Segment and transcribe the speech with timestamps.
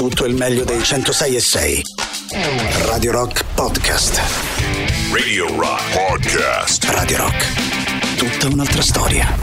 [0.00, 1.82] tutto il meglio dei 106 e 6.
[2.86, 4.18] Radio Rock Podcast.
[5.12, 6.84] Radio Rock Podcast.
[6.84, 8.16] Radio Rock.
[8.16, 9.36] Tutta un'altra storia.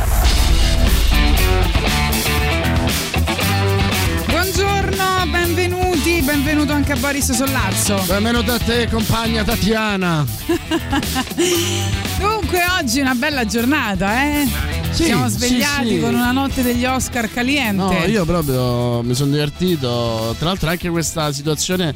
[4.25, 8.02] Buongiorno, benvenuti, benvenuto anche a Boris Sollazzo.
[8.08, 10.26] Benvenuto a te, compagna Tatiana.
[12.18, 14.77] Dunque, oggi è una bella giornata, eh?
[14.98, 16.00] Sì, siamo sì, svegliati sì.
[16.00, 17.75] con una notte degli Oscar caliente.
[17.75, 20.34] No, io proprio mi sono divertito.
[20.39, 21.93] Tra l'altro, anche questa situazione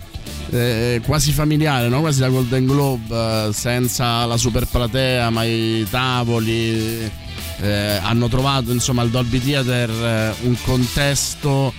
[0.52, 2.02] eh, quasi familiare, no?
[2.02, 7.10] quasi la Golden Globe, eh, senza la super platea, ma i tavoli.
[7.60, 11.74] eh, hanno trovato insomma al Dolby Theater eh, un contesto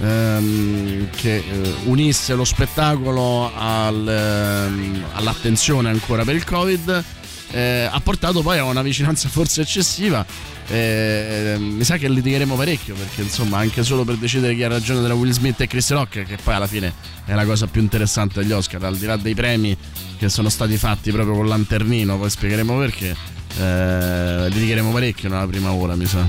[0.00, 7.04] ehm, che eh, unisse lo spettacolo al, ehm, all'attenzione ancora per il Covid.
[7.52, 10.24] Eh, ha portato poi a una vicinanza forse eccessiva.
[10.68, 15.04] eh, mi sa che litigheremo parecchio perché insomma anche solo per decidere chi ha ragione
[15.04, 16.92] tra Will Smith e Chris Rock che poi alla fine
[17.24, 19.76] è la cosa più interessante degli Oscar al di là dei premi
[20.18, 23.16] che sono stati fatti proprio con lanternino poi spiegheremo perché
[23.60, 26.26] eh, litigheremo parecchio nella prima ora mi sa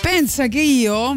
[0.00, 1.16] Pensa che io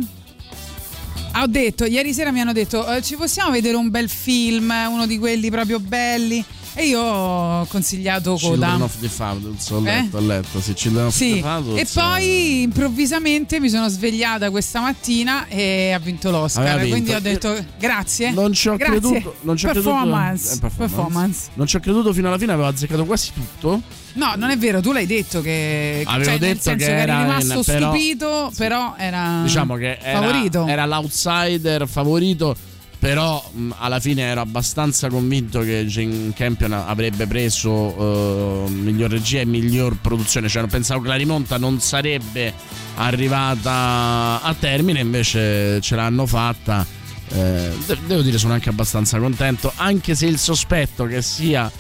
[1.32, 5.06] ho detto, ieri sera mi hanno detto, eh, ci possiamo vedere un bel film, uno
[5.06, 6.44] di quelli proprio belli?
[6.76, 8.84] E io ho consigliato Children Coda.
[8.86, 9.82] of the Fathers ho Eh?
[9.82, 14.50] letto, ho letto sì, Children of the Sì, Fathers e poi improvvisamente mi sono svegliata
[14.50, 16.88] questa mattina e ha vinto l'Oscar.
[16.88, 18.32] Quindi ho detto grazie.
[18.32, 19.00] Non ci ho grazie.
[19.00, 19.36] creduto.
[19.42, 20.44] Non ci ho performance.
[20.60, 20.66] creduto.
[20.68, 21.50] eh, performance.
[21.56, 23.82] Non ci ho creduto fino alla fine, avevo azzeccato quasi tutto.
[24.14, 27.92] No, non è vero, tu l'hai detto che Avevo cioè, detto che era rimasto però-
[27.92, 30.66] stupito, però era Diciamo che era, favorito.
[30.68, 32.56] era l'outsider favorito.
[33.00, 39.40] Però mh, alla fine ero abbastanza convinto che Jane Campion avrebbe preso eh, miglior regia
[39.40, 40.50] e miglior produzione.
[40.50, 42.54] Cioè, pensavo che la rimonta non sarebbe
[42.96, 46.86] arrivata a termine, invece ce l'hanno fatta.
[47.32, 49.72] Eh, de- devo dire, sono anche abbastanza contento.
[49.78, 51.72] Anche se il sospetto che sia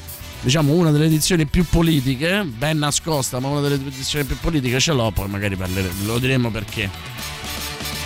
[0.41, 4.93] diciamo una delle edizioni più politiche, ben nascosta, ma una delle edizioni più politiche ce
[4.93, 6.89] l'ho, poi magari parleremo, lo diremo perché.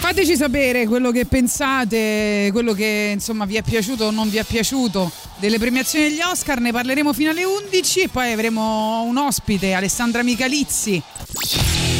[0.03, 4.43] Fateci sapere quello che pensate, quello che insomma vi è piaciuto o non vi è
[4.43, 9.71] piaciuto delle premiazioni degli Oscar, ne parleremo fino alle 11 e poi avremo un ospite,
[9.71, 11.01] Alessandra Michalizzi.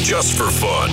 [0.02, 0.90] Just for fun.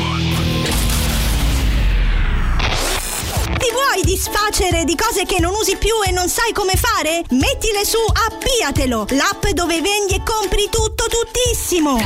[3.58, 7.24] Ti vuoi disfacere di cose che non usi più e non sai come fare?
[7.32, 7.98] Mettile su
[8.30, 12.00] Appiatelo, l'app dove vendi e compri tutto tuttissimo.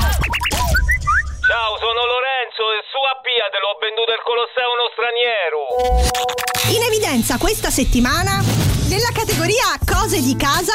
[1.45, 5.69] Ciao, sono Lorenzo e su Appia te l'ho venduto il Colosseo uno straniero.
[6.73, 8.41] In evidenza questa settimana
[8.88, 10.73] nella categoria cose di casa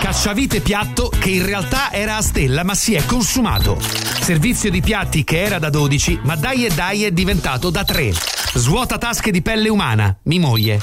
[0.00, 3.78] Cacciavite piatto che in realtà era a stella ma si è consumato.
[4.20, 8.12] Servizio di piatti che era da 12 ma dai e dai è diventato da 3.
[8.54, 10.80] Svuota tasche di pelle umana, mi moglie.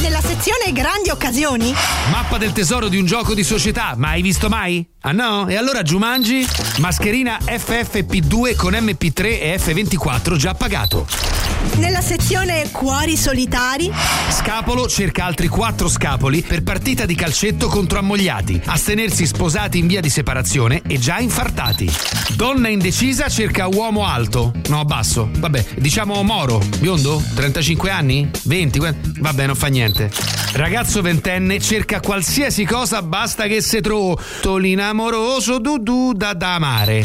[0.00, 1.74] nella sezione grandi occasioni
[2.10, 4.86] Mappa del tesoro di un gioco di società, ma hai visto mai?
[5.00, 5.48] Ah no?
[5.48, 6.46] E allora Jumanji?
[6.78, 11.39] Mascherina FFP2 con MP3 e F24 già pagato.
[11.76, 13.90] Nella sezione cuori solitari.
[14.30, 20.00] Scapolo cerca altri 4 scapoli per partita di calcetto contro ammogliati, astenersi sposati in via
[20.00, 21.90] di separazione e già infartati.
[22.34, 28.96] Donna indecisa cerca uomo alto, no basso, vabbè, diciamo moro, biondo, 35 anni, 20, que-
[29.18, 30.10] vabbè non fa niente.
[30.52, 34.18] Ragazzo ventenne cerca qualsiasi cosa basta che se trovo
[34.58, 37.04] l'inamoroso dudù da da amare.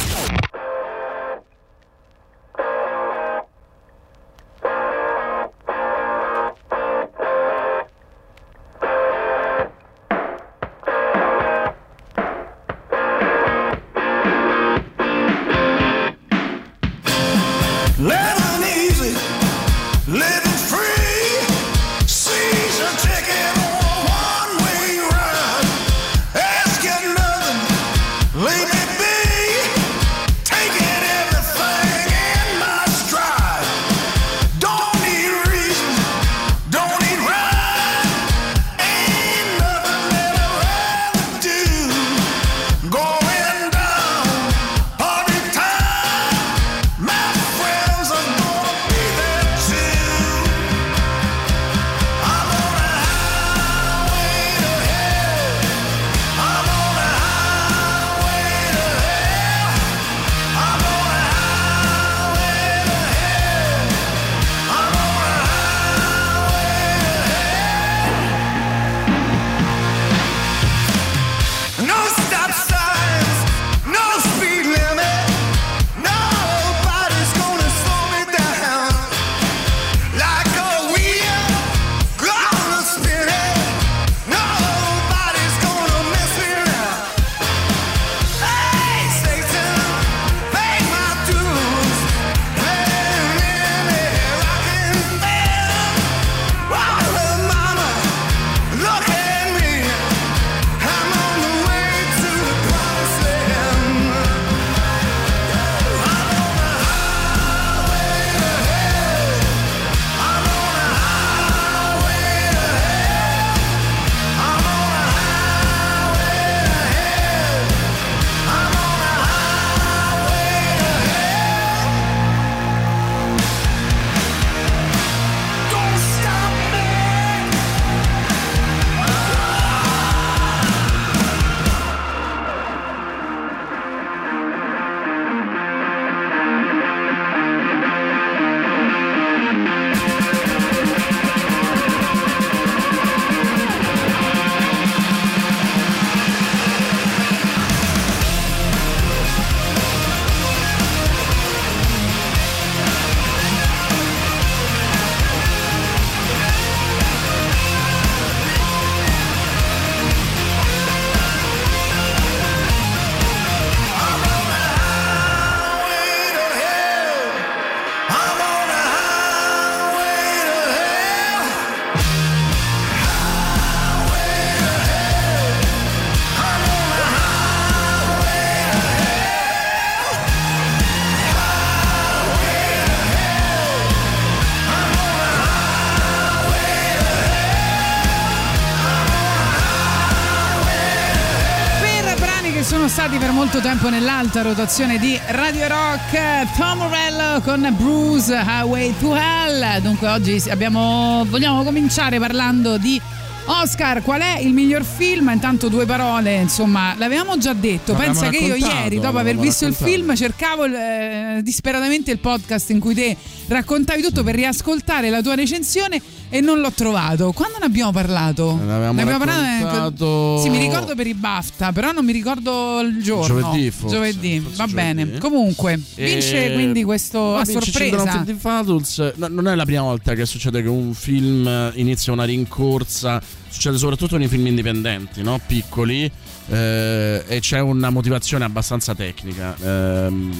[193.81, 196.55] tempo nell'alta rotazione di Radio Rock.
[196.55, 199.81] Tom Morello con Bruce Highway to Hell.
[199.81, 203.01] Dunque oggi abbiamo, vogliamo cominciare parlando di
[203.45, 205.29] Oscar, qual è il miglior film?
[205.29, 207.95] Intanto due parole, insomma, l'avevamo già detto.
[207.95, 209.97] Pensa che io ieri, dopo aver visto il raccontato.
[209.97, 213.17] film, cercavo eh, disperatamente il podcast in cui te
[213.47, 215.99] raccontavi tutto per riascoltare la tua recensione
[216.33, 217.31] e non l'ho trovato.
[217.33, 218.55] Quando ne abbiamo parlato?
[218.55, 223.39] Ne avevamo raccontato- Sì, mi ricordo per i BAFTA, però non mi ricordo il giorno.
[223.41, 223.95] Giovedì, forse.
[223.95, 224.73] Giovedì, Forse va giovedì.
[225.03, 225.17] bene.
[225.19, 228.25] Comunque, vince E- quindi questo a vince sorpresa.
[228.37, 229.13] Fathers.
[229.17, 233.21] No, non è la prima volta che succede che un film eh, inizia una rincorsa,
[233.49, 235.39] succede soprattutto nei film indipendenti, no?
[235.45, 236.09] piccoli,
[236.49, 239.53] eh, e c'è una motivazione abbastanza tecnica.
[239.61, 240.33] Ehm,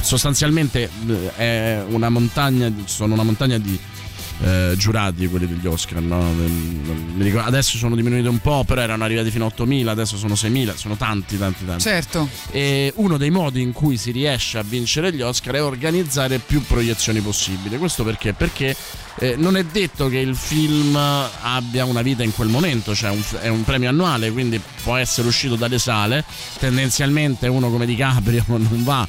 [0.00, 3.78] sostanzialmente eh, è una montagna, sono una montagna di
[4.42, 6.00] eh, giurati quelli degli Oscar.
[6.00, 6.24] no?
[7.18, 10.74] Ricordo- adesso sono diminuiti un po', però erano arrivati fino a 8.000, adesso sono 6.000,
[10.76, 11.82] sono tanti, tanti, tanti.
[11.82, 12.28] Certo.
[12.50, 16.62] E uno dei modi in cui si riesce a vincere gli Oscar è organizzare più
[16.64, 17.78] proiezioni possibili.
[17.78, 18.32] Questo perché?
[18.32, 18.76] Perché
[19.20, 23.22] eh, non è detto che il film abbia una vita in quel momento, cioè un-
[23.40, 26.24] è un premio annuale, quindi può essere uscito dalle sale.
[26.58, 29.06] Tendenzialmente uno come DiCaprio non va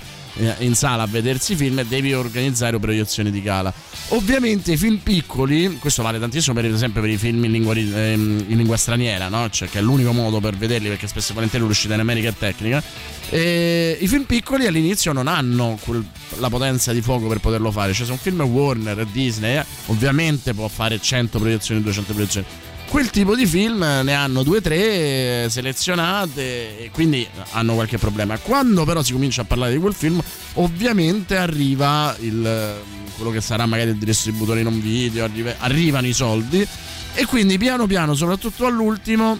[0.59, 3.73] in sala a vedersi i film devi organizzare proiezioni di gala.
[4.09, 8.45] Ovviamente i film piccoli, questo vale tantissimo per esempio per i film in lingua, ehm,
[8.47, 9.49] in lingua straniera, no?
[9.49, 12.33] cioè, che è l'unico modo per vederli perché spesso e volentieri l'uscita in America è
[12.37, 12.81] tecnica.
[13.29, 16.05] E I film piccoli all'inizio non hanno quel-
[16.37, 20.53] la potenza di fuoco per poterlo fare, cioè se un film Warner, Disney, eh, ovviamente
[20.53, 22.47] può fare 100 proiezioni, 200 proiezioni.
[22.89, 28.37] Quel tipo di film ne hanno due o tre selezionate e quindi hanno qualche problema.
[28.39, 30.19] Quando però si comincia a parlare di quel film,
[30.53, 32.81] ovviamente arriva il,
[33.15, 36.67] quello che sarà magari il distributore in un video, arriva- arrivano i soldi
[37.13, 39.37] e quindi piano piano, soprattutto all'ultimo,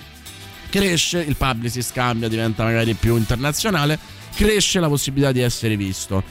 [0.69, 3.97] cresce, il publicist cambia, diventa magari più internazionale,
[4.35, 6.23] cresce la possibilità di essere visto.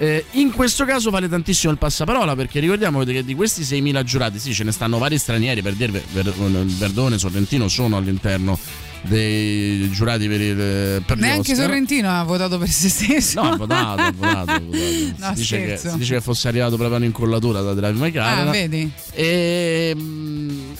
[0.00, 4.38] Eh, in questo caso vale tantissimo il passaparola perché ricordiamo che di questi 6.000 giurati,
[4.38, 8.56] sì, ce ne stanno vari stranieri, per dire Ver- Verdone, Sorrentino sono all'interno
[9.02, 11.54] dei giurati per, il, per Neanche.
[11.54, 13.42] Sorrentino ha votato per se stesso.
[13.42, 14.66] No, ha votato, ha votato, ha votato.
[15.18, 18.46] No, si, dice che, si dice che fosse arrivato proprio un'incollatura da Drive My Car.
[18.46, 18.90] Ah, vedi?
[19.12, 19.96] E,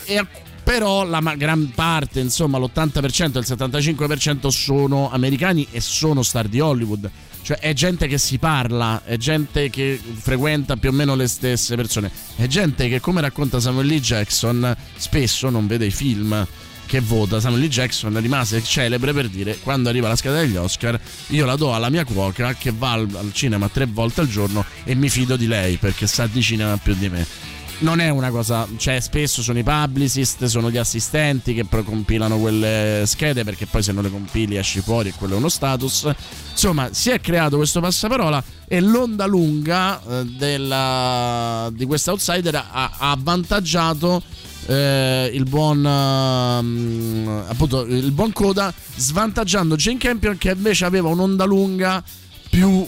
[0.04, 0.26] e-
[0.62, 6.60] però la gran parte, insomma, l'80% e il 75% sono americani e sono star di
[6.60, 7.10] Hollywood.
[7.48, 11.76] Cioè è gente che si parla, è gente che frequenta più o meno le stesse
[11.76, 14.00] persone, è gente che come racconta Samuel L.
[14.00, 16.46] Jackson spesso non vede i film
[16.84, 17.40] che vota.
[17.40, 17.68] Samuel L.
[17.68, 21.88] Jackson rimase celebre per dire quando arriva la scheda degli Oscar io la do alla
[21.88, 25.78] mia cuoca che va al cinema tre volte al giorno e mi fido di lei
[25.78, 27.26] perché sa di cinema più di me
[27.80, 32.38] non è una cosa, cioè spesso sono i publicist, sono gli assistenti che poi compilano
[32.38, 36.10] quelle schede perché poi se non le compili esci fuori e quello è uno status.
[36.50, 42.64] Insomma, si è creato questo passaparola e l'onda lunga eh, della, di questo outsider ha,
[42.70, 44.22] ha avvantaggiato
[44.66, 51.44] eh, il buon ehm, appunto il buon Coda svantaggiando Jane Campion che invece aveva un'onda
[51.44, 52.02] lunga
[52.50, 52.86] più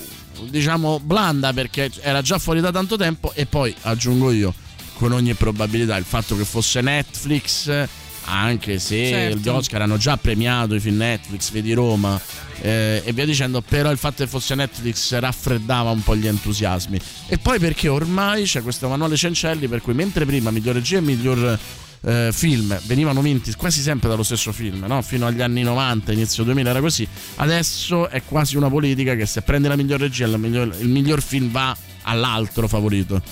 [0.49, 4.53] diciamo blanda perché era già fuori da tanto tempo e poi aggiungo io
[5.01, 7.89] con ogni probabilità il fatto che fosse Netflix
[8.25, 9.39] anche se Certo.
[9.39, 12.21] gli Oscar hanno già premiato i film Netflix vedi Roma
[12.61, 17.01] eh, e via dicendo però il fatto che fosse Netflix raffreddava un po' gli entusiasmi
[17.29, 21.01] e poi perché ormai c'è questo manuale Cencelli per cui mentre prima miglior regia e
[21.01, 21.59] miglior
[22.03, 25.01] eh, film venivano vinti quasi sempre dallo stesso film no?
[25.01, 29.41] fino agli anni 90 inizio 2000 era così adesso è quasi una politica che se
[29.41, 33.23] prende la miglior regia la miglior- il miglior film va all'altro favorito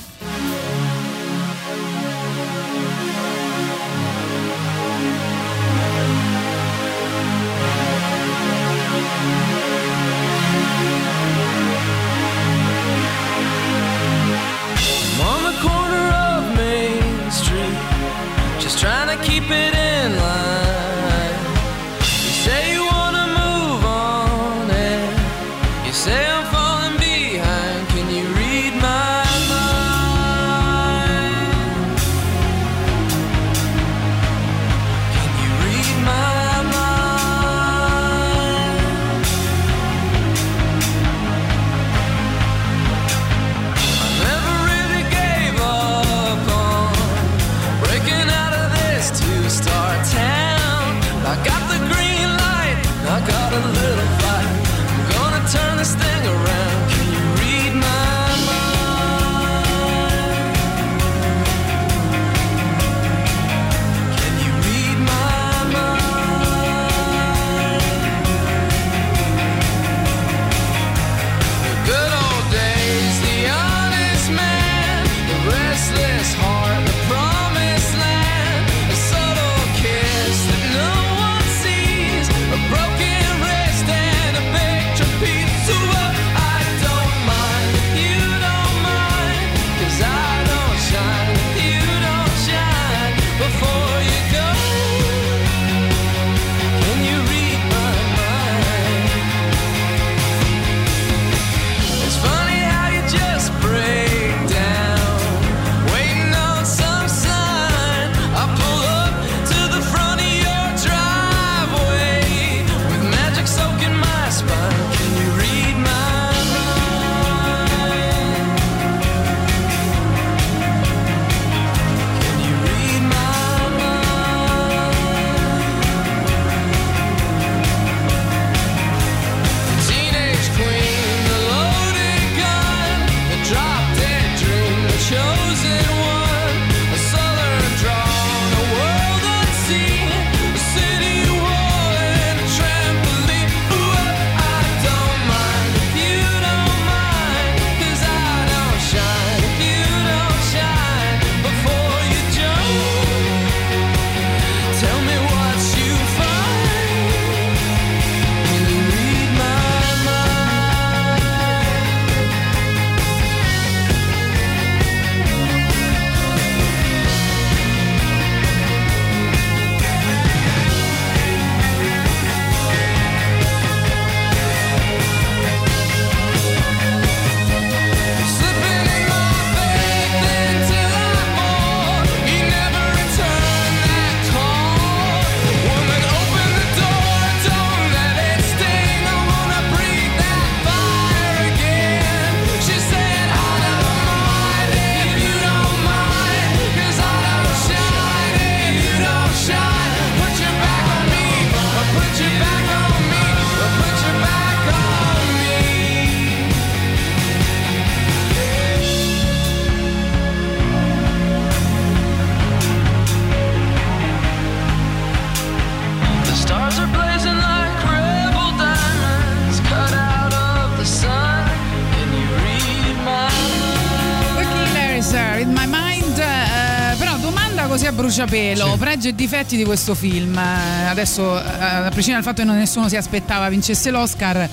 [228.29, 228.79] bruciapelo, Sì.
[228.79, 230.37] pregi e difetti di questo film.
[230.37, 234.49] Eh, Adesso, eh, a prescindere dal fatto che non- nessuno si aspettava vincesse l'Oscar,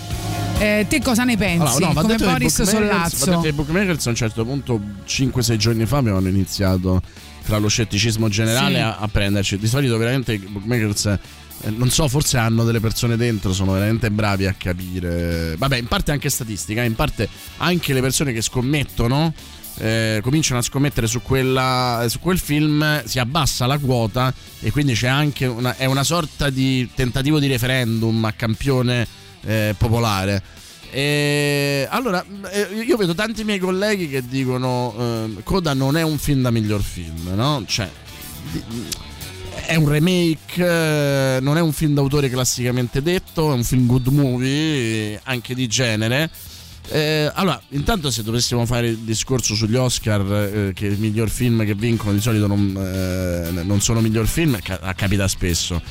[0.59, 1.77] eh, te cosa ne pensi?
[1.77, 3.25] Allora, no, Come detto Boris Sollazzo.
[3.25, 7.01] detto che i bookmakers a un certo punto 5-6 giorni fa avevano iniziato
[7.45, 8.79] tra lo scetticismo generale Sì.
[8.81, 11.19] a, a prenderci di solito veramente i bookmakers eh,
[11.69, 16.11] non so forse hanno delle persone dentro sono veramente bravi a capire vabbè in parte
[16.11, 19.31] anche statistica in parte anche le persone che scommettono
[19.77, 24.93] eh, cominciano a scommettere su, quella, su quel film si abbassa la quota e quindi
[24.93, 29.07] c'è anche una, è una sorta di tentativo di referendum a campione
[29.41, 35.97] eh, popolare e allora, eh, io vedo tanti miei colleghi che dicono eh, Coda non
[35.97, 37.65] è un film da miglior film, no?
[37.67, 37.89] Cioè,
[39.65, 44.07] è un remake, eh, non è un film d'autore classicamente detto, è un film good
[44.07, 46.29] movie, eh, anche di genere.
[46.89, 51.65] Eh, allora, intanto se dovessimo fare il discorso sugli Oscar, eh, che il miglior film
[51.65, 55.81] che vincono di solito non, eh, non sono miglior film, ca- capita spesso.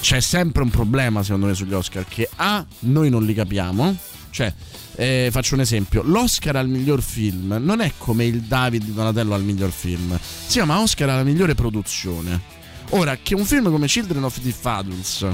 [0.00, 3.96] C'è sempre un problema secondo me sugli Oscar che A, noi non li capiamo,
[4.30, 4.52] cioè
[4.96, 9.34] eh, faccio un esempio, l'Oscar al miglior film non è come il David di Donatello
[9.34, 12.60] al miglior film, si chiama Oscar alla migliore produzione.
[12.90, 15.26] Ora, che un film come Children of the Faduls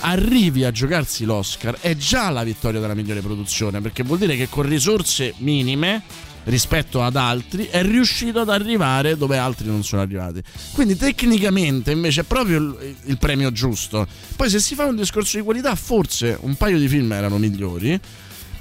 [0.00, 4.48] arrivi a giocarsi l'Oscar è già la vittoria della migliore produzione, perché vuol dire che
[4.48, 6.02] con risorse minime
[6.44, 10.42] rispetto ad altri è riuscito ad arrivare dove altri non sono arrivati.
[10.72, 14.06] Quindi tecnicamente invece è proprio il, premio giusto.
[14.36, 17.98] Poi se si fa un discorso di qualità, forse un paio di film erano migliori,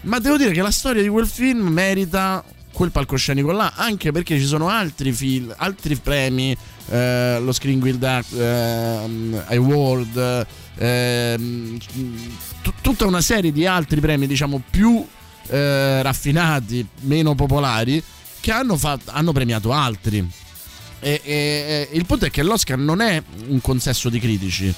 [0.02, 4.38] ma devo dire che la storia di quel film merita quel palcoscenico là, anche perché
[4.38, 6.56] ci sono altri film, altri premi,
[6.90, 11.78] eh, lo Screen Guild ehm, Award, ehm,
[12.62, 15.06] t- tutta una serie di altri premi, diciamo, più
[15.48, 18.02] eh, raffinati, meno popolari,
[18.40, 20.28] che hanno, fatto, hanno premiato altri.
[21.00, 24.74] E, e- e il punto è che l'Oscar non è un consesso di critici.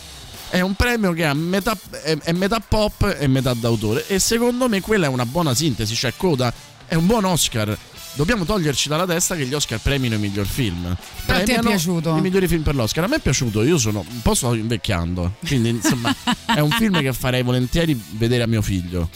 [0.49, 4.07] È un premio che metà, è, è metà pop e metà d'autore.
[4.07, 5.95] E secondo me quella è una buona sintesi.
[5.95, 6.51] Cioè, Coda
[6.87, 7.77] è un buon Oscar.
[8.13, 10.81] Dobbiamo toglierci dalla testa che gli Oscar premino i miglior film.
[10.83, 12.17] Però a te è Premiano piaciuto?
[12.17, 13.03] I migliori film per l'Oscar.
[13.05, 15.35] A me è piaciuto, io sono un po' sto invecchiando.
[15.45, 16.13] Quindi, insomma,
[16.53, 19.09] è un film che farei volentieri vedere a mio figlio.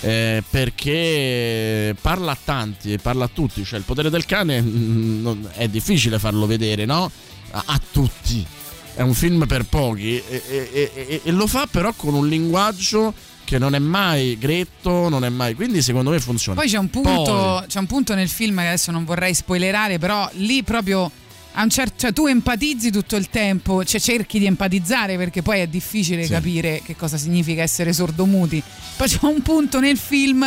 [0.00, 3.64] Eh, perché parla a tanti e parla a tutti.
[3.64, 7.10] Cioè, il potere del cane mm, non- è difficile farlo vedere, no?
[7.50, 8.46] A, a tutti.
[8.94, 13.12] È un film per pochi e- e- e- e lo fa però con un linguaggio
[13.48, 15.54] che non è mai gretto, non è mai.
[15.54, 16.60] Quindi secondo me funziona.
[16.60, 19.98] Poi c'è un, punto, Poi- c'è un punto nel film che adesso non vorrei spoilerare,
[19.98, 21.10] però lì proprio
[21.52, 25.60] a un certo, cioè tu empatizzi tutto il tempo, cioè cerchi di empatizzare perché poi
[25.60, 26.30] è difficile Sì.
[26.30, 28.62] capire che cosa significa essere sordomuti.
[28.96, 30.44] Poi c'è un punto nel film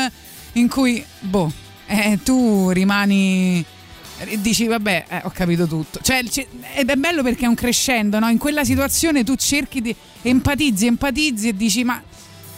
[0.54, 1.52] in cui, boh,
[1.88, 3.66] eh, tu rimani
[4.20, 7.56] e dici vabbè eh, ho capito tutto cioè c- ed è bello perché è un
[7.56, 8.30] crescendo no?
[8.30, 12.00] in quella situazione tu cerchi di empatizzi empatizzi e dici ma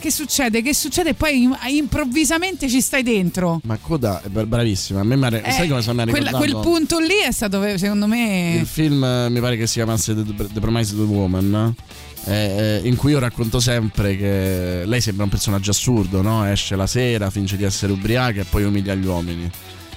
[0.04, 4.44] che succede che succede e poi im- improvvisamente ci stai dentro Ma Coda è bra-
[4.44, 5.00] bravissima.
[5.00, 6.36] A me ha- Eh, sai come quella- ricordato?
[6.36, 10.14] quel punto lì è stato secondo me Il film eh, mi pare che si chiamasse
[10.14, 11.74] The, The Promised Woman.
[12.26, 16.44] eh, eh, in cui io racconto sempre che lei sembra un personaggio assurdo, no?
[16.46, 19.50] Esce la sera, finge di essere ubriaca e poi umilia gli uomini.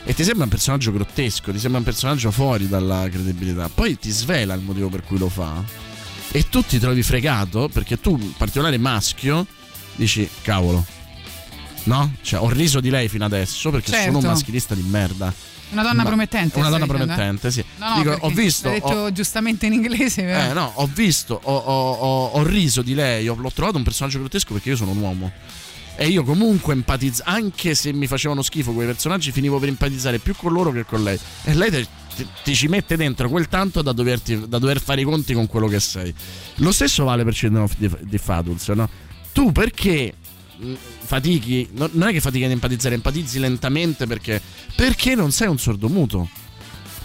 [0.06, 3.70] E ti sembra un personaggio grottesco, ti sembra un personaggio fuori dalla credibilità.
[3.74, 5.62] Poi ti svela il motivo per cui lo fa.
[6.32, 9.46] E tu ti trovi fregato perché tu, in particolare maschio,
[9.98, 10.86] dici cavolo.
[11.84, 12.14] No?
[12.22, 14.28] Cioè, ho riso di lei fino adesso perché sono un Certo.
[14.28, 15.34] maschilista di merda.
[15.70, 16.88] una donna Ma- promettente Una donna eh?
[16.88, 17.62] promettente, sì.
[17.78, 18.70] no no Dico, ho visto.
[18.70, 20.50] l'hai detto ho- giustamente in inglese però.
[20.50, 24.20] eh, no, ho visto, ho, ho- ho- riso di lei, ho- l'ho trovato un personaggio
[24.20, 25.30] grottesco perché io sono un uomo.
[25.98, 30.36] E io comunque empatizzo, anche se mi facevano schifo quei personaggi, finivo per empatizzare più
[30.36, 31.18] con loro che con lei.
[31.44, 35.02] E lei te- ti, ti ci mette dentro quel tanto da, doverti- da dover fare
[35.02, 36.14] i conti con quello che sei.
[36.56, 38.88] Lo stesso vale per Children of the, the Faduls, no?
[39.38, 40.14] Tu perché
[40.58, 44.42] mh, fatichi, no- non è che fatichi ad empatizzare, empatizzi lentamente perché,
[44.76, 46.28] perché non sei un sordomuto.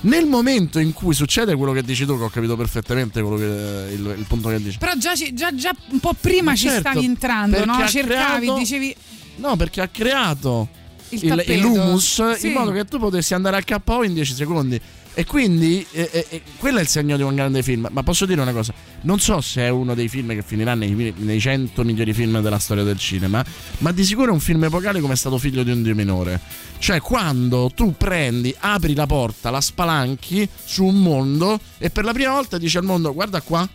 [0.05, 3.93] Nel momento in cui succede quello che dici tu, che ho capito perfettamente quello che,
[3.93, 4.79] il, il punto che dici.
[4.79, 7.87] però già, già, già un po' prima Ma ci certo, stavi entrando no?
[7.87, 8.97] cercavi creato- dicevi
[9.37, 10.69] No, perché ha creato
[11.11, 12.47] il, il, l'humus Sì.
[12.47, 14.81] in modo che tu potessi andare al KO in 10 secondi.
[15.15, 17.89] E quindi eh, eh, quello è il segno di un grande film.
[17.91, 18.73] Ma posso dire una cosa:
[19.03, 22.59] non so se è uno dei film che finirà nei, nei 100 migliori film della
[22.59, 23.45] storia del cinema,
[23.79, 26.41] ma di sicuro è un film epocale come è stato figlio di un dio minore.
[26.79, 32.13] Cioè, quando tu prendi, apri la porta, la spalanchi su un mondo e per la
[32.13, 33.69] prima volta dici al mondo: guarda qua.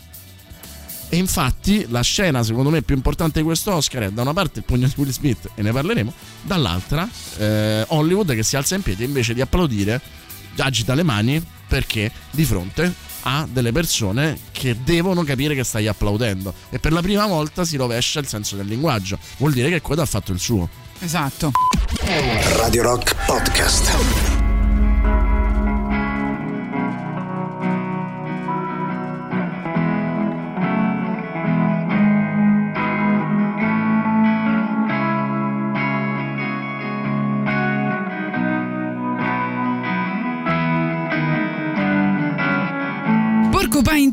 [1.09, 4.59] E infatti la scena secondo me più importante di questo Oscar è da una parte
[4.59, 8.81] il pugno di Will Smith e ne parleremo, dall'altra eh, Hollywood che si alza in
[8.81, 10.01] piedi invece di applaudire
[10.57, 12.93] agita le mani perché di fronte
[13.23, 17.75] a delle persone che devono capire che stai applaudendo e per la prima volta si
[17.75, 19.17] rovescia il senso del linguaggio.
[19.37, 20.69] Vuol dire che Coda ha fatto il suo.
[20.99, 21.51] Esatto.
[22.57, 24.36] Radio Rock Podcast.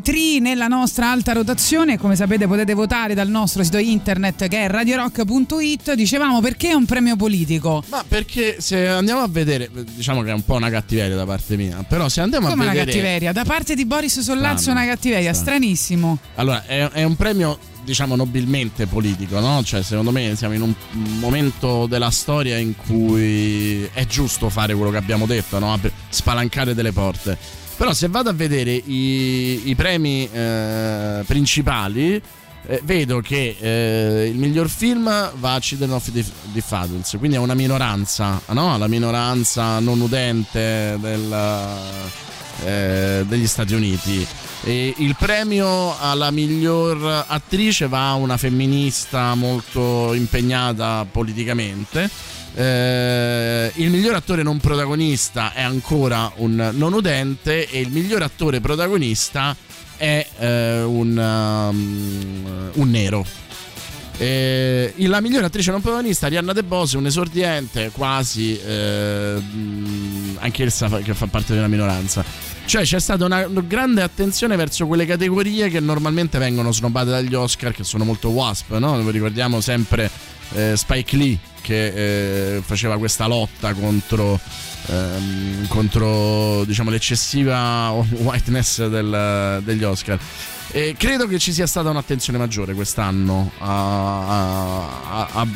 [0.05, 4.67] Tree nella nostra alta rotazione, come sapete potete votare dal nostro sito internet che è
[4.67, 5.95] radiorock.it.
[5.95, 7.83] Dicevamo perché è un premio politico?
[7.89, 11.57] Ma perché se andiamo a vedere, diciamo che è un po' una cattiveria da parte
[11.57, 12.91] mia, però se andiamo Come a una vedere...
[12.91, 13.31] cattiveria?
[13.31, 16.19] Da parte di Boris Sollazzo Strano, una cattiveria, stranissimo.
[16.35, 19.63] Allora, è, è un premio, diciamo, nobilmente politico, no?
[19.63, 20.73] Cioè, secondo me siamo in un
[21.17, 25.79] momento della storia in cui è giusto fare quello che abbiamo detto, no?
[26.09, 27.63] Spalancare delle porte.
[27.77, 32.21] Però se vado a vedere i, i premi eh, principali,
[32.67, 37.35] eh, vedo che eh, il miglior film va a Children of the, the Fathers, quindi
[37.35, 38.77] è una minoranza, no?
[38.77, 41.35] La minoranza non udente del,
[42.63, 44.25] eh, degli Stati Uniti.
[44.63, 52.09] E il premio alla miglior attrice va a una femminista molto impegnata politicamente.
[52.57, 58.61] Eh, il miglior attore non protagonista è ancora un non udente e il miglior attore
[58.61, 59.53] protagonista
[59.97, 63.25] è eh, un, um, un nero.
[64.17, 70.87] Eh, la migliore attrice non protagonista Arianna De Bose, un esordiente quasi eh, mh, anch'essa
[70.87, 72.23] fa- che fa parte della minoranza.
[72.65, 77.73] Cioè c'è stata una grande attenzione verso quelle categorie che normalmente vengono snobate dagli Oscar,
[77.73, 78.95] che sono molto wasp, no?
[78.95, 80.09] Noi ricordiamo sempre
[80.55, 84.39] eh, Spike Lee che eh, faceva questa lotta contro,
[84.87, 90.19] ehm, contro diciamo, l'eccessiva whiteness del- degli Oscar.
[90.71, 95.47] E credo che ci sia stata un'attenzione maggiore quest'anno a, a- a-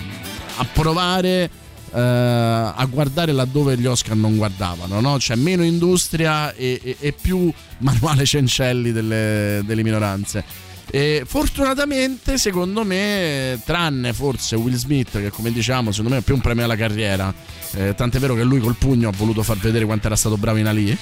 [0.57, 1.49] a provare
[1.91, 5.17] eh, a guardare laddove gli Oscar non guardavano, no?
[5.17, 10.43] C'è meno industria e, e- e più manuale Cencelli delle, delle minoranze.
[10.91, 16.35] E fortunatamente, secondo me, tranne forse Will Smith, che come diciamo, secondo me è più
[16.35, 17.33] un premio alla carriera.
[17.75, 20.57] eh, tant'è vero che lui col pugno ha voluto far vedere quanto era stato bravo
[20.57, 20.97] in Ali.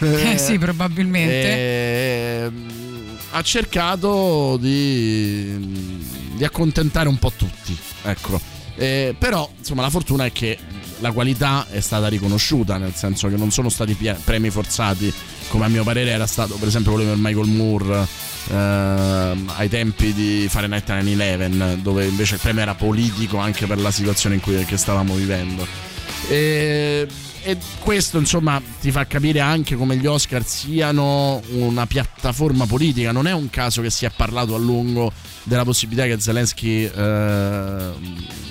[0.00, 2.44] Eh sì, probabilmente.
[2.44, 2.70] Ehm,
[3.32, 5.98] ha cercato di,
[6.36, 7.76] di accontentare un po' tutti.
[8.04, 8.40] Ecco.
[8.76, 10.58] Eh, però, insomma, la fortuna è che
[11.00, 15.12] la qualità è stata riconosciuta, nel senso che non sono stati premi forzati,
[15.48, 18.06] come a mio parere era stato, per esempio, quello per Michael Moore.
[18.48, 23.90] ehm, ai tempi di Fahrenheit 9-11 dove invece il premio era politico anche per la
[23.90, 25.66] situazione in cui stavamo vivendo
[26.28, 27.06] e,
[27.42, 33.12] e questo insomma ti fa capire anche come gli Oscar siano una piattaforma politica.
[33.12, 35.12] Non è un caso che si è parlato a lungo
[35.44, 37.90] della possibilità che Zelensky eh,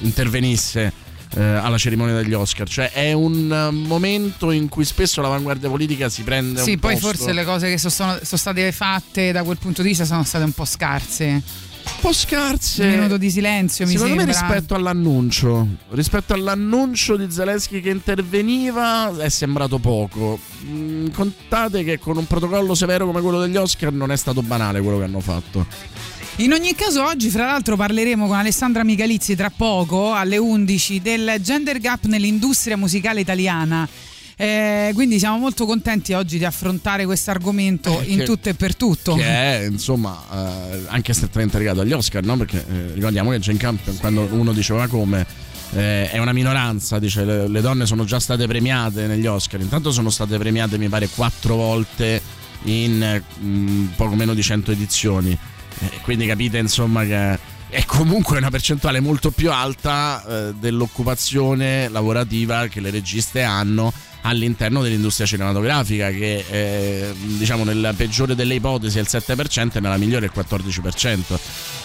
[0.01, 0.93] intervenisse
[1.35, 2.67] eh, alla cerimonia degli Oscar.
[2.67, 6.93] Cioè è un eh, momento in cui spesso l'avanguardia politica si prende Sì, un poi
[6.93, 10.23] posto- forse le cose che sono, sono state fatte da quel punto di vista sono
[10.23, 11.25] state un po' scarse.
[11.25, 11.41] un
[12.01, 12.83] po' scarse.
[12.83, 19.15] Un minuto di silenzio, mi Secondo me rispetto all'annuncio, rispetto all'annuncio di Zelensky che interveniva
[19.17, 20.39] è sembrato poco.
[20.65, 24.81] Mm, contate che con un protocollo severo come quello degli Oscar non è stato banale
[24.81, 25.65] quello che hanno fatto.
[26.37, 31.35] In ogni caso oggi fra l'altro parleremo con Alessandra Michalizzi tra poco alle 11 del
[31.39, 33.87] gender gap nell'industria musicale italiana.
[34.37, 38.53] Eh, quindi siamo molto contenti oggi di affrontare questo argomento Eh, in che- tutto e
[38.53, 39.15] per tutto.
[39.15, 40.21] Che è insomma
[40.73, 42.35] eh, anche strettamente legato agli Oscar, no?
[42.35, 45.25] Perché eh, ricordiamo che Jane Campion, quando uno diceva come
[45.71, 49.61] eh, è una minoranza, dice le, le donne sono già state premiate negli Oscar.
[49.61, 52.21] Intanto sono state premiate, mi pare, quattro volte
[52.63, 55.37] in eh, mh, poco meno di 100 edizioni.
[55.79, 57.37] Eh, quindi capite insomma che
[57.69, 64.81] è comunque una percentuale molto più alta eh, dell'occupazione lavorativa che le registe hanno all'interno
[64.81, 70.27] dell'industria cinematografica che eh, diciamo nella peggiore delle ipotesi è il 7% e nella migliore
[70.27, 71.37] è il 14%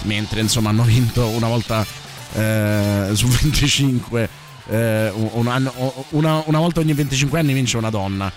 [0.03, 1.85] mentre insomma hanno vinto una volta
[2.35, 4.29] eh, su 25
[4.69, 8.33] eh, un- un anno- una, una volta ogni 25 anni vince una donna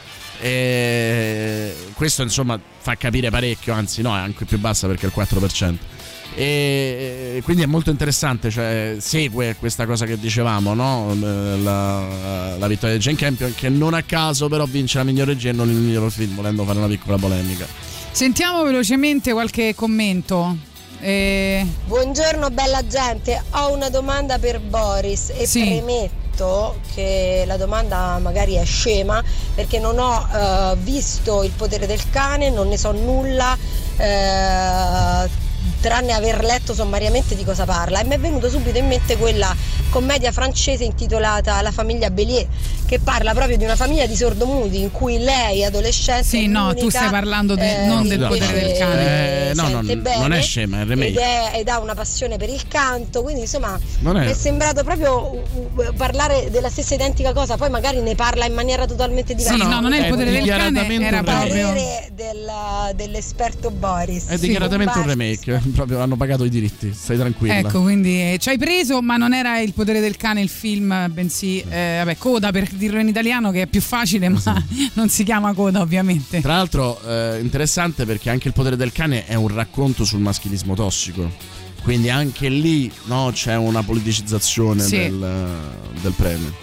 [0.45, 5.13] e questo insomma fa capire parecchio anzi no è anche più bassa perché è il
[5.15, 5.75] 4%
[6.35, 11.13] e quindi è molto interessante, cioè segue questa cosa che dicevamo, no?
[11.13, 15.49] la, la vittoria di Jane Campion, che non a caso però vince la miglior regia
[15.49, 17.67] e non il miglior film, volendo fare una piccola polemica.
[18.09, 20.57] Sentiamo velocemente qualche commento.
[21.01, 25.61] Eh, Buongiorno bella gente, ho una domanda per Boris e Sì.
[25.61, 31.85] premetto detto che la domanda magari è scema perché non ho eh, visto il potere
[31.85, 33.55] del cane, non ne so nulla.
[33.97, 35.41] eh,
[35.79, 39.55] tranne aver letto sommariamente di cosa parla e mi è venuto subito in mente quella
[39.89, 42.47] commedia francese intitolata La famiglia Bélier
[42.85, 46.73] che parla proprio di una famiglia di sordomuti in cui lei adolescente Sì, è no,
[46.73, 49.49] tu stai parlando de- eh, non del potere del cane.
[49.49, 51.09] Eh, no, no, sente non bene è scema, è il remake.
[51.11, 54.83] ed, è- ed ha una passione per il canto quindi insomma è- mi è sembrato
[54.83, 55.43] proprio uh,
[55.75, 59.69] uh, parlare della stessa identica cosa poi magari ne parla in maniera totalmente diversa Sì,
[59.69, 61.73] no, non è il è potere del cane, era un proprio.
[62.13, 62.51] del-
[62.95, 67.57] dell'esperto Boris È dichiaratamente un Bar- remake, proprio hanno pagato i diritti, stai tranquilla.
[67.57, 71.09] Ecco, quindi eh, ci hai preso, ma non era il potere del cane il film,
[71.11, 74.41] bensì, eh, vabbè, Coda per dirlo in italiano, che è più facile, ma
[74.93, 76.41] non si chiama Coda, ovviamente.
[76.41, 80.75] Tra l'altro, eh, interessante perché anche il potere del cane è un racconto sul maschilismo
[80.75, 81.29] tossico.
[81.83, 84.97] Quindi anche lì no, c'è una politicizzazione Sì.
[84.97, 85.49] del,
[86.01, 86.53] del premio.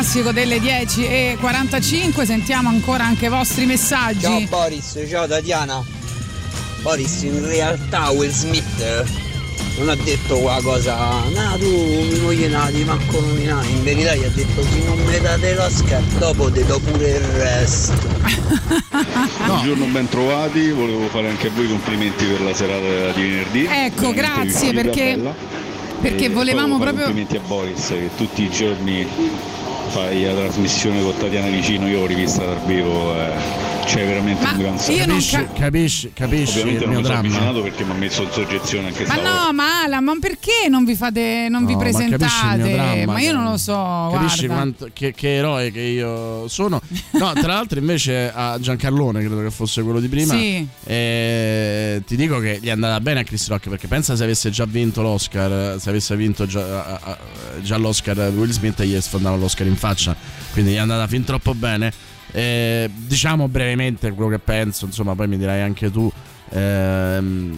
[0.00, 2.24] Classico delle 10.45.
[2.24, 4.20] Sentiamo ancora anche i vostri messaggi.
[4.20, 5.84] Ciao Boris, ciao Tatiana.
[6.80, 9.04] Boris, in realtà Will Smith
[9.76, 10.96] non ha detto quella cosa,
[11.28, 13.66] no tu mi voglio nati, manco nominare.
[13.66, 17.20] In verità gli ha detto se non mi date l'Oscar, dopo ti do pure il
[17.20, 17.92] resto.
[19.44, 20.70] Buongiorno, ben trovati.
[20.70, 23.66] Volevo fare anche a voi i complimenti per la serata di venerdì.
[23.66, 25.34] Ecco, Veramente grazie, perché- bella.
[26.00, 29.06] perché E volevamo proprio- Complimenti a Boris che tutti i giorni
[29.90, 31.88] fai la trasmissione con Tatiana vicino.
[31.88, 33.14] Io l'ho rivista dal vivo.
[33.14, 33.59] eh,
[33.90, 37.62] C'è veramente un gran non Capisci, ca- capisci, capisci Ovviamente il non mio mi sono
[37.62, 39.44] perché mi ha messo in soggezione anche Ma stavolta.
[39.46, 42.72] no, ma Alan, ma perché non vi fate, non vi No, ma mio presentate?
[42.72, 46.80] dramma, Ma io non lo so, Capisci quanto- che, che eroe che io sono?
[47.12, 50.34] No, tra l'altro invece a Giancarlone, credo che fosse quello di prima.
[50.34, 50.64] Sì.
[50.84, 54.50] eh, ti dico che gli è andata bene a Chris Rock perché pensa se avesse
[54.50, 57.18] già vinto l'Oscar, se avesse vinto già,
[57.60, 60.14] già l'Oscar Will Smith gli sfondava l'Oscar in faccia.
[60.52, 61.92] Quindi gli è andata fin troppo bene.
[62.32, 66.10] Eh, diciamo brevemente quello che penso, insomma, poi mi dirai anche tu.
[66.50, 67.56] Ehm,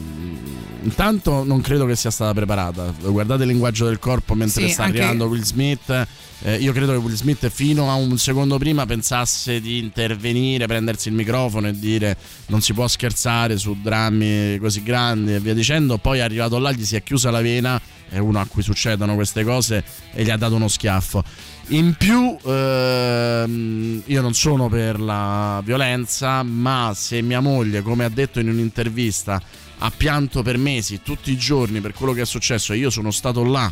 [0.82, 2.92] intanto non credo che sia stata preparata.
[3.00, 6.06] Guardate il linguaggio del corpo mentre Sì, sta anche- arrivando Will Smith.
[6.44, 11.08] Eh, io credo che Will Smith fino a un secondo prima pensasse di intervenire, prendersi
[11.08, 12.16] il microfono e dire
[12.46, 15.98] non si può scherzare su drammi così grandi e via dicendo.
[15.98, 19.14] Poi è arrivato là, gli si è chiusa la vena, è uno a cui succedono
[19.14, 21.22] queste cose e gli ha dato uno schiaffo.
[21.68, 28.08] In più, ehm, io non sono per la violenza, ma se mia moglie, come ha
[28.08, 29.40] detto in un'intervista,
[29.84, 33.42] ha pianto per mesi, tutti i giorni per quello che è successo io sono stato
[33.44, 33.70] là.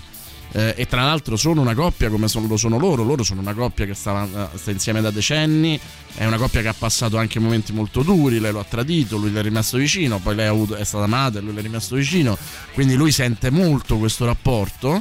[0.53, 3.55] eh, e tra l'altro sono una coppia come sono- lo sono loro, loro sono una
[3.55, 5.79] coppia che stava, eh, sta insieme da decenni,
[6.17, 9.31] è una coppia che ha passato anche momenti molto duri, lei lo ha tradito, lui
[9.31, 12.37] le è rimasto vicino, poi lei avuto- è stata madre, lui le è rimasto vicino,
[12.75, 15.01] quindi lui sente molto questo rapporto.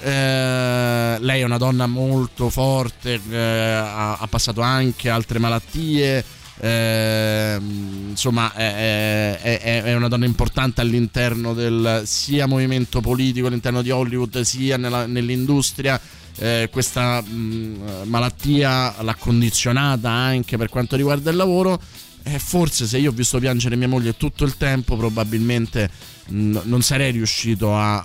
[0.00, 6.24] Eh, lei è una donna molto forte, eh, ha, ha passato anche altre malattie.
[6.60, 13.90] Eh, insomma, è, è- è- una donna importante all'interno del sia movimento politico all'interno di
[13.90, 16.00] Hollywood, sia nella- nell'industria.
[16.36, 21.80] Eh, questa mh, malattia l'ha condizionata anche per quanto riguarda il lavoro.
[22.26, 25.90] E forse se io ho visto piangere mia moglie tutto il tempo, probabilmente
[26.28, 27.96] mh, non sarei riuscito a,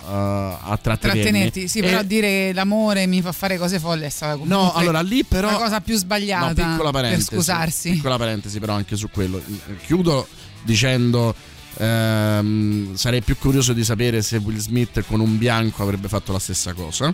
[0.62, 1.22] uh, a trattenermi.
[1.22, 4.74] Trattenerti, sì, però E- dire l'amore mi fa fare cose folli è stata comunque No,
[4.74, 5.50] allora lì però.
[5.52, 7.36] la cosa più No, sbagliata piccola per parentesi.
[7.36, 7.92] scusarsi.
[7.92, 9.42] Piccola parentesi, però, anche su quello.
[9.86, 10.28] Chiudo
[10.64, 11.34] dicendo.
[11.78, 16.40] ehm, sarei più curioso di sapere se Will Smith con un bianco avrebbe fatto la
[16.40, 17.14] stessa cosa.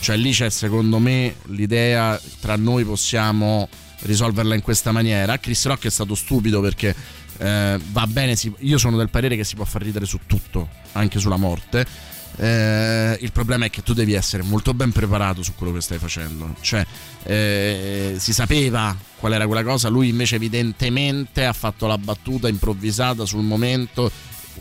[0.00, 3.68] Cioè, lì c'è secondo me l'idea tra noi possiamo
[4.00, 5.38] risolverla in questa maniera.
[5.38, 6.94] Chris Rock è stato stupido perché
[7.38, 8.36] eh, va bene.
[8.36, 12.14] si- io sono del parere che si può far ridere su tutto, anche sulla morte.
[12.38, 15.98] Eh, il problema è che tu devi essere molto ben preparato su quello che stai
[15.98, 16.54] facendo.
[16.60, 16.84] Cioè,
[17.22, 23.24] eh, si sapeva qual era quella cosa, lui invece evidentemente ha fatto la battuta improvvisata
[23.24, 24.10] sul momento,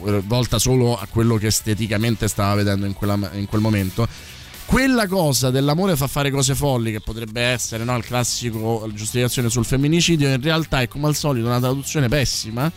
[0.05, 4.07] eh, volta solo a quello che esteticamente stava vedendo in, quella- in quel momento.
[4.65, 9.63] Quella cosa dell'amore fa fare cose folli, che potrebbe essere no, il classico giustificazione sul
[9.63, 12.71] femminicidio, in realtà è come al solito una traduzione pessima.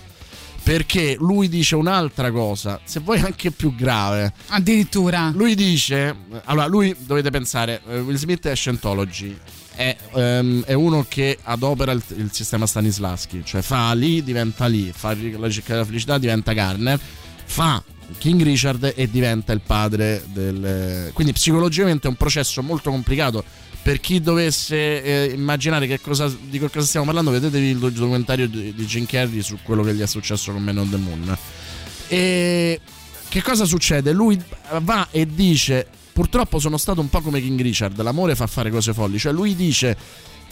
[0.62, 4.34] Perché lui dice un'altra cosa, se vuoi anche più grave.
[4.48, 5.32] Addirittura.
[5.34, 6.14] Lui dice:
[6.44, 9.34] Allora, lui dovete pensare, eh, Will Smith è Scientology.
[9.74, 14.92] È, ehm, è uno che adopera il, il sistema Stanislavski, cioè fa lì, diventa lì,
[14.94, 17.00] fa la ricerca della felicità, diventa Garner,
[17.44, 17.82] fa
[18.16, 21.10] King Richard e diventa il padre del.
[21.12, 23.44] Quindi psicologicamente è un processo molto complicato.
[23.80, 28.48] Per chi dovesse eh, immaginare che cosa, di che cosa stiamo parlando, vedetevi il documentario
[28.48, 31.38] di, di Jim Carrey su quello che gli è successo con Man on the Moon.
[32.08, 32.80] E
[33.28, 34.12] che cosa succede?
[34.12, 34.40] Lui
[34.80, 38.00] va e dice: Purtroppo sono stato un po' come King Richard.
[38.02, 39.18] L'amore fa fare cose folli.
[39.18, 39.96] Cioè, lui dice: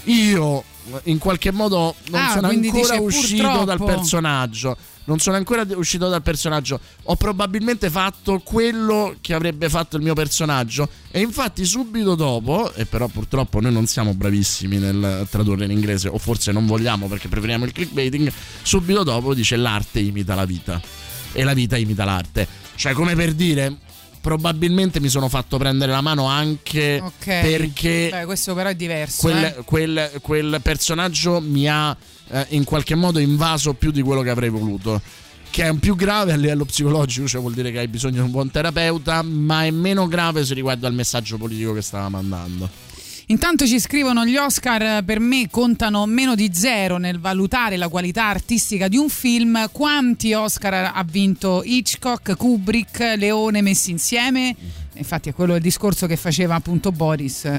[0.07, 0.65] Io
[1.05, 3.85] in qualche modo non Ah, sono ancora uscito dal purtroppo.
[3.85, 4.77] personaggio.
[5.07, 6.81] Non sono ancora uscito dal personaggio.
[7.05, 10.89] Ho probabilmente fatto quello che avrebbe fatto il mio personaggio.
[11.13, 16.09] E infatti, subito dopo, e però purtroppo noi non siamo bravissimi nel tradurre in inglese,
[16.09, 18.33] o forse non vogliamo perché preferiamo il clickbaiting.
[18.63, 20.81] Subito dopo dice: L'arte imita la vita
[21.33, 22.47] e la vita imita l'arte.
[22.75, 23.77] Cioè, come per dire,
[24.27, 27.15] probabilmente mi sono fatto prendere la mano anche Ok.
[27.27, 29.21] perché Beh, questo però è diverso.
[29.21, 29.57] quel, eh.
[29.65, 31.97] quel- quel personaggio mi ha
[32.31, 35.01] eh, in qualche modo invaso più di quello che avrei voluto.
[35.49, 38.21] Che è un più grave a livello psicologico, cioè vuol dire che hai bisogno di
[38.23, 42.69] un buon terapeuta, ma è meno grave se riguarda il messaggio politico che stava mandando.
[43.29, 48.27] Intanto ci scrivono gli Oscar per me contano meno di zero nel valutare la qualità
[48.27, 49.69] artistica di un film.
[49.73, 54.55] Quanti Oscar ha vinto Hitchcock, Kubrick, Leone messi insieme?
[54.93, 57.51] Infatti è quello il discorso che faceva appunto Boris.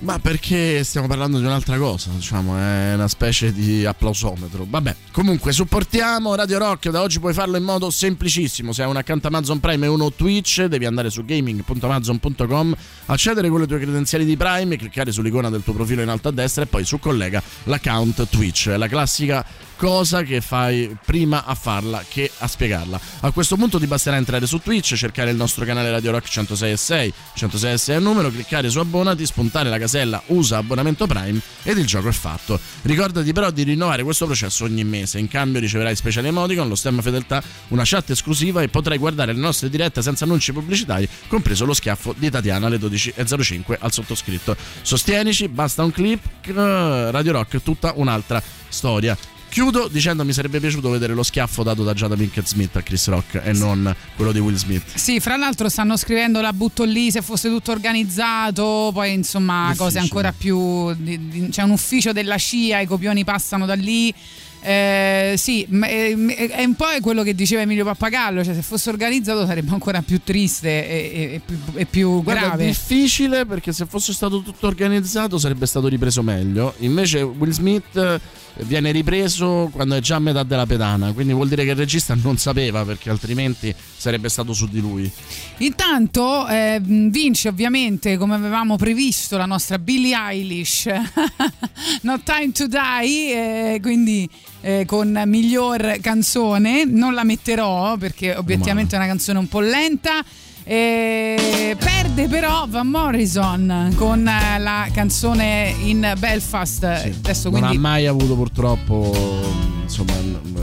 [0.00, 4.64] Ma perché stiamo parlando di un'altra cosa, diciamo, è una specie di applausometro.
[4.66, 8.72] Vabbè, comunque supportiamo Radio Rock, da oggi puoi farlo in modo semplicissimo.
[8.72, 12.74] Se hai un account Amazon Prime e uno Twitch, devi andare su gaming.amazon.com,
[13.06, 16.32] accedere con le tue credenziali di Prime, cliccare sull'icona del tuo profilo in alto a
[16.32, 18.72] destra e poi su collega l'account Twitch.
[18.78, 19.44] La classica
[19.80, 23.00] cosa che fai prima a farla che a spiegarla.
[23.20, 26.70] A questo punto ti basterà entrare su Twitch, cercare il nostro canale Radio Rock 106
[26.70, 30.58] e 6, 106 e 6 è il numero, cliccare su abbonati, spuntare la casella usa
[30.58, 32.60] abbonamento Prime ed il gioco è fatto.
[32.82, 37.00] Ricordati però di rinnovare questo processo ogni mese, in cambio riceverai speciali emoticon, lo stemma
[37.00, 41.72] fedeltà, una chat esclusiva e potrai guardare le nostre dirette senza annunci pubblicitari, compreso lo
[41.72, 44.54] schiaffo di Tatiana alle 12.05 al sottoscritto.
[44.82, 49.16] Sostienici, basta un clip, Radio Rock, tutta un'altra storia.
[49.50, 53.08] Chiudo dicendo mi sarebbe piaciuto vedere lo schiaffo dato da Jada Pinkett Smith a Chris
[53.08, 54.94] Rock e non quello di Will Smith.
[54.94, 59.84] Sì, fra l'altro stanno scrivendo la butto lì se fosse tutto organizzato, poi insomma Difficile.
[59.84, 60.94] cose ancora più...
[60.94, 64.14] di- di- c'è un ufficio della scia, i copioni passano da lì.
[64.62, 68.90] Eh, sì, ma è, è un po' quello che diceva Emilio Pappagallo, cioè se fosse
[68.90, 72.66] organizzato sarebbe ancora più triste e, e- più, e più Guarda, è grave.
[72.66, 76.74] difficile perché se fosse stato tutto organizzato sarebbe stato ripreso meglio.
[76.78, 78.20] Invece Will Smith eh,
[78.64, 82.14] viene ripreso quando è già a metà della pedana, quindi vuol dire che il regista
[82.20, 85.10] non sapeva perché altrimenti sarebbe stato su di lui.
[85.58, 90.86] Intanto eh, vince ovviamente come avevamo previsto la nostra Billie Eilish.
[92.00, 94.26] Not Time to Die eh, quindi
[94.62, 96.86] eh, con miglior canzone.
[96.86, 100.24] Non la metterò perché obiettivamente è una canzone un po' lenta.
[100.64, 106.84] Eh, perde però Van Morrison con eh, la canzone in Belfast.
[106.84, 110.12] Adesso Non quindi ha mai avuto purtroppo insomma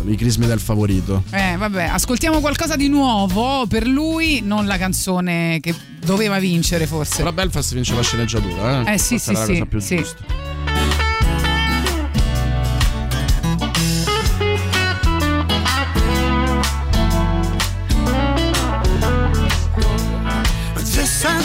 [0.10, 1.24] i crismi del favorito.
[1.32, 7.18] Eh, vabbè, ascoltiamo qualcosa di nuovo per lui, non la canzone che doveva vincere forse.
[7.18, 8.94] Però Belfast vince la sceneggiatura, eh?
[8.94, 9.96] Eh, sì, Questa sì, la sì, cosa più sì.
[9.98, 10.46] giusta.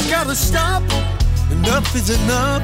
[0.09, 0.83] Gotta stop.
[1.51, 2.63] Enough is enough.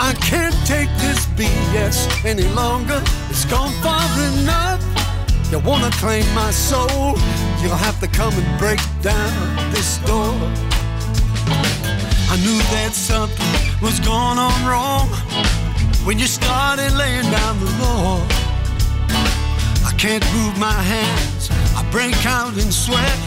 [0.00, 3.00] I can't take this BS any longer.
[3.40, 4.02] It's gone far
[4.34, 4.82] enough.
[5.52, 7.14] You wanna claim my soul?
[7.62, 10.34] You'll have to come and break down this door.
[12.32, 15.06] I knew that something was going on wrong
[16.04, 18.26] when you started laying down the law.
[19.86, 21.48] I can't move my hands.
[21.78, 23.18] I break out in sweat.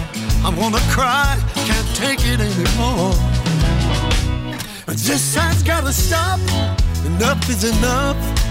[0.43, 1.39] I wanna cry.
[1.69, 3.15] Can't take it anymore.
[4.87, 6.41] This has gotta stop.
[7.05, 8.50] Enough is enough.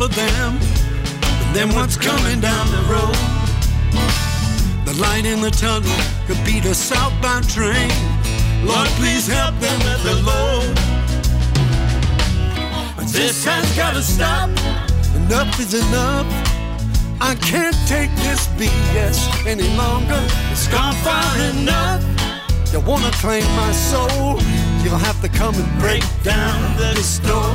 [0.00, 0.58] For them,
[1.74, 3.14] what's coming down the road.
[4.86, 5.92] The light in the tunnel
[6.26, 7.90] could beat a southbound train.
[8.64, 10.74] Lord, please help them at the load.
[13.12, 14.48] This has gotta stop.
[15.16, 16.26] Enough is enough.
[17.20, 20.22] I can't take this BS any longer.
[20.50, 22.02] It's gone far enough.
[22.72, 24.40] You wanna claim my soul?
[24.82, 27.54] You'll have to come and break down this door.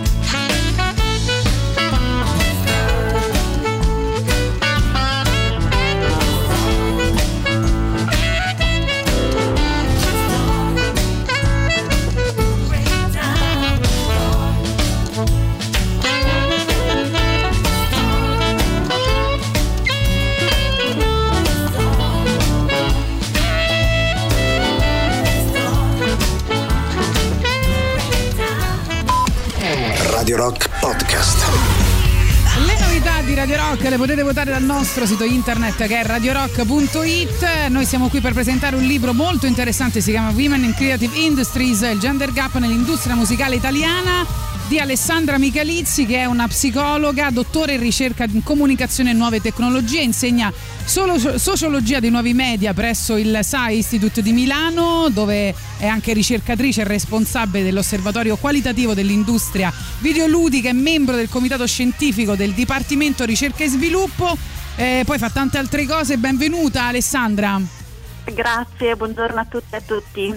[30.21, 31.49] Radio Rock Podcast.
[32.63, 37.67] Le novità di Radio Rock le potete votare dal nostro sito internet che è radiorock.it.
[37.69, 41.81] Noi siamo qui per presentare un libro molto interessante, si chiama Women in Creative Industries,
[41.81, 44.23] il gender gap nell'industria musicale italiana
[44.71, 49.99] di Alessandra Michalizzi che è una psicologa, dottore in ricerca in comunicazione e nuove tecnologie,
[49.99, 50.49] insegna
[50.85, 56.81] solo sociologia dei nuovi media presso il SAI Institute di Milano dove è anche ricercatrice
[56.81, 63.67] e responsabile dell'osservatorio qualitativo dell'industria videoludica e membro del comitato scientifico del Dipartimento Ricerca e
[63.67, 64.37] Sviluppo.
[64.77, 66.15] Eh, poi fa tante altre cose.
[66.15, 67.80] Benvenuta Alessandra.
[68.23, 70.33] Grazie, buongiorno a tutte e a tutti.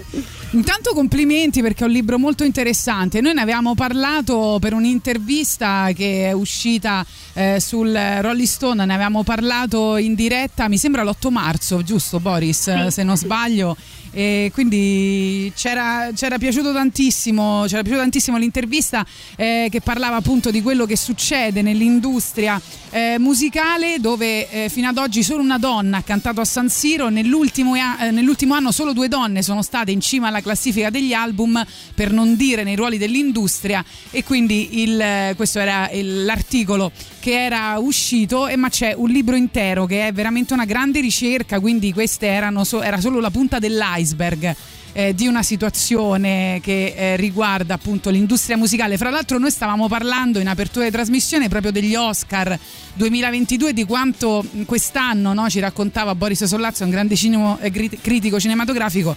[0.50, 3.20] Intanto complimenti perché è un libro molto interessante.
[3.20, 7.04] Noi ne avevamo parlato per un'intervista che è uscita
[7.34, 12.62] eh, sul Rolling Stone, ne avevamo parlato in diretta, mi sembra l'8 marzo, giusto Boris,
[12.84, 12.90] Sì.
[12.90, 13.76] se non sbaglio.
[14.16, 19.04] E quindi c'era, c'era piaciuto tantissimo, c'era piaciuta tantissimo l'intervista
[19.34, 22.60] eh, che parlava appunto di quello che succede nell'industria
[22.90, 27.08] eh, musicale dove eh, fino ad oggi solo una donna ha cantato a San Siro,
[27.08, 31.64] nell'ultimo, eh, nell'ultimo anno solo due donne sono state in cima alla classifica degli album,
[31.94, 33.84] per non dire nei ruoli dell'industria.
[34.12, 36.92] E quindi il, eh, questo era il- l'articolo
[37.24, 41.58] che era uscito, e ma c'è un libro intero che è veramente una grande ricerca,
[41.58, 42.26] quindi questa
[42.64, 44.54] so- era solo la punta dell'iceberg.
[44.96, 48.96] eh, di una situazione che eh, riguarda appunto l'industria musicale.
[48.96, 52.56] Fra l'altro noi stavamo parlando in apertura di trasmissione proprio degli Oscar
[52.94, 58.38] 2022 di quanto quest'anno no, ci raccontava Boris Sollazzo, un grande cinema- eh, crit- critico
[58.38, 59.16] cinematografico,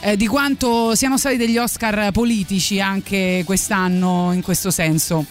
[0.00, 5.26] eh, di quanto siano stati degli Oscar politici anche quest'anno in questo senso.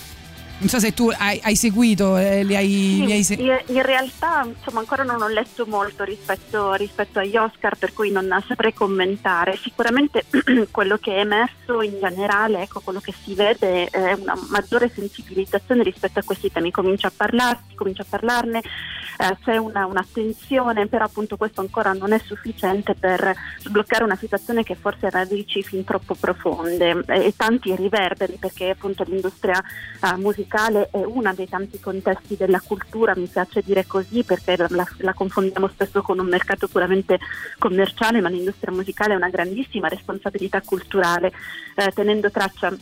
[0.59, 3.83] Non so se tu hai, hai seguito, eh, li hai, li hai se- in, in
[3.83, 8.73] realtà insomma, ancora non ho letto molto rispetto, rispetto agli Oscar, per cui non saprei
[8.73, 9.55] commentare.
[9.55, 10.25] Sicuramente
[10.71, 15.83] quello che è emerso in generale, ecco, quello che si vede è una maggiore sensibilizzazione
[15.83, 16.71] rispetto a questi temi.
[16.71, 22.13] Comincia a parlarsi, comincia a parlarne, eh, c'è una, un'attenzione, però appunto questo ancora non
[22.13, 27.33] è sufficiente per sbloccare una situazione che forse ha radici fin troppo profonde eh, e
[27.35, 29.61] tanti riverberi, perché appunto l'industria
[30.01, 34.87] eh, musicale è uno dei tanti contesti della cultura, mi piace dire così perché la,
[34.97, 37.19] la confondiamo spesso con un mercato puramente
[37.59, 41.31] commerciale, ma l'industria musicale è una grandissima responsabilità culturale,
[41.75, 42.75] eh, tenendo traccia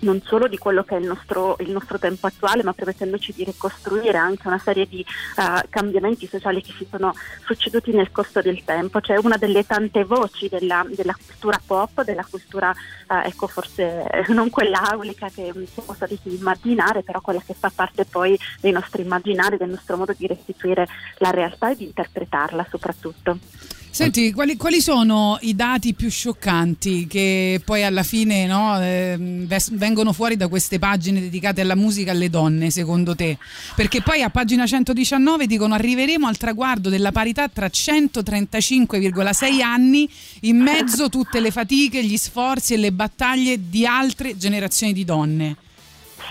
[0.00, 3.44] non solo di quello che è il nostro, il nostro tempo attuale, ma permettendoci di
[3.44, 8.62] ricostruire anche una serie di eh, cambiamenti sociali che si sono succeduti nel corso del
[8.64, 9.00] tempo.
[9.00, 14.50] Cioè una delle tante voci della, della cultura pop, della cultura, eh, ecco forse non
[14.50, 19.56] quella aulica che siamo soliti immaginare, però quella che fa parte poi dei nostri immaginari,
[19.56, 20.86] del nostro modo di restituire
[21.18, 23.38] la realtà e di interpretarla soprattutto.
[23.96, 29.70] Senti, quali, quali sono i dati più scioccanti che poi alla fine no, eh, ves-
[29.72, 33.38] vengono fuori da queste pagine dedicate alla musica alle donne, secondo te?
[33.74, 40.06] Perché poi a pagina 119 dicono arriveremo al traguardo della parità tra 135,6 anni,
[40.40, 45.56] in mezzo tutte le fatiche, gli sforzi e le battaglie di altre generazioni di donne.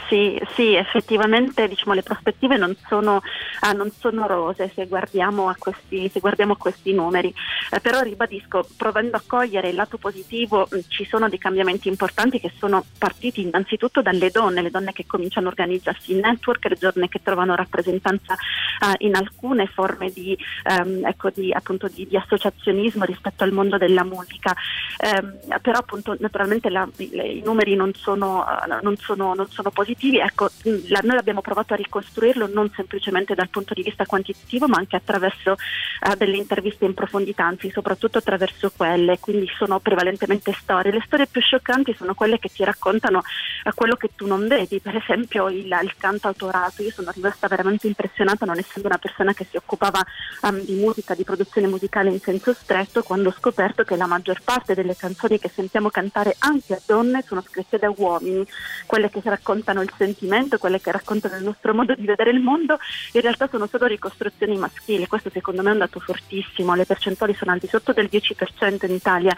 [0.07, 3.21] Sì, sì, effettivamente diciamo, le prospettive non sono,
[3.61, 7.33] ah, non sono rose se guardiamo a questi, guardiamo a questi numeri,
[7.71, 12.39] Eh, però ribadisco, provando a cogliere il lato positivo, mh, ci sono dei cambiamenti importanti
[12.39, 16.77] che sono partiti innanzitutto dalle donne, le donne che cominciano a organizzarsi in network, le
[16.79, 18.35] donne che trovano rappresentanza
[18.79, 23.77] ah, in alcune forme di, ehm, ecco, di, appunto, di, di associazionismo rispetto al mondo
[23.77, 24.53] della musica,
[24.97, 29.83] Ehm, però appunto naturalmente la- i, numeri non sono, eh, non sono, non sono positivi
[29.85, 30.49] positivi, ecco,
[30.87, 34.95] la- noi abbiamo provato a ricostruirlo non semplicemente dal punto di vista quantitativo, ma anche
[34.95, 40.91] attraverso eh, delle interviste in profondità, anzi soprattutto attraverso quelle, quindi sono prevalentemente storie.
[40.91, 43.21] Le storie più scioccanti sono quelle che ti raccontano
[43.63, 46.81] eh, quello che tu non vedi, per esempio il, il canto autorato.
[46.81, 50.03] Io sono rimasta veramente impressionata, non essendo una persona che si occupava
[50.43, 54.41] ehm, di musica, di produzione musicale in senso stretto, quando ho scoperto che la maggior
[54.43, 58.45] parte delle canzoni che sentiamo cantare anche a donne sono scritte da uomini,
[58.87, 62.77] quelle che raccontano il sentimento, quelle che raccontano il nostro modo di vedere il mondo,
[63.13, 65.07] in realtà sono solo ricostruzioni maschili.
[65.07, 68.85] Questo secondo me è un dato fortissimo, le percentuali sono al di sotto del 10%
[68.85, 69.35] in Italia,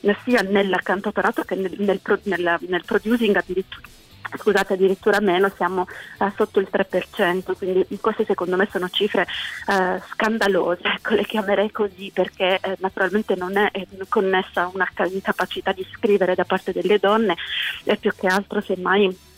[0.00, 3.86] eh, sia nel cantautorato che nel, nel nel- nel producing addirittura.
[4.32, 5.86] Scusate, addirittura meno, siamo
[6.20, 9.26] eh, sotto il 3%, quindi queste secondo me sono cifre
[9.66, 14.88] eh, scandalose, ecco, le chiamerei così perché eh, naturalmente non è eh, connessa a una
[14.94, 17.34] ca- incapacità di scrivere da parte delle donne,
[17.82, 19.28] è più che altro semmai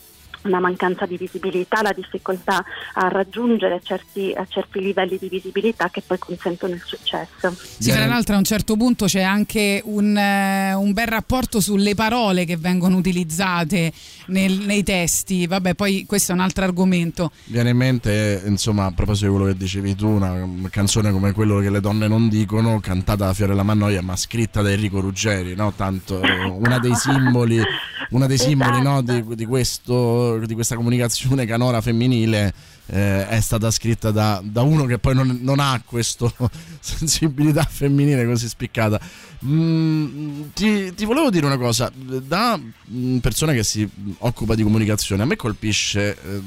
[0.43, 2.63] una mancanza di visibilità, la difficoltà
[2.93, 7.55] a raggiungere certi, a certi livelli di visibilità che poi consentono il successo.
[7.77, 11.95] Sì, tra l'altro a un certo punto c'è anche un, eh, un bel rapporto sulle
[11.95, 13.91] parole che vengono utilizzate
[14.27, 15.47] nel- nei testi.
[15.47, 17.31] Vabbè, poi questo è un altro argomento.
[17.45, 21.59] Viene in mente, insomma, a proposito di quello che dicevi tu, una canzone come quello
[21.59, 25.73] che le donne non dicono, cantata da Fiorella Mannoia, ma scritta da Enrico Ruggeri, no?
[25.73, 27.61] Tanto eh, una dei simboli,
[28.09, 32.53] una dei simboli no, di, di questo, di questa comunicazione canora femminile.
[32.87, 36.31] eh, è stata scritta da, da uno che poi non, non ha questa
[36.79, 38.99] sensibilità femminile così spiccata.
[39.45, 43.87] Mm, ti, ti volevo dire una cosa, da mm, persona che si
[44.19, 46.41] occupa di comunicazione, a me colpisce eh,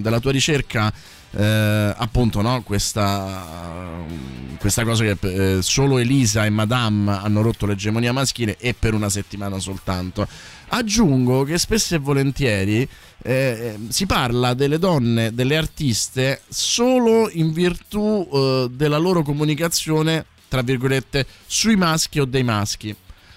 [0.00, 0.92] della tua ricerca
[1.36, 3.44] eh, appunto no, questa,
[4.58, 9.08] questa cosa che eh, solo Elisa e Madame hanno rotto l'egemonia maschile e per una
[9.08, 10.26] settimana soltanto.
[10.68, 12.88] Aggiungo che spesso e volentieri
[13.22, 20.62] eh, si parla delle donne, delle artiste, solo in virtù eh, della loro comunicazione, tra
[20.62, 22.94] virgolette, sui maschi o dei maschi.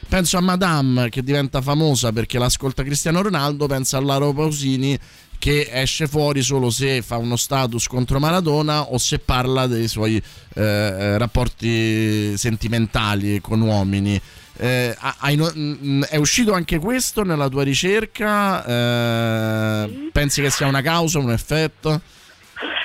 [0.08, 4.98] Penso a Madame che diventa famosa perché l'ascolta Cristiano Ronaldo, penso a Laura Pausini
[5.40, 10.16] che esce fuori solo se fa uno status contro Maradona o se parla dei suoi
[10.16, 14.20] eh, eh, rapporti sentimentali con uomini.
[14.58, 14.96] Eh,
[15.56, 18.66] mm, è uscito anche questo nella tua ricerca?
[18.66, 22.02] Eh, pensi che sia una causa, un effetto?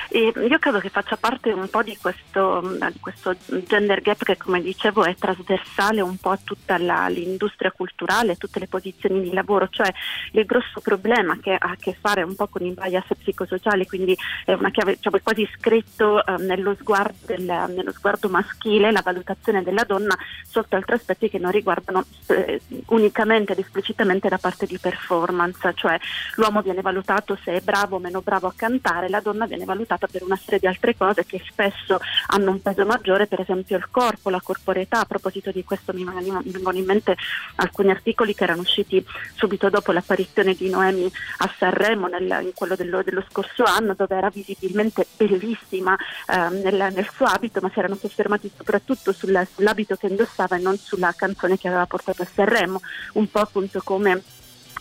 [0.09, 2.61] E io credo che faccia parte un po' di questo,
[2.91, 7.71] di questo gender gap che come dicevo è trasversale un po' a tutta la- l'industria
[7.71, 9.91] culturale, a tutte le posizioni di lavoro, cioè
[10.33, 14.15] il grosso problema che ha a che fare un po' con i bias psicosociali, quindi
[14.45, 19.63] è una chiave cioè, quasi scritto eh, nello, sguardo del- nello sguardo maschile la valutazione
[19.63, 20.15] della donna
[20.47, 25.97] sotto altri aspetti che non riguardano eh, unicamente ed esplicitamente la parte di performance, cioè
[26.35, 30.07] l'uomo viene valutato se è bravo o meno bravo a cantare, la donna viene valutata
[30.07, 33.87] per una serie di altre cose che spesso hanno un peso maggiore, per esempio il
[33.89, 35.01] corpo, la corporeità.
[35.01, 37.15] A proposito di questo mi vengono in mente
[37.55, 39.03] alcuni articoli che erano usciti
[39.35, 44.15] subito dopo l'apparizione di Noemi a Sanremo, nel- in quello dello, dello scorso anno, dove
[44.15, 45.97] era visibilmente bellissima
[46.27, 50.59] ehm, nel, nel suo abito, ma si erano soffermati soprattutto sul- sull'abito che indossava e
[50.59, 52.81] non sulla canzone che aveva portato a Sanremo,
[53.13, 54.21] un po' appunto come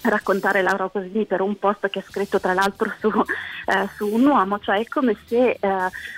[0.02, 4.26] raccontare Laura Pausini per un post che ha scritto tra l'altro su, eh, su un
[4.26, 5.58] uomo, cioè è come se eh,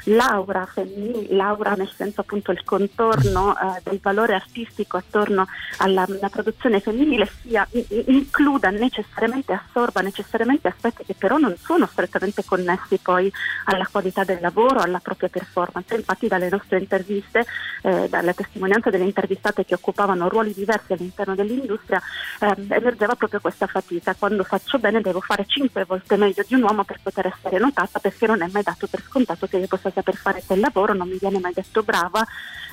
[0.04, 5.46] Laura femminile, Laura nel senso appunto il contorno eh, del valore artistico attorno
[5.78, 7.66] alla, alla produzione femminile sia,
[8.06, 13.30] includa necessariamente, assorba necessariamente aspetti che però non sono strettamente connessi poi
[13.64, 15.94] alla qualità del lavoro, alla propria performance.
[15.94, 17.44] Infatti dalle nostre interviste,
[17.82, 22.00] eh, dalle testimonianze delle intervistate che occupavano ruoli diversi all'interno dell'industria,
[22.40, 24.14] ehm, emergeva proprio questa fatica.
[24.14, 27.98] Quando faccio bene devo fare cinque volte meglio di un uomo per poter essere notata
[27.98, 31.08] perché non è mai dato per scontato che io possa saper fare quel lavoro, non
[31.08, 32.24] mi viene mai detto brava,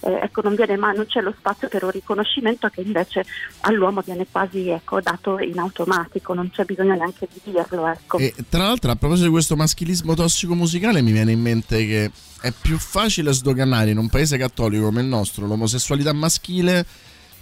[0.01, 3.25] eh, ecco, non, viene mai, non c'è lo spazio per un riconoscimento che invece
[3.61, 7.87] all'uomo viene quasi ecco, dato in automatico, non c'è bisogno neanche di dirlo.
[7.87, 8.17] Ecco.
[8.19, 12.11] E tra l'altro, a proposito di questo maschilismo tossico musicale, mi viene in mente che
[12.41, 16.85] è più facile sdoganare in un paese cattolico come il nostro l'omosessualità maschile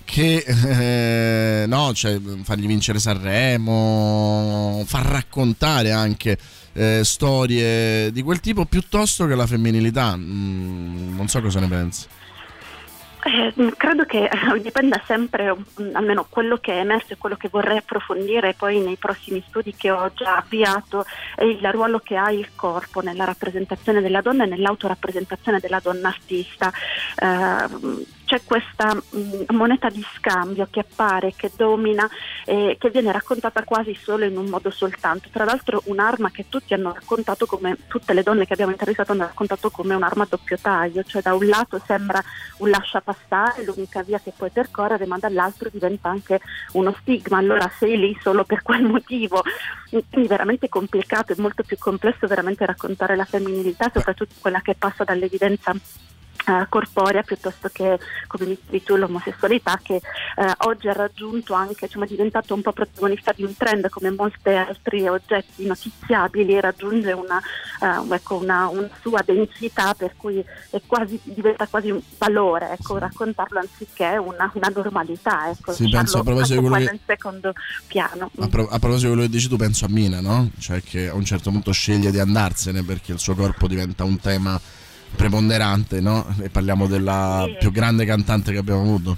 [0.09, 6.35] che eh, no, cioè, fargli vincere Sanremo, far raccontare anche
[6.73, 10.17] eh, storie di quel tipo piuttosto che la femminilità.
[10.17, 12.07] Mm, non so cosa ne pensi.
[13.21, 17.49] Eh, credo che eh, dipenda sempre, mm, almeno quello che è emerso e quello che
[17.51, 21.05] vorrei approfondire poi nei prossimi studi che ho già avviato,
[21.35, 26.07] è il ruolo che ha il corpo nella rappresentazione della donna e nell'autorappresentazione della donna
[26.07, 26.71] artista.
[27.15, 32.07] Eh, c'è questa mh, moneta di scambio che appare, che domina,
[32.45, 35.29] eh, che viene raccontata quasi solo in un modo soltanto.
[35.31, 39.23] Tra l'altro un'arma che tutti hanno raccontato come, tutte le donne che abbiamo intervistato hanno
[39.23, 42.21] raccontato come un'arma a doppio taglio, cioè da un lato sembra
[42.57, 46.39] un lascia passare, l'unica via che puoi percorrere, ma dall'altro diventa anche
[46.73, 49.41] uno stigma, allora sei lì solo per quel motivo.
[49.89, 55.03] Quindi veramente complicato, è molto più complesso veramente raccontare la femminilità, soprattutto quella che passa
[55.03, 55.73] dall'evidenza
[56.49, 60.01] eh, corporea piuttosto che come dicevi tu l'omosessualità che eh,
[60.59, 64.49] oggi ha raggiunto anche insomma, è diventato un po' protagonista di un trend come molti
[64.49, 67.39] altri oggetti notiziabili raggiunge una,
[67.81, 70.43] eh, ecco, una, una, sua densità per cui
[70.87, 76.23] quasi, diventa quasi un valore ecco, raccontarlo anziché una, una normalità ecco, sì, penso a
[76.23, 76.91] proposito di quello che...
[76.91, 77.53] in secondo
[77.85, 80.49] piano a, pro- a, proposito di quello che dici tu penso a Mina no?
[80.57, 84.19] cioè che a un certo punto sceglie di andarsene perché il suo corpo diventa un
[84.19, 84.59] tema
[85.15, 86.25] preponderante, no?
[86.41, 87.57] E parliamo della sì.
[87.59, 89.17] più grande cantante che abbiamo avuto.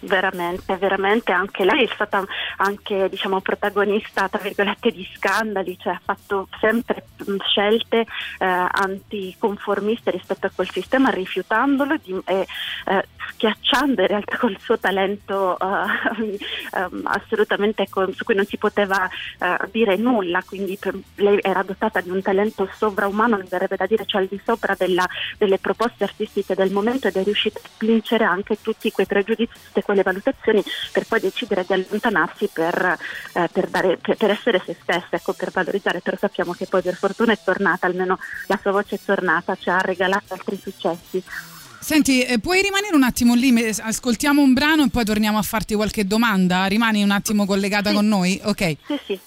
[0.00, 2.22] Veramente, veramente anche lei è stata
[2.58, 7.06] anche diciamo, protagonista tra virgolette di scandali, cioè ha fatto sempre
[7.48, 8.06] scelte eh,
[8.38, 12.46] anticonformiste rispetto a quel sistema, rifiutandolo di, eh,
[12.86, 19.08] eh, schiacciando in realtà col suo talento ehm, assolutamente con, su cui non si poteva
[19.38, 23.86] eh, dire nulla, quindi per, lei era dotata di un talento sovraumano, mi verrebbe da
[23.86, 25.06] dire, cioè al di sopra della,
[25.38, 29.82] delle proposte artistiche del momento ed è riuscita a vincere anche tutti quei pregiudizi, tutte
[29.82, 30.62] quelle valutazioni
[30.92, 32.98] per poi decidere di allontanarsi per,
[33.32, 36.82] eh, per, dare, per, per essere se stessa, ecco, per valorizzare, però sappiamo che poi
[36.82, 41.22] per fortuna è tornata, almeno la sua voce è tornata, ci ha regalato altri successi.
[41.86, 45.76] Senti, eh, puoi rimanere un attimo lì, ascoltiamo un brano e poi torniamo a farti
[45.76, 46.64] qualche domanda?
[46.64, 47.94] Rimani un attimo collegata sì.
[47.94, 48.40] con noi?
[48.42, 48.76] Ok.
[48.88, 49.20] Sì, sì.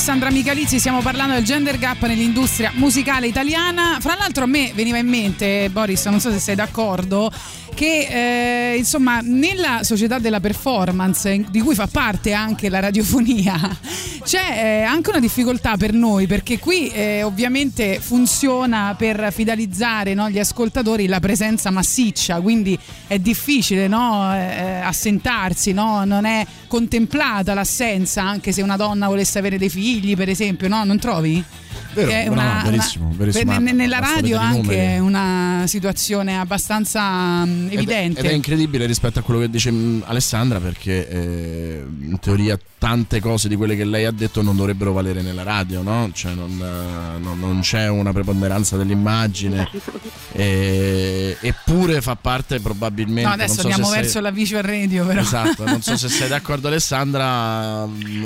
[0.00, 3.98] Alessandra Michalizzi stiamo parlando del gender gap nell'industria musicale italiana.
[4.00, 7.30] Fra l'altro a me veniva in mente, Boris, non so se sei d'accordo,
[7.80, 13.56] che eh, insomma nella società della performance di cui fa parte anche la radiofonia
[14.22, 20.28] c'è eh, anche una difficoltà per noi perché qui eh, ovviamente funziona per fidelizzare no,
[20.28, 26.04] gli ascoltatori la presenza massiccia quindi è difficile no, eh, assentarsi no?
[26.04, 30.84] non è contemplata l'assenza anche se una donna volesse avere dei figli per esempio no?
[30.84, 31.42] non trovi?
[31.92, 37.78] Vero, è una, no, verissimo, verissimo, nella radio anche è una situazione abbastanza mm, Ed
[37.78, 38.20] è- evidente.
[38.20, 43.20] Ed è, incredibile rispetto a quello che dice mh, Alessandra perché eh, in teoria tante
[43.20, 46.10] cose di quelle che lei ha detto non dovrebbero valere nella radio, no?
[46.14, 49.68] Cioè non, eh, non- non c'è una preponderanza dell'immagine
[50.32, 53.22] e- eppure fa parte probabilmente...
[53.28, 55.20] no, adesso non so andiamo se sei- verso la visual radio, però.
[55.20, 57.84] Esatto, non so se sei d'accordo Alessandra,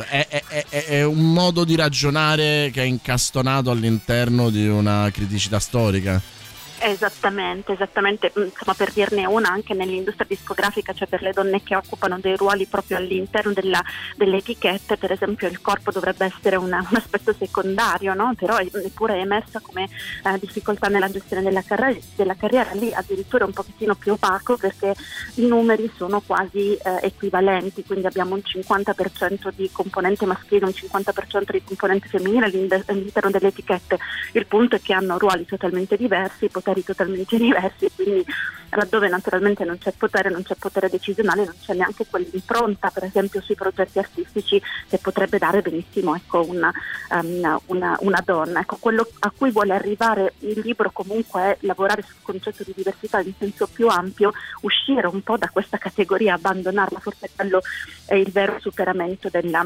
[0.08, 5.58] è, è- è- è un modo di ragionare che è incastonato all'interno di una criticità
[5.58, 6.20] storica.
[6.86, 11.74] Esattamente, esattamente, Mm, insomma per dirne una anche nell'industria discografica, cioè per le donne che
[11.74, 13.82] occupano dei ruoli proprio all'interno della-
[14.16, 18.34] delle etichette, per esempio il corpo dovrebbe essere una- un aspetto secondario, no?
[18.36, 19.88] però è- eppure è emersa come
[20.24, 24.94] eh, difficoltà nella gestione della, carri- della carriera, lì addirittura un pochettino più opaco perché
[25.36, 31.52] i numeri sono quasi eh, equivalenti, quindi abbiamo un 50% di componente maschile, un 50%
[31.52, 32.46] di componente femminile
[32.86, 33.98] all'interno delle etichette,
[34.32, 38.24] il punto è che hanno ruoli totalmente diversi, poteri totalmente diversi, quindi
[38.70, 43.40] laddove naturalmente non c'è potere, non c'è potere decisionale, non c'è neanche quell'impronta, per esempio
[43.40, 46.72] sui progetti artistici che potrebbe dare benissimo ecco, una,
[47.10, 48.60] um, una- una donna.
[48.60, 53.20] Ecco, quello a cui vuole arrivare il libro comunque è lavorare sul concetto di diversità
[53.20, 57.60] in senso più ampio, uscire un po' da questa categoria, abbandonarla, forse quello
[58.06, 59.64] è il vero superamento della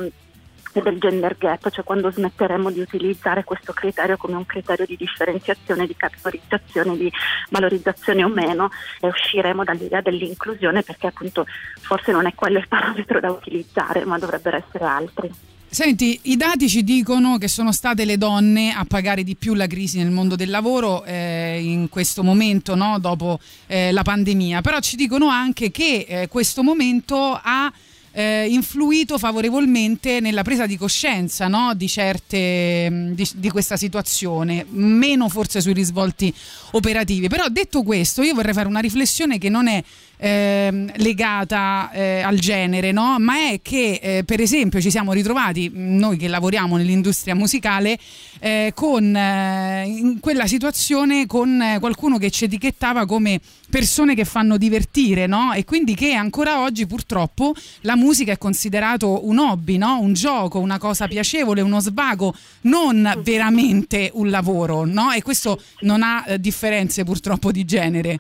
[0.72, 5.86] del gender gap, cioè quando smetteremo di utilizzare questo criterio come un criterio di differenziazione,
[5.86, 7.12] di categorizzazione, di
[7.50, 11.46] valorizzazione o meno e usciremo dall'idea dell'inclusione perché appunto
[11.80, 15.30] forse non è quello il parametro da utilizzare, ma dovrebbero essere altri.
[15.70, 19.66] Senti, i dati ci dicono che sono state le donne a pagare di più la
[19.66, 22.98] crisi nel mondo del lavoro eh, in questo momento, no?
[22.98, 27.70] dopo eh, la pandemia, però ci dicono anche che eh, questo momento ha
[28.18, 31.72] eh, influito favorevolmente nella presa di coscienza no?
[31.74, 36.34] di certe mh, di, di questa situazione, meno forse sui risvolti
[36.72, 37.28] operativi.
[37.28, 39.80] Però detto questo, io vorrei fare una riflessione che non è
[40.18, 43.16] ehm, legata eh, al genere, no?
[43.18, 47.98] ma è che eh, per esempio ci siamo ritrovati, mh, noi che lavoriamo nell'industria musicale,
[48.40, 53.40] eh, con, eh, in quella situazione con eh, qualcuno che ci etichettava come
[53.70, 55.52] persone che fanno divertire, no?
[55.52, 59.98] E quindi che ancora oggi purtroppo la musica è considerato un hobby, no?
[60.00, 65.12] Un gioco, una cosa piacevole, uno svago, non veramente un lavoro, no?
[65.12, 68.18] E questo non ha eh, differenze purtroppo di genere.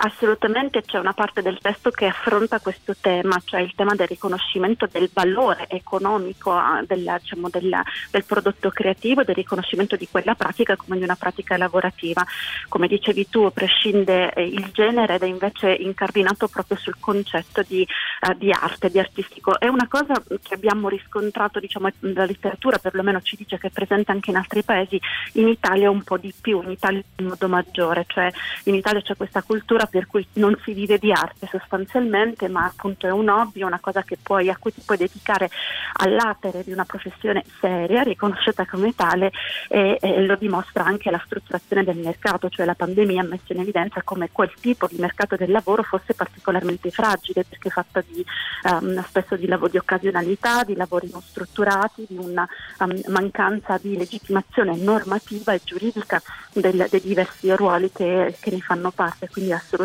[0.00, 4.86] Assolutamente c'è una parte del testo che affronta questo tema, cioè il tema del riconoscimento
[4.86, 7.82] del valore economico ah, della- diciamo, della-
[8.12, 12.24] del prodotto creativo del riconoscimento di quella pratica come di una pratica lavorativa.
[12.68, 17.82] Come dicevi tu, prescinde eh, il genere ed è invece incardinato proprio sul concetto di,
[17.82, 19.58] eh, di arte, di artistico.
[19.58, 24.12] È una cosa che abbiamo riscontrato, diciamo, la letteratura perlomeno ci dice che è presente
[24.12, 25.00] anche in altri paesi,
[25.32, 28.30] in Italia un po' di più, in Italia in modo maggiore, cioè
[28.64, 33.06] in Italia c'è questa cultura per cui non si vive di arte sostanzialmente, ma appunto
[33.06, 35.50] è un hobby, una cosa puoi, a cui ti puoi dedicare
[35.94, 39.32] all'atere di una professione seria, riconosciuta come tale
[39.68, 43.60] e, e lo dimostra anche la strutturazione del mercato, cioè la pandemia ha messo in
[43.60, 48.24] evidenza come quel tipo di mercato del lavoro fosse particolarmente fragile perché è fatta di,
[48.64, 52.46] ehm, spesso di, lavoro, di occasionalità, di lavori non strutturati, di una
[52.80, 56.20] ehm, mancanza di legittimazione normativa e giuridica
[56.52, 59.77] del- dei diversi ruoli che, che ne fanno parte, quindi assolutamente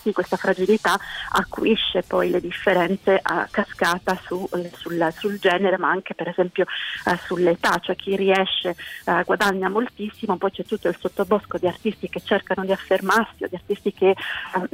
[0.00, 0.98] sì, questa fragilità
[1.30, 6.64] acuisce poi le differenze a cascata su- eh, sul, sul genere, ma anche per esempio
[7.06, 12.08] eh, sull'età, cioè chi riesce eh, guadagna moltissimo, poi c'è tutto il sottobosco di artisti
[12.08, 14.16] che cercano di affermarsi o di artisti che eh,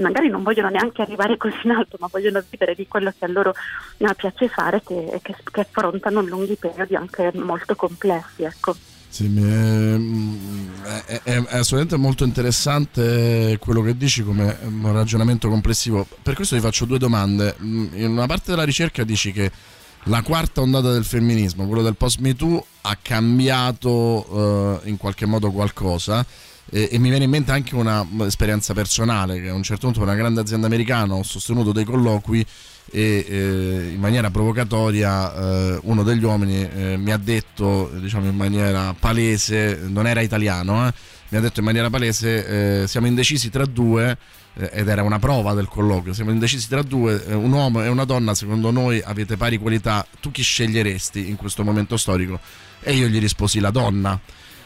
[0.02, 3.28] magari non vogliono neanche arrivare così in alto, ma vogliono vivere di quello che a
[3.28, 3.54] loro
[3.98, 8.42] eh, piace fare, che, che, che affrontano lunghi periodi anche molto complessi.
[8.42, 8.97] Ecco.
[9.10, 16.06] Sì, è- è- è assolutamente molto interessante quello che dici come un ragionamento complessivo.
[16.22, 17.56] Per questo ti faccio due domande.
[17.62, 19.50] Mm, In una parte della ricerca dici che
[20.04, 25.26] la quarta ondata del femminismo, quello del post Me Too, ha cambiato eh, in qualche
[25.26, 26.24] modo qualcosa.
[26.70, 30.08] E, e mi viene in mente anche un'esperienza personale che a un certo punto per
[30.08, 32.44] una grande azienda americana ho sostenuto dei colloqui
[32.90, 38.36] e eh, in maniera provocatoria eh, uno degli uomini eh, mi ha detto diciamo in
[38.36, 40.92] maniera palese non era italiano eh,
[41.28, 44.16] mi ha detto in maniera palese eh, siamo indecisi tra due
[44.54, 48.04] eh, ed era una prova del colloquio siamo indecisi tra due un uomo e una
[48.04, 52.40] donna secondo noi avete pari qualità tu chi sceglieresti in questo momento storico?
[52.80, 54.18] E io gli risposi la donna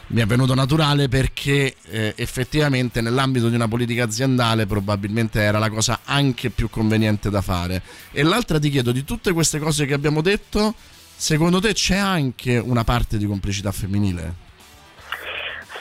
[0.07, 5.69] mi è venuto naturale perché eh, effettivamente nell'ambito di una politica aziendale probabilmente era la
[5.69, 7.81] cosa anche più conveniente da fare.
[8.11, 10.73] E l'altra ti chiedo, di tutte queste cose che abbiamo detto,
[11.15, 14.51] secondo te c'è anche una parte di complicità femminile?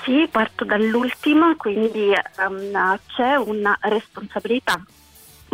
[0.05, 4.83] Sì, parto dall'ultimo, quindi ehm, c'è una responsabilità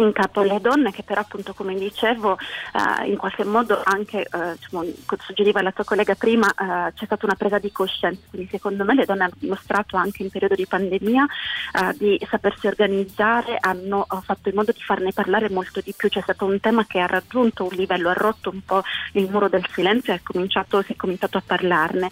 [0.03, 4.55] in capo alle donne che però appunto come dicevo eh, in qualche modo anche eh,
[4.55, 4.85] diciamo,
[5.21, 8.21] suggeriva la tua collega prima eh, c'è stata una presa di coscienza.
[8.31, 12.67] Quindi secondo me le donne hanno dimostrato anche in periodo di pandemia eh, di sapersi
[12.67, 16.09] organizzare hanno fatto in modo di farne parlare molto di più.
[16.09, 18.83] C'è stato un tema che ha raggiunto un livello ha rotto un po'
[19.13, 22.11] il muro del silenzio e si è cominciato a parlarne.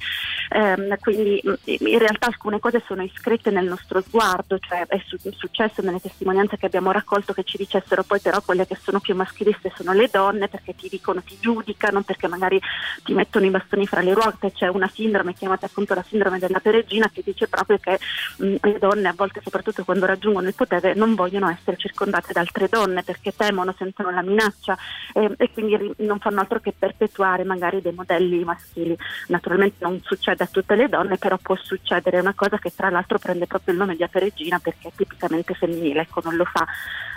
[0.50, 5.32] Ehm, quindi in realtà alcune cose sono iscritte nel nostro sguardo cioè è, su- è
[5.34, 9.00] successo nelle testimonianze che abbiamo raccolto che ci dice dicessero poi però quelle che sono
[9.00, 12.60] più maschiliste sono le donne perché ti dicono, ti giudicano, perché magari
[13.04, 16.60] ti mettono i bastoni fra le ruote, c'è una sindrome chiamata appunto la sindrome della
[16.60, 17.98] peregina che dice proprio che
[18.38, 22.40] mh, le donne a volte soprattutto quando raggiungono il potere non vogliono essere circondate da
[22.40, 24.76] altre donne perché temono, sentono la minaccia
[25.12, 28.96] eh, e quindi non fanno altro che perpetuare magari dei modelli maschili.
[29.28, 32.90] Naturalmente non succede a tutte le donne, però può succedere, è una cosa che tra
[32.90, 36.66] l'altro prende proprio il nome di aperegina perché è tipicamente femminile, ecco non lo fa,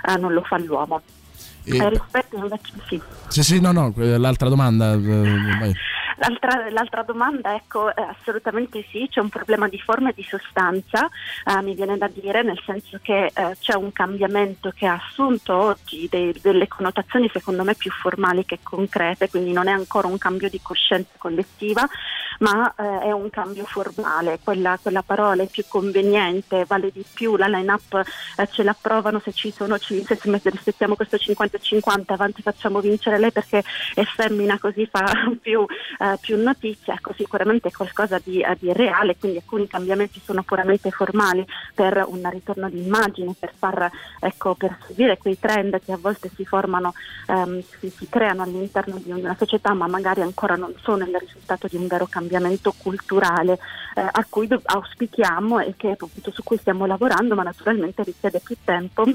[0.07, 1.01] eh, non lo fa l'uomo.
[1.63, 2.37] E- Eh, rispetto
[2.87, 3.01] sì.
[3.27, 4.97] Sì, sì, no, no, l'altra domanda.
[6.19, 11.09] L'altra, l'altra domanda, ecco, eh, assolutamente sì, c'è un problema di forma e di sostanza,
[11.45, 15.55] eh, mi viene da dire, nel senso che eh, c'è un cambiamento che ha assunto
[15.55, 20.17] oggi dei- delle connotazioni secondo me più formali che concrete, quindi non è ancora un
[20.17, 21.87] cambio di coscienza collettiva,
[22.39, 27.35] ma eh, è un cambio formale, quella, quella parola è più conveniente, vale di più,
[27.35, 28.01] la line-up
[28.37, 33.31] eh, ce l'approvano se ci sono, ci, se rispettiamo questo 50-50, avanti facciamo vincere lei
[33.31, 33.63] perché
[33.93, 35.05] è femmina così fa
[35.41, 35.65] più,
[35.99, 40.43] eh, più notizia, ecco sicuramente è qualcosa di, eh, di reale, quindi alcuni cambiamenti sono
[40.43, 43.89] puramente formali per un ritorno di immagine, per far
[44.19, 46.93] ecco, per seguire quei trend che a volte si formano,
[47.27, 51.67] ehm, si, si creano all'interno di una società ma magari ancora non sono il risultato
[51.67, 53.59] di un vero cambiamento culturale
[53.95, 58.55] eh, a cui auspichiamo e che appunto su cui stiamo lavorando, ma naturalmente richiede più
[58.63, 59.05] tempo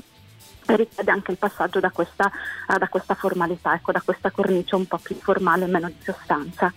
[0.67, 2.31] richiede anche il passaggio da questa,
[2.69, 5.97] eh, da questa formalità, ecco, da questa cornice un po' più formale e meno di
[6.03, 6.73] sostanza.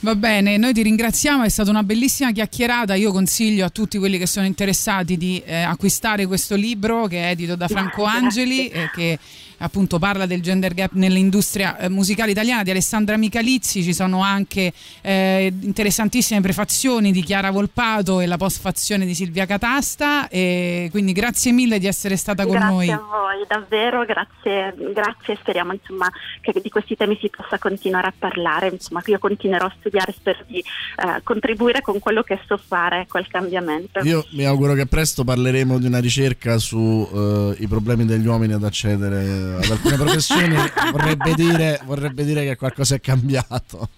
[0.00, 2.94] Va bene, noi ti ringraziamo, è stata una bellissima chiacchierata.
[2.94, 7.30] Io consiglio a tutti quelli che sono interessati di eh, acquistare questo libro che è
[7.30, 9.18] edito da Franco Angeli e che
[9.58, 13.82] appunto parla del gender gap nell'industria eh, musicale italiana di Alessandra Michalizzi.
[13.82, 20.28] Ci sono anche eh, interessantissime prefazioni di Chiara Volpato e la postfazione di Silvia Catasta.
[20.28, 22.90] E quindi grazie mille di essere stata con grazie noi.
[22.90, 28.08] a voi, davvero, grazie, grazie e speriamo insomma, che di questi temi si possa continuare
[28.08, 28.68] a parlare.
[28.68, 33.18] Insomma, io continuerò a studiare, spero di eh, contribuire con quello che so fare ecco,
[33.18, 34.00] al cambiamento.
[34.00, 39.45] Io mi auguro che presto parleremo di una ricerca sui problemi degli uomini ad accedere
[39.54, 40.56] ad alcune professioni.
[40.90, 43.88] vorrebbe, dire, vorrebbe dire che qualcosa è cambiato.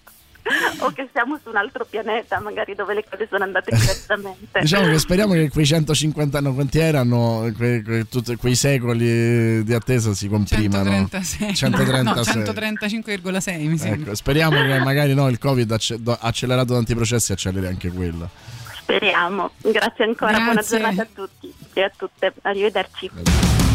[0.79, 4.59] o che siamo su un altro pianeta, magari dove le cose sono andate diversamente.
[4.61, 9.73] Diciamo che speriamo che quei 150 anni quanti erano, que- que- tutti quei secoli di
[9.73, 10.89] attesa si comprimano.
[10.89, 11.55] 136.
[11.55, 12.35] 136.
[12.35, 14.01] No, 135,6 mi sembra.
[14.05, 18.29] Ecco, speriamo che magari no, il Covid do- accelerato tanti processi acceleri anche quello.
[18.81, 19.51] Speriamo.
[19.61, 20.79] Grazie ancora, buona Grazie.
[20.79, 22.33] giornata a tutti e a tutte.
[22.41, 23.11] Arrivederci.
[23.13, 23.68] How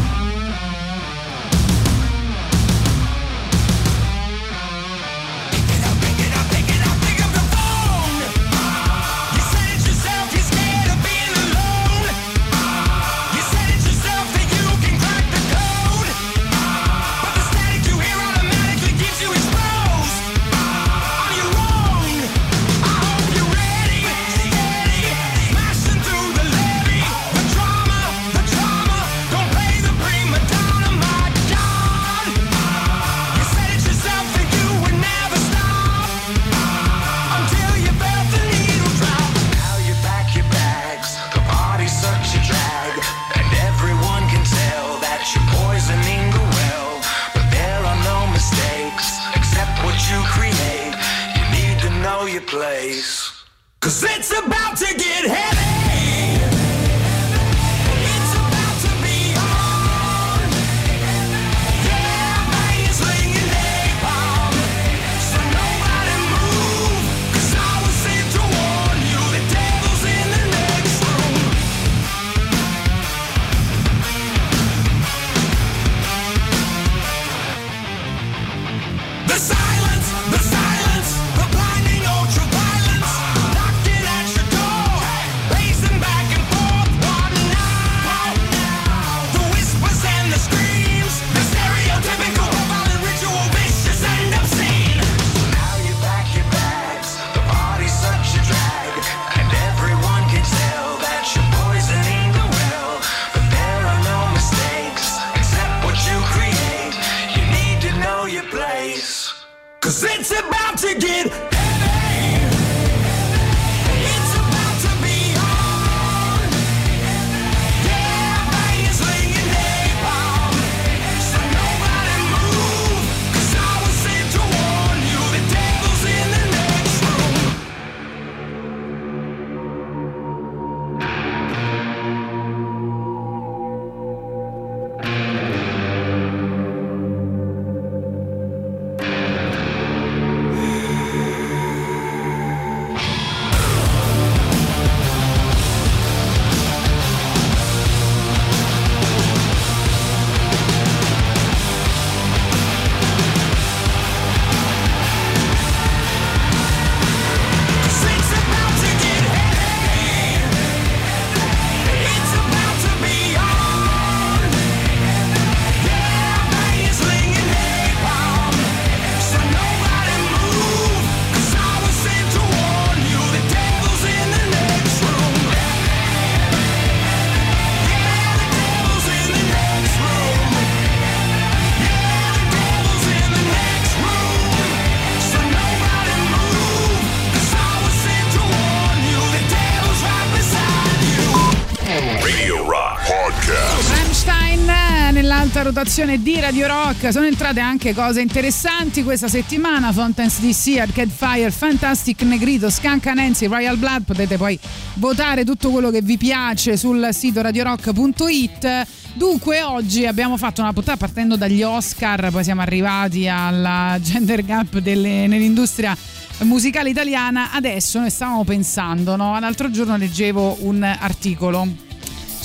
[195.75, 197.11] rotazione di Radio Rock.
[197.11, 199.91] Sono entrate anche cose interessanti questa settimana.
[199.91, 204.03] Fountains DC, Arcade Fire, Fantastic Negrito, Skanka Nancy, Royal Blood.
[204.03, 204.57] Potete poi
[204.93, 208.87] votare tutto quello che vi piace sul sito radiorock.it.
[209.15, 214.77] Dunque oggi abbiamo fatto una puntata partendo dagli Oscar, poi siamo arrivati alla gender gap
[214.77, 215.95] delle- nell'industria
[216.43, 217.51] musicale italiana.
[217.51, 219.37] Adesso noi stavamo pensando, no?
[219.41, 221.83] L'altro giorno leggevo un articolo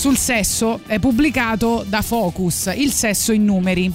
[0.00, 3.92] sul sesso è pubblicato da Focus, il sesso in numeri.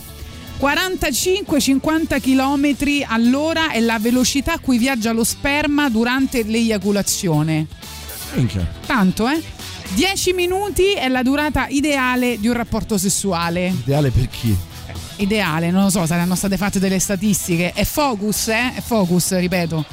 [0.61, 7.65] 45-50 km all'ora è la velocità a cui viaggia lo sperma durante l'eiaculazione.
[8.35, 8.69] Minchia.
[8.85, 9.41] Tanto, eh?
[9.95, 13.69] 10 minuti è la durata ideale di un rapporto sessuale.
[13.69, 14.55] Ideale per chi?
[15.15, 17.73] Ideale, non lo so, saranno state fatte delle statistiche.
[17.73, 18.75] È Focus, eh?
[18.75, 19.83] È Focus, ripeto.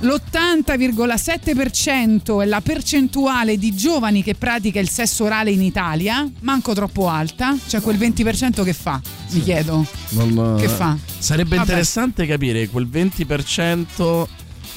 [0.00, 7.08] L'80,7% è la percentuale di giovani che pratica il sesso orale in Italia, manco troppo
[7.08, 8.98] alta, cioè quel 20% che fa,
[9.30, 9.84] mi chiedo.
[10.10, 10.96] Non- Che fa?
[11.18, 11.68] Sarebbe Vabbè.
[11.68, 14.26] interessante capire quel 20%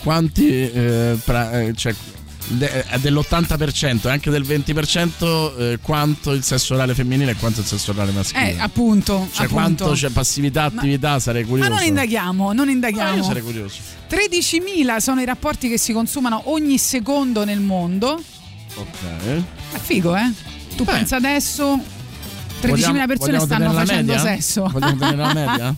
[0.02, 1.96] quanti eh, pra- eh, cioè
[2.48, 7.62] de- eh, dell'80% e anche del 20% eh, quanto il sesso orale femminile e quanto
[7.62, 8.52] il sesso orale maschile.
[8.56, 9.28] Eh, appunto.
[9.32, 9.54] cioè appunto.
[9.54, 11.70] quanto c'è passività, attività, sarei Ma curioso.
[11.70, 13.16] non indaghiamo, non Ah, indaghiamo.
[13.18, 13.78] io sarei curioso.
[14.10, 18.22] 13.000 sono i rapporti che si consumano ogni secondo nel mondo.
[18.76, 19.44] Ok.
[19.74, 20.32] È figo, eh?
[20.76, 21.80] Tu pensa adesso
[22.62, 24.36] 13.000 Vogliamo- persone vogliamo stanno facendo media?
[24.36, 24.68] sesso.
[24.72, 25.76] Vogliamo tenere la media?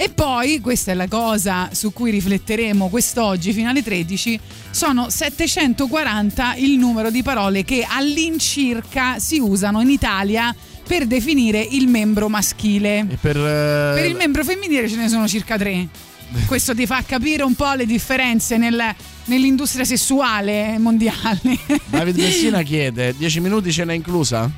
[0.00, 4.40] E poi, questa è la cosa su cui rifletteremo quest'oggi fino alle 13,
[4.70, 10.56] sono 740 il numero di parole che all'incirca si usano in Italia
[10.86, 13.06] per definire il membro maschile.
[13.10, 15.86] E per, eh, Per il membro femminile ce ne sono circa tre.
[16.48, 18.94] Questo ti fa capire un po' le differenze nel-
[19.26, 21.58] nell'industria sessuale mondiale.
[21.90, 24.50] David Messina chiede 10 minuti ce n'è inclusa?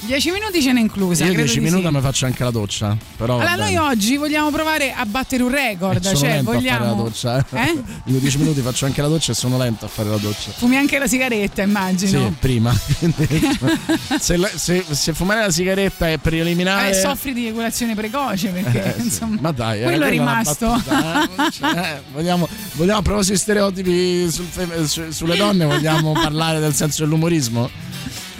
[0.00, 1.24] 10 minuti ce n'è inclusa.
[1.24, 1.92] Io credo 10 di minuti sì.
[1.94, 2.96] mi faccio anche la doccia.
[3.16, 6.00] Però Allora, noi oggi vogliamo provare a battere un record.
[6.02, 6.94] sono cioè, fare la vogliamo.
[7.02, 7.44] doccia.
[7.50, 7.60] Eh?
[7.60, 7.82] Eh?
[8.12, 10.50] In 10 minuti faccio anche la doccia e sono lento a fare la doccia.
[10.52, 12.26] Fumi anche la sigaretta, immagino.
[12.28, 12.74] Sì, prima.
[14.18, 16.90] Se, la- se- se fumare la sigaretta è per eliminare.
[16.90, 19.04] Eh, soffri di eiaculazione precoce perché Eh, sì.
[19.06, 19.38] insomma.
[19.40, 20.66] Ma dai, eh, quello è rimasto.
[20.68, 24.46] battuta, eh, cioè, eh, vogliamo, vogliamo a proposito di stereotipi sul
[24.86, 27.68] su- sulle donne, vogliamo parlare del senso dell'umorismo?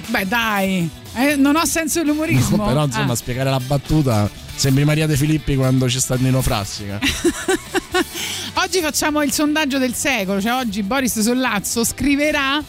[0.09, 2.65] Beh, dai, eh, non ho senso dell'umorismo.
[2.67, 3.17] Però insomma, Ah.
[3.17, 6.99] spiegare la battuta sembri Maria De Filippi quando ci sta Nino Frassica.
[8.55, 12.63] Oggi facciamo il sondaggio del secolo, cioè oggi Boris Sollazzo scriverà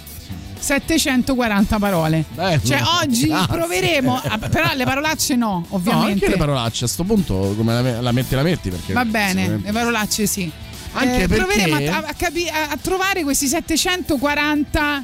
[0.60, 2.26] 740 parole.
[2.34, 2.62] Bello.
[2.64, 3.48] Cioè oggi Grazie.
[3.56, 4.22] proveremo,
[4.52, 6.12] però le parolacce no, No, ovviamente.
[6.12, 8.70] anche le parolacce a sto punto, come la, la metti, la metti.
[8.70, 10.52] Perché Va bene, le parolacce sì.
[10.94, 15.04] Anche Eh, perché- Proveremo a, a capi- a- a trovare questi 740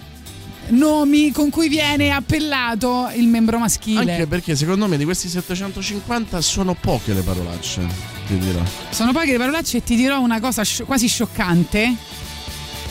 [0.70, 4.12] nomi con cui viene appellato il membro maschile.
[4.12, 7.86] Anche perché secondo me di questi 750 sono poche le parolacce,
[8.28, 8.62] ti dirò.
[8.90, 11.94] Sono poche le parolacce e ti dirò una cosa scio- quasi scioccante.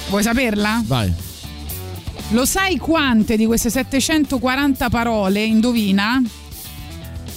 [0.09, 0.83] Vuoi saperla?
[0.85, 1.13] Vai.
[2.31, 6.23] Lo sai quante di queste 740 parole, indovina?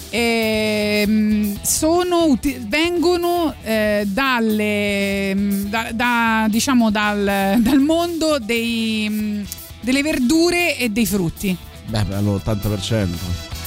[0.09, 2.37] Ehm, sono
[2.67, 9.43] vengono eh, dalle mm, da, da- diciamo dal, dal mondo dei, mm,
[9.85, 11.55] delle verdure e dei frutti.
[11.85, 13.07] Beh, beh, l'80%.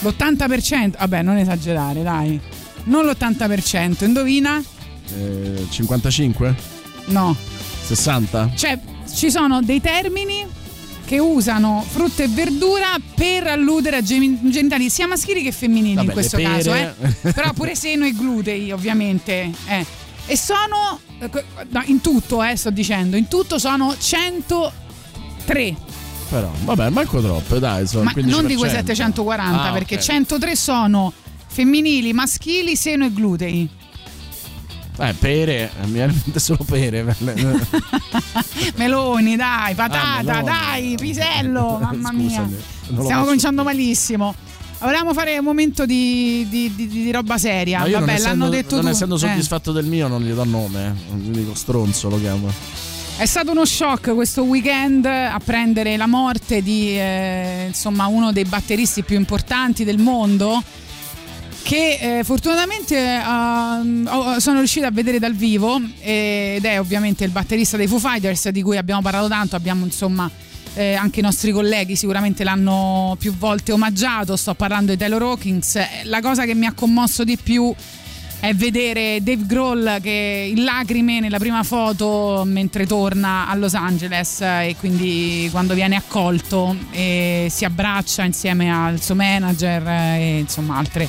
[0.01, 2.39] L'80%, vabbè, non esagerare, dai.
[2.85, 4.63] Non l'80%, indovina?
[5.17, 6.55] Eh, 55?
[7.07, 7.35] No.
[7.87, 8.51] 60?
[8.55, 8.79] Cioè,
[9.15, 10.45] ci sono dei termini
[11.07, 16.07] che usano frutta e verdura per alludere a geni- genitali sia maschili che femminili Vabbè,
[16.09, 16.93] in questo caso, eh.
[17.33, 19.51] Però pure seno e glutei, ovviamente.
[19.69, 19.87] eh.
[20.27, 21.01] E sono
[21.71, 25.77] no, in tutto, eh, sto dicendo, in tutto sono 103.
[26.29, 28.29] Però, vabbè, manco troppe, dai, sono Ma il 15%.
[28.31, 30.01] non di quei 740, Ah, perché ok.
[30.03, 31.13] 103 sono
[31.47, 33.69] femminili, maschili, seno e glutei.
[35.01, 37.05] Eh, pere, mi viene solo pere.
[38.77, 40.45] Meloni, dai, patata, Ah, meloni.
[40.45, 42.49] dai, pisello, mamma Scusami, mia.
[42.89, 44.35] non Stiamo cominciando malissimo.
[44.81, 47.81] Volevamo fare un momento di, di- di- di roba seria.
[47.81, 48.91] Non Vabbè, essendo, l'hanno detto non tu.
[48.91, 49.19] essendo Eh.
[49.19, 50.95] soddisfatto del mio, non gli do nome.
[51.11, 51.17] eh.
[51.17, 52.49] Gli dico stronzo, lo chiamo.
[53.19, 58.45] È stato uno shock questo weekend a prendere la morte di eh, insomma, uno dei
[58.45, 60.63] batteristi più importanti del mondo
[61.65, 63.21] che eh, fortunatamente
[64.07, 67.99] ho- sono riuscita a vedere dal vivo eh, ed è ovviamente il batterista dei Foo
[67.99, 70.31] Fighters di cui abbiamo parlato tanto, abbiamo insomma
[70.75, 75.75] eh, anche i nostri colleghi sicuramente l'hanno più volte omaggiato, sto parlando di Taylor Hawkins,
[75.75, 77.75] Eh, la cosa che mi ha commosso di più
[78.41, 84.41] è vedere Dave Grohl che in lacrime nella prima foto mentre torna a Los Angeles
[84.41, 91.09] e quindi quando viene accolto si abbraccia insieme al suo manager e insomma altre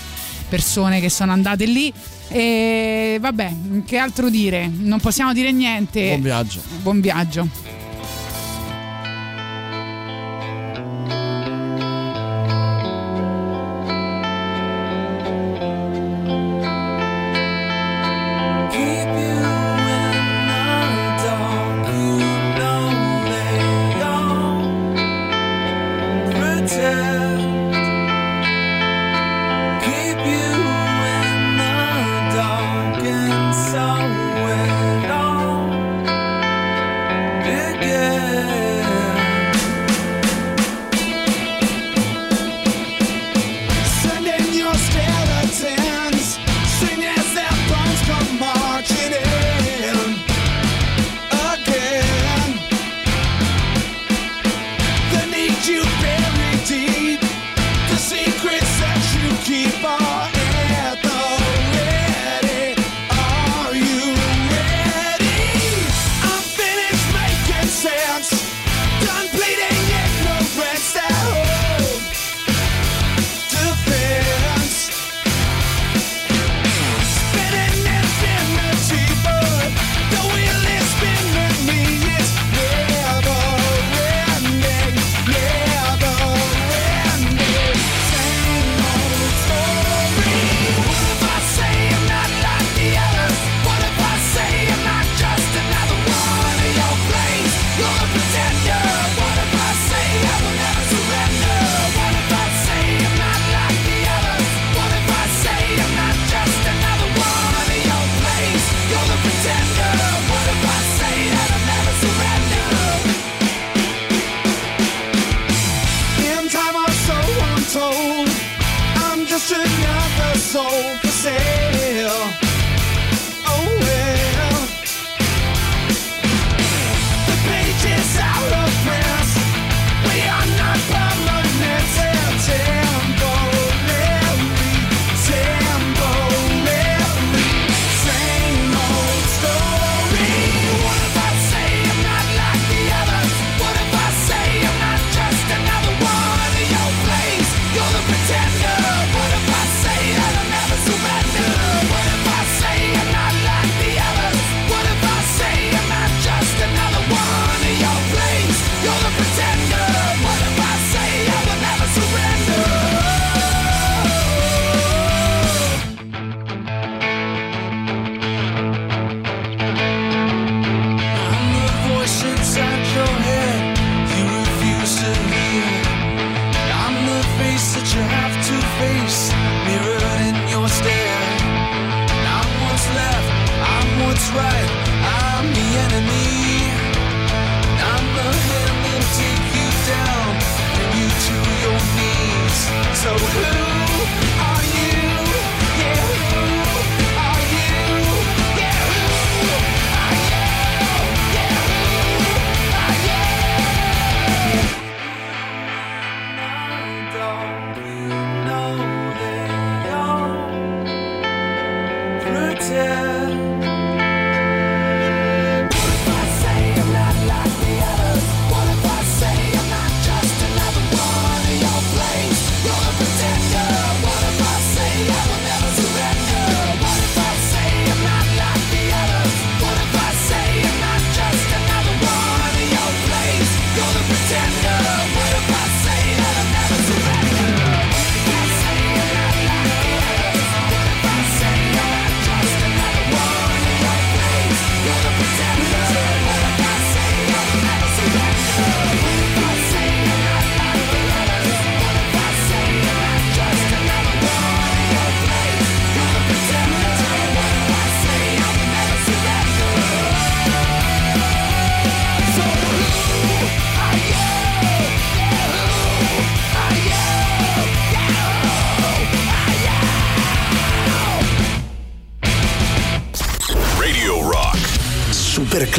[0.50, 1.94] persone che sono andate lì.
[2.30, 3.54] E vabbè
[3.86, 4.68] che altro dire?
[4.68, 6.08] Non possiamo dire niente.
[6.08, 6.62] Buon viaggio.
[6.82, 7.48] Buon viaggio.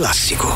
[0.00, 0.48] classico.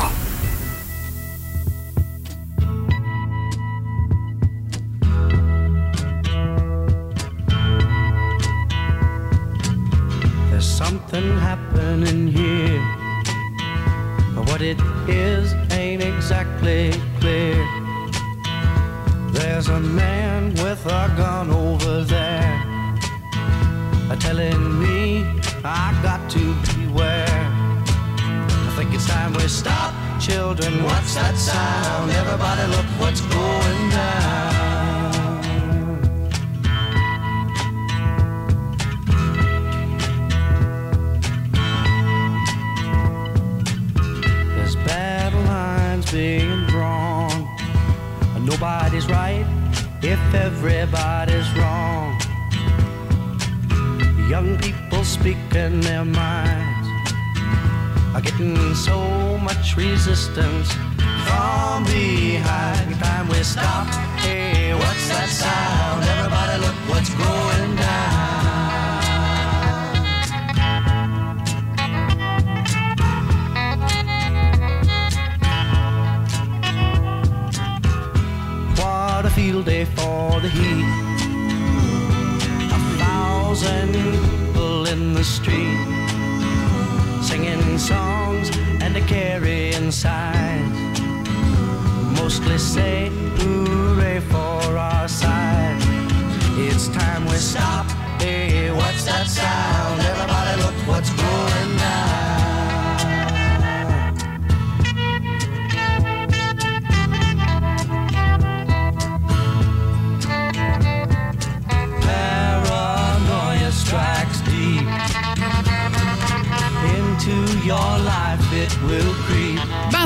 [10.51, 12.81] There's something happening here,
[14.35, 17.55] but what it is ain't exactly clear.
[19.33, 20.14] There's a man.
[32.35, 35.41] Everybody, look what's going down.
[44.57, 47.49] There's battle lines being drawn.
[48.41, 49.47] Nobody's right
[50.03, 52.19] if everybody's wrong.
[54.29, 56.89] Young people speaking their minds
[58.13, 60.75] are getting so much resistance
[61.45, 62.89] from behind.
[63.05, 63.87] Time we stop.
[64.25, 66.01] Hey, what's that sound?
[66.15, 68.23] Everybody, look what's going down.
[78.81, 80.89] What a field day for the heat.
[82.77, 85.81] A thousand people in the street
[87.29, 88.47] singing songs
[88.83, 90.74] and carrying signs.
[92.25, 95.34] Mostly say hooray for our side.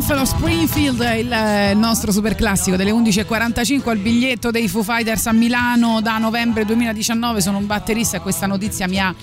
[0.08, 5.32] Buffalo Springfield, il eh, nostro super classico delle 11.45 al biglietto dei Foo Fighters a
[5.32, 7.42] Milano da novembre 2019.
[7.42, 9.14] Sono un batterista e questa notizia mi ha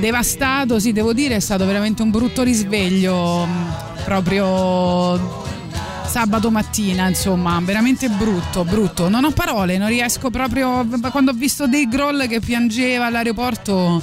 [0.00, 0.80] devastato.
[0.80, 3.46] Sì, devo dire, è stato veramente un brutto risveglio.
[3.46, 5.44] mh, Proprio
[6.04, 9.08] sabato mattina, insomma, veramente brutto, brutto.
[9.08, 10.84] Non ho parole, non riesco proprio.
[11.12, 14.02] Quando ho visto Dave Grohl che piangeva all'aeroporto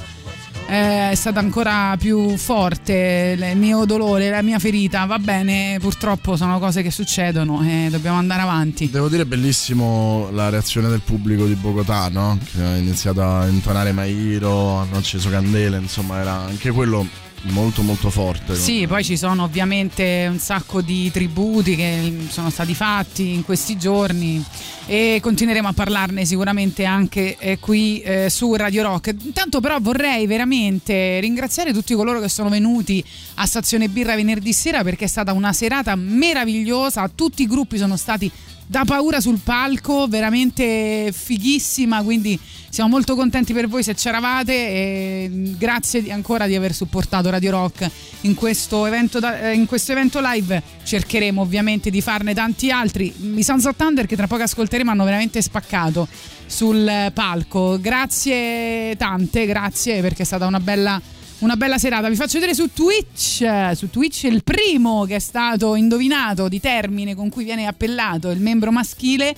[0.68, 5.04] eh, è stata ancora più forte il mio dolore, la mia ferita.
[5.04, 8.90] Va bene, purtroppo sono cose che succedono e dobbiamo andare avanti.
[8.90, 12.38] Devo dire bellissimo la reazione del pubblico di Bogotà, no?
[12.52, 17.06] Che ha iniziato a intonare Mairo, hanno acceso candele, insomma era anche quello
[17.42, 18.54] molto molto forte.
[18.54, 23.76] Sì, poi ci sono ovviamente un sacco di tributi che sono stati fatti in questi
[23.76, 24.42] giorni
[24.86, 29.14] e continueremo a parlarne sicuramente anche eh, qui eh, su Radio Rock.
[29.22, 33.04] Intanto però vorrei veramente ringraziare tutti coloro che sono venuti
[33.34, 37.96] a Stazione Birra venerdì sera perché è stata una serata meravigliosa, tutti i gruppi sono
[37.96, 38.30] stati
[38.72, 42.40] da paura sul palco, veramente fighissima, quindi
[42.70, 47.86] siamo molto contenti per voi se c'eravate e grazie ancora di aver supportato Radio Rock
[48.22, 50.62] in questo, evento eh, in questo evento live.
[50.84, 53.12] Cercheremo ovviamente di farne tanti altri.
[53.36, 56.08] I Sons of Thunder che tra poco ascolteremo hanno veramente spaccato
[56.46, 57.78] sul palco.
[57.78, 60.98] Grazie tante, grazie perché è stata una bella
[61.42, 62.08] una bella serata.
[62.08, 63.72] Vi faccio vedere su Twitch.
[63.74, 68.40] Su Twitch il primo che è stato indovinato di termine con cui viene appellato il
[68.40, 69.34] membro maschile.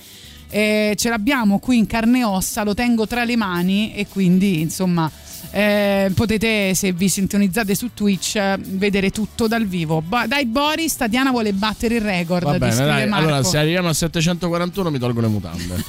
[0.49, 4.61] Eh, ce l'abbiamo qui in carne e ossa, lo tengo tra le mani e quindi
[4.61, 5.11] insomma
[5.51, 10.01] eh, potete se vi sintonizzate su Twitch eh, vedere tutto dal vivo.
[10.01, 12.43] Ba- dai Boris, Tatiana vuole battere il record.
[12.43, 13.09] Va bene, dai.
[13.09, 15.83] Allora, se arriviamo a 741 mi tolgo le mutande.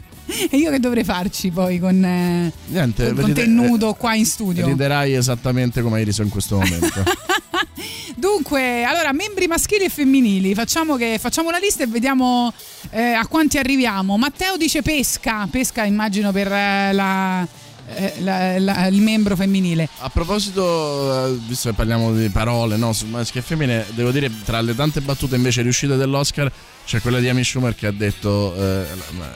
[0.50, 4.14] e io che dovrei farci poi con, eh, Niente, con, con vedete- te nudo qua
[4.14, 4.66] in studio?
[4.66, 7.02] Riderai esattamente come hai riso in questo momento.
[8.16, 12.52] Dunque, allora, membri maschili e femminili, facciamo, che, facciamo la lista e vediamo
[12.90, 14.16] eh, a quanti arriviamo.
[14.18, 17.46] Matteo dice pesca, pesca immagino per eh, la-
[17.94, 19.88] eh, la- la- il membro femminile.
[19.98, 24.30] A proposito, eh, visto che parliamo di parole, no, su maschi e femmine, devo dire
[24.44, 26.50] tra le tante battute invece riuscite dell'Oscar
[26.86, 28.84] c'è quella di Amy Schumer che ha detto, eh,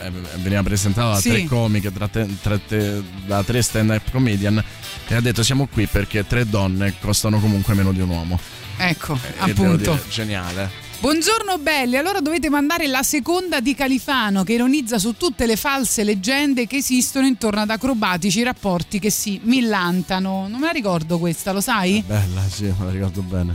[0.02, 1.28] eh, veniva presentata da Sì.
[1.30, 4.62] tre comiche, tra te- tra te- da tre stand-up comedian,
[5.06, 8.40] e ha detto siamo qui perché tre donne costano comunque meno di un uomo.
[8.76, 9.76] Ecco, E appunto.
[9.92, 10.68] dire, geniale.
[11.04, 16.02] Buongiorno belli, allora dovete mandare la seconda di Califano che ironizza su tutte le false
[16.02, 20.48] leggende che esistono intorno ad acrobatici rapporti che si millantano.
[20.48, 22.02] Non me la ricordo questa, lo sai?
[22.06, 23.54] Bella, sì, me la ricordo bene.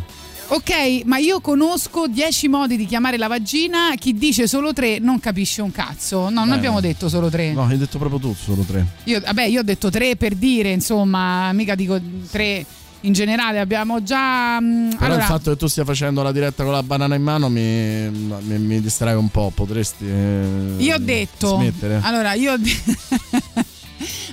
[0.50, 5.20] Ok, ma io conosco 10 modi di chiamare la vagina, chi dice solo 3 non
[5.20, 6.26] capisce un cazzo.
[6.26, 6.56] No, non Bene.
[6.58, 7.54] abbiamo detto solo 3.
[7.54, 8.86] No, hai detto proprio tu, solo tre.
[9.06, 12.00] Io, vabbè, io ho detto 3 per dire, insomma, mica dico
[12.30, 12.66] 3
[13.02, 14.60] in generale, abbiamo già...
[14.60, 17.22] mm, Però allora, il fatto che tu stia facendo la diretta con la banana in
[17.24, 19.52] mano mi, mi, mi distrae un po'.
[19.54, 20.06] Potresti.
[20.08, 21.56] eh, Io ho detto.
[21.58, 22.00] Smettere.
[22.04, 22.56] Allora, io.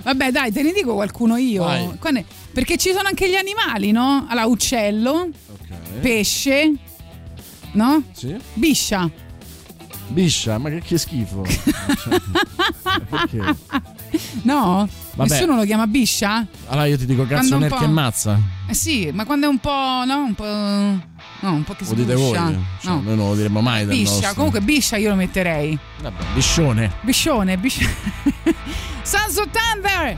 [0.03, 1.65] Vabbè, dai, te ne dico qualcuno io.
[1.65, 1.91] Vai.
[1.99, 4.27] Qua ne- Perché ci sono anche gli animali, no?
[4.29, 5.29] Allora, uccello,
[6.01, 6.73] pesce,
[7.73, 8.03] no?
[8.13, 8.37] Sì.
[8.55, 9.11] Biscia.
[10.09, 11.45] Biscia, ma che, che schifo.
[12.87, 13.57] Cioè, perché?
[14.43, 14.89] No?
[15.17, 15.31] Vabbè.
[15.31, 16.47] Nessuno lo chiama biscia?
[16.69, 18.39] Allora io ti dico cazzo nel che ammazza.
[18.69, 20.05] Eh sì, ma quando è un po'.
[20.07, 20.17] no?
[20.25, 20.45] Un po'.
[20.45, 22.35] No, un po' che Lo dite voi.
[22.35, 23.01] Cioè, No.
[23.03, 24.35] Noi non lo diremmo mai del Biscia, nostro.
[24.35, 25.79] comunque biscia io lo metterei.
[26.03, 26.93] Vabbè, biscione.
[27.01, 27.95] Biscione, biscione.
[29.03, 30.17] Sons of Thunder!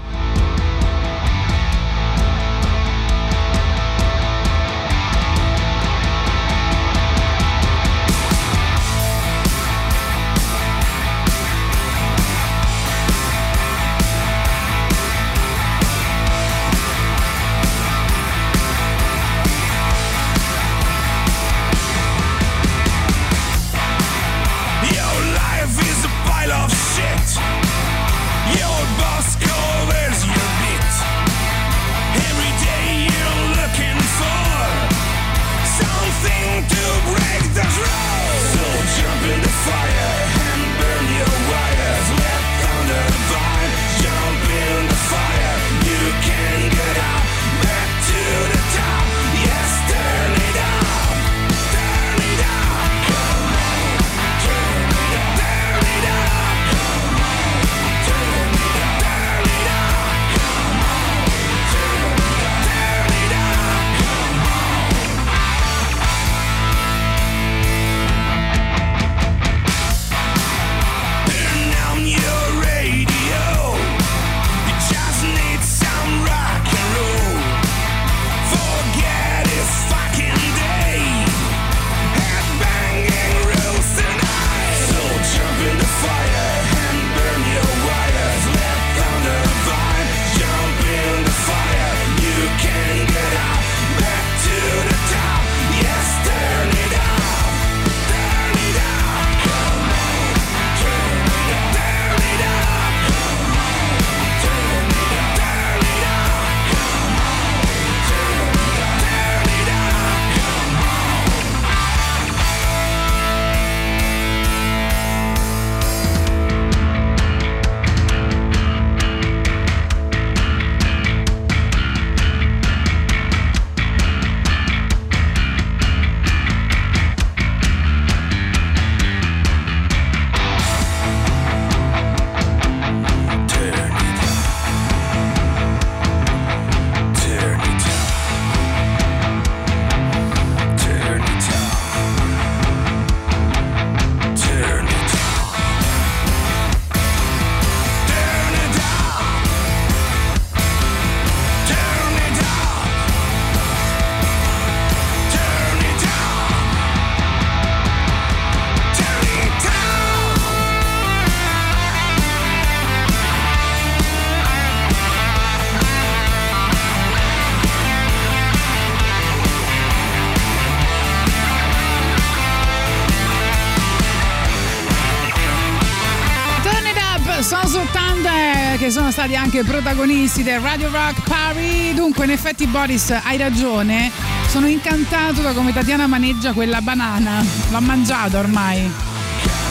[178.89, 181.93] Che sono stati anche protagonisti del Radio Rock Party.
[181.93, 184.11] Dunque, in effetti, Boris, hai ragione.
[184.49, 187.45] Sono incantato da come Tatiana maneggia quella banana.
[187.71, 189.08] L'ha mangiata ormai.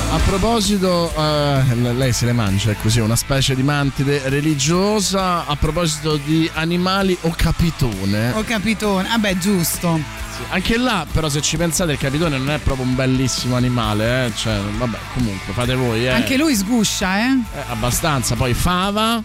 [0.10, 5.46] A proposito, eh, lei se le mangia, è così, una specie di mantide religiosa.
[5.46, 8.32] A proposito di animali o capitone.
[8.32, 8.94] Ho capito.
[8.94, 10.00] Vabbè, giusto.
[10.36, 14.28] Sì, Anche là, però, se ci pensate, il capitone non è proprio un bellissimo animale,
[14.28, 14.32] eh.
[14.34, 16.10] Cioè, vabbè, comunque, fate voi, eh.
[16.10, 17.32] Anche lui sguscia, eh?
[17.56, 18.36] Eh, abbastanza.
[18.36, 19.22] Poi fava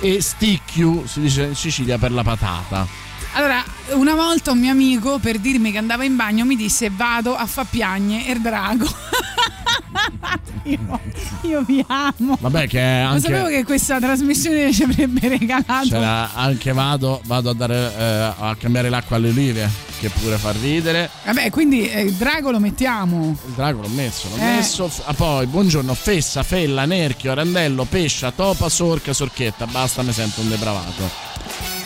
[0.00, 2.86] e sticchiu, si dice in Sicilia, per la patata.
[3.32, 7.34] Allora, una volta un mio amico, per dirmi che andava in bagno, mi disse vado
[7.34, 8.86] a fa piagne il drago.
[10.64, 11.00] io,
[11.42, 12.36] io vi amo.
[12.40, 13.20] Vabbè, che anche.
[13.20, 15.88] sapevo che questa trasmissione ci avrebbe regalato.
[15.88, 19.68] C'era anche vado, vado a, dare, eh, a cambiare l'acqua alle olive,
[20.00, 21.08] che pure fa ridere.
[21.24, 23.36] Vabbè, quindi eh, il drago lo mettiamo.
[23.46, 24.56] Il drago l'ho messo, l'ho Eh.
[24.56, 24.90] messo.
[25.04, 29.66] Ah, poi, buongiorno, fessa, fella, nerchio, randello, pescia, topa, sorca, sorchetta.
[29.66, 31.24] Basta, mi sento un depravato.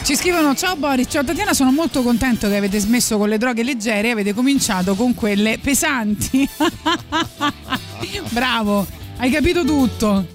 [0.02, 3.62] Ci scrivono: Ciao Boris, ciao Tatiana, sono molto contento che avete smesso con le droghe
[3.62, 6.48] leggere e avete cominciato con quelle pesanti.
[8.32, 8.86] Bravo,
[9.18, 10.26] hai capito tutto.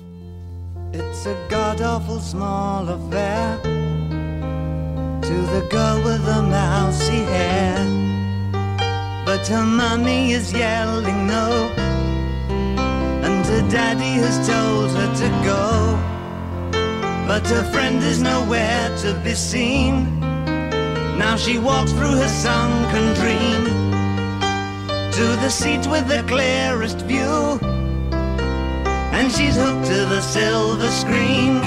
[0.91, 3.59] It's a god awful small affair
[5.21, 7.75] to the girl with the mousy hair.
[9.25, 11.71] But her mommy is yelling no,
[13.23, 15.97] and her daddy has told her to go.
[17.27, 20.19] But her friend is nowhere to be seen.
[21.17, 23.84] Now she walks through her sunken dream
[25.15, 27.57] to the seat with the clearest view
[29.15, 31.61] and she's hooked to the silver screen.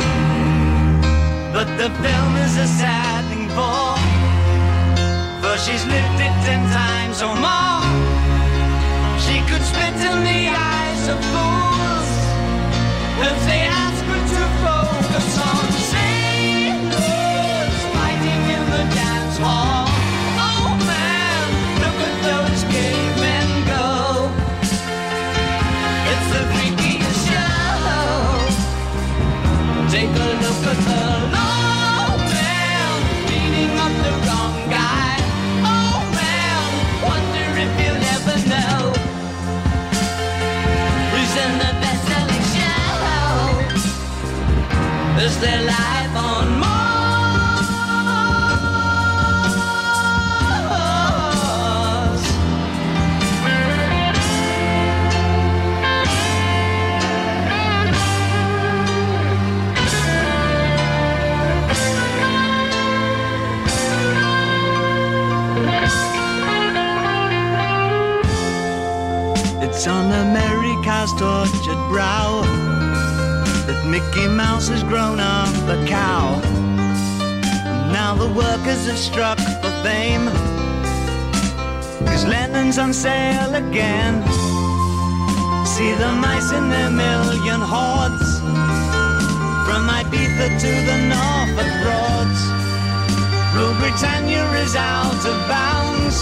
[1.57, 3.97] But the film is a sad thing for,
[5.41, 7.81] for she's lived it ten times or more.
[9.25, 12.11] She could spit in the eyes of fools
[13.31, 19.78] if they ask her to focus on sailors fighting in the dance hall.
[45.29, 46.58] Is their life on
[69.79, 72.43] It's on America's tortured brow
[73.69, 76.35] that Mickey Mouse has grown up a cow.
[76.43, 80.27] And now the workers have struck for fame.
[82.11, 84.19] Cause Lennon's on sale again.
[85.63, 88.31] See the mice in their million hordes.
[89.63, 92.41] From Ibiza to the Norfolk Broads.
[93.55, 96.19] Rule Britannia is out of bounds.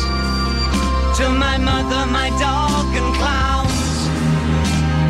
[1.17, 3.16] To my mother, my dog, and.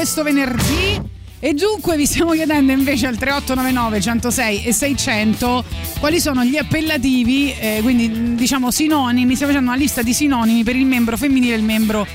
[0.00, 0.98] questo venerdì.
[1.40, 5.64] E dunque vi stiamo chiedendo invece al 3899 106 e 600
[5.98, 10.76] quali sono gli appellativi, eh, quindi diciamo sinonimi, stiamo facendo una lista di sinonimi per
[10.76, 12.06] il membro femminile e il membro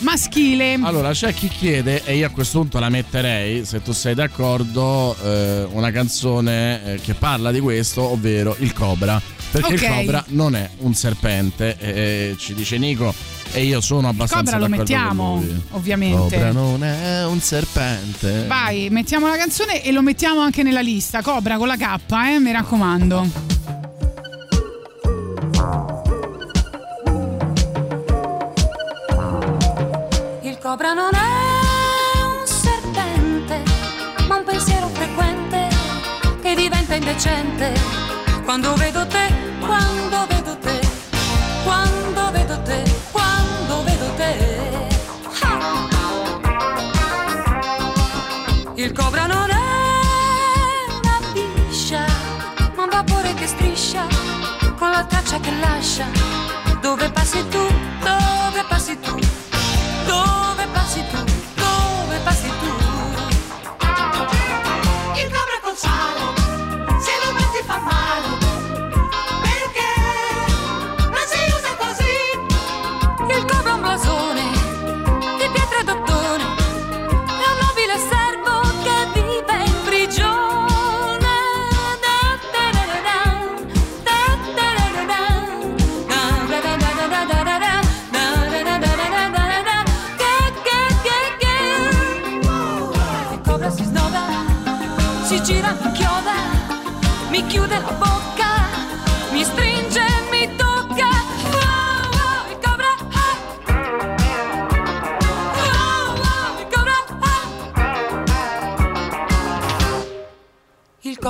[0.00, 0.78] maschile.
[0.82, 5.16] Allora, c'è chi chiede, e io a questo punto la metterei, se tu sei d'accordo,
[5.22, 9.20] eh, una canzone eh, che parla di questo, ovvero il Cobra.
[9.50, 9.80] Perché Ok.
[9.82, 13.14] il Cobra non è un serpente, eh, ci dice Nico,
[13.52, 15.62] e io sono abbastanza Cobra lo mettiamo, con lui.
[15.70, 16.36] ovviamente.
[16.36, 18.46] Cobra non è un serpente.
[18.46, 21.22] Vai, mettiamo la canzone e lo mettiamo anche nella lista.
[21.22, 21.96] Cobra con la K,
[22.34, 23.28] eh, mi raccomando.
[30.42, 33.62] Il cobra non è un serpente,
[34.28, 35.68] ma un pensiero frequente
[36.42, 37.72] che diventa indecente.
[38.44, 40.39] Quando vedo te, quando vedo te,
[55.10, 56.06] traccia che lascia.
[56.80, 57.66] Dove passi tu,
[58.02, 59.18] dove passi tu,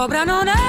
[0.09, 0.60] Il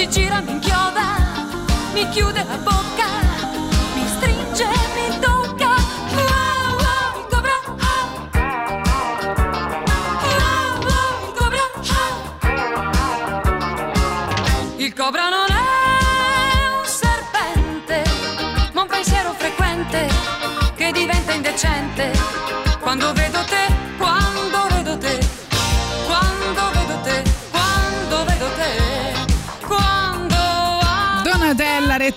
[0.00, 1.04] si gira, mi inchioda,
[1.92, 3.06] mi chiude la bocca,
[3.94, 5.74] mi stringe, mi tocca.
[6.16, 7.56] Wow, wow, il cobra,
[7.90, 8.04] ah.
[10.40, 12.12] Wow, wow, il cobra, ah.
[14.78, 15.39] Il cobra non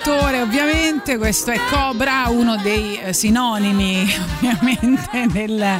[0.05, 4.01] Rettore, ovviamente, questo è Cobra, uno dei eh, sinonimi
[4.37, 5.79] ovviamente del, eh,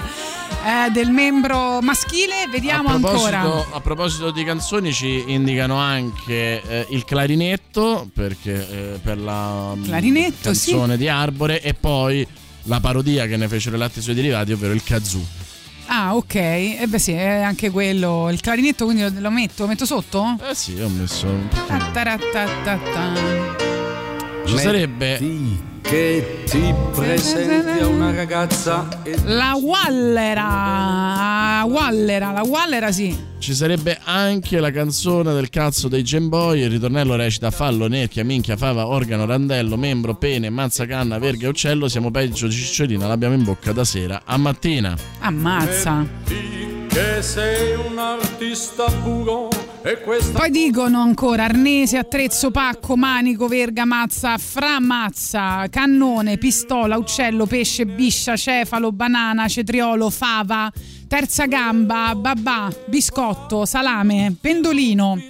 [0.94, 2.48] del membro maschile.
[2.50, 3.42] Vediamo a ancora.
[3.70, 9.84] a proposito di canzoni ci indicano anche eh, il clarinetto perché, eh, per la mm,
[9.84, 11.00] Clarinetto, canzone sì.
[11.00, 12.26] di Arbore e poi
[12.64, 15.42] la parodia che ne fecero i latti suoi derivati ovvero il kazoo
[15.88, 16.36] Ah, ok.
[16.36, 18.30] E beh sì, è anche quello.
[18.30, 20.38] Il clarinetto, quindi lo, lo metto, lo metto sotto?
[20.50, 21.28] eh sì ho messo.
[24.46, 25.20] Ci sarebbe
[25.82, 31.64] che ti presenti a una ragazza e La Wallera.
[31.66, 33.16] Wallera, la Wallera sì.
[33.38, 38.58] ci sarebbe anche la canzone del cazzo dei Gemboy il ritornello recita fallo, nerchia, minchia,
[38.58, 43.36] fava, organo, randello, membro, pene, mazza, canna, verga e uccello siamo peggio di cicciolina l'abbiamo
[43.36, 46.06] in bocca da sera a mattina Ammazza.
[46.88, 49.48] che sei un artista puro
[50.32, 58.38] Poi dicono ancora arnese, attrezzo, pacco, manico, verga, mazza, framazza, cannone, pistola, uccello, pesce, biscia,
[58.38, 60.72] cefalo, banana, cetriolo, fava,
[61.08, 65.22] terza gamba, babà, biscotto, salame, pendolino.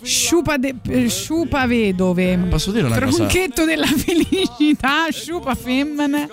[0.00, 0.76] Sciupa, de-
[1.08, 3.16] sciupa vedove, posso dire una cosa?
[3.16, 6.26] tronchetto della felicità, sciupa femmine,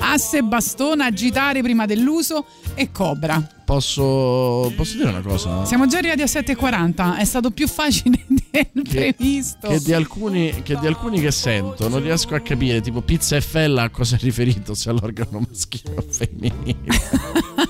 [0.00, 2.44] asse bastone, agitare prima dell'uso
[2.74, 3.40] e cobra.
[3.64, 5.64] Posso, posso dire una cosa?
[5.64, 8.20] Siamo già arrivati a 7.40, è stato più facile
[8.50, 9.68] del previsto.
[9.68, 13.40] Che di, alcuni, che di alcuni che sento non riesco a capire, tipo pizza e
[13.40, 16.92] fella a cosa è riferito, se all'organo maschile o femminile.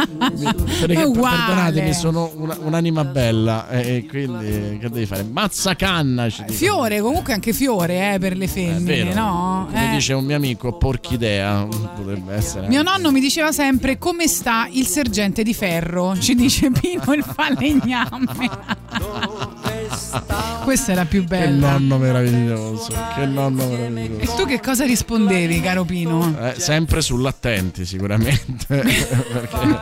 [0.80, 1.38] Perché, È uguale.
[1.38, 5.24] perdonatemi, sono una- un'anima bella e, e quindi che devi fare?
[5.24, 6.44] Mazza canna ci.
[6.48, 9.68] Fiore, comunque anche fiore eh, per le È femmine, no?
[9.70, 9.96] Come Eh.
[9.96, 12.68] dice un mio amico, porchidea potrebbe essere.
[12.68, 17.24] Mio nonno mi diceva sempre come sta il sergente di ferro, ci dice Pino il
[17.24, 18.50] falegname.
[20.64, 21.72] Questa era più Che bella.
[21.72, 24.20] nonno meraviglioso, che nonno meraviglioso.
[24.32, 26.36] E tu che cosa rispondevi, caro Pino?
[26.40, 29.78] Eh, sempre sull'attenti sicuramente perché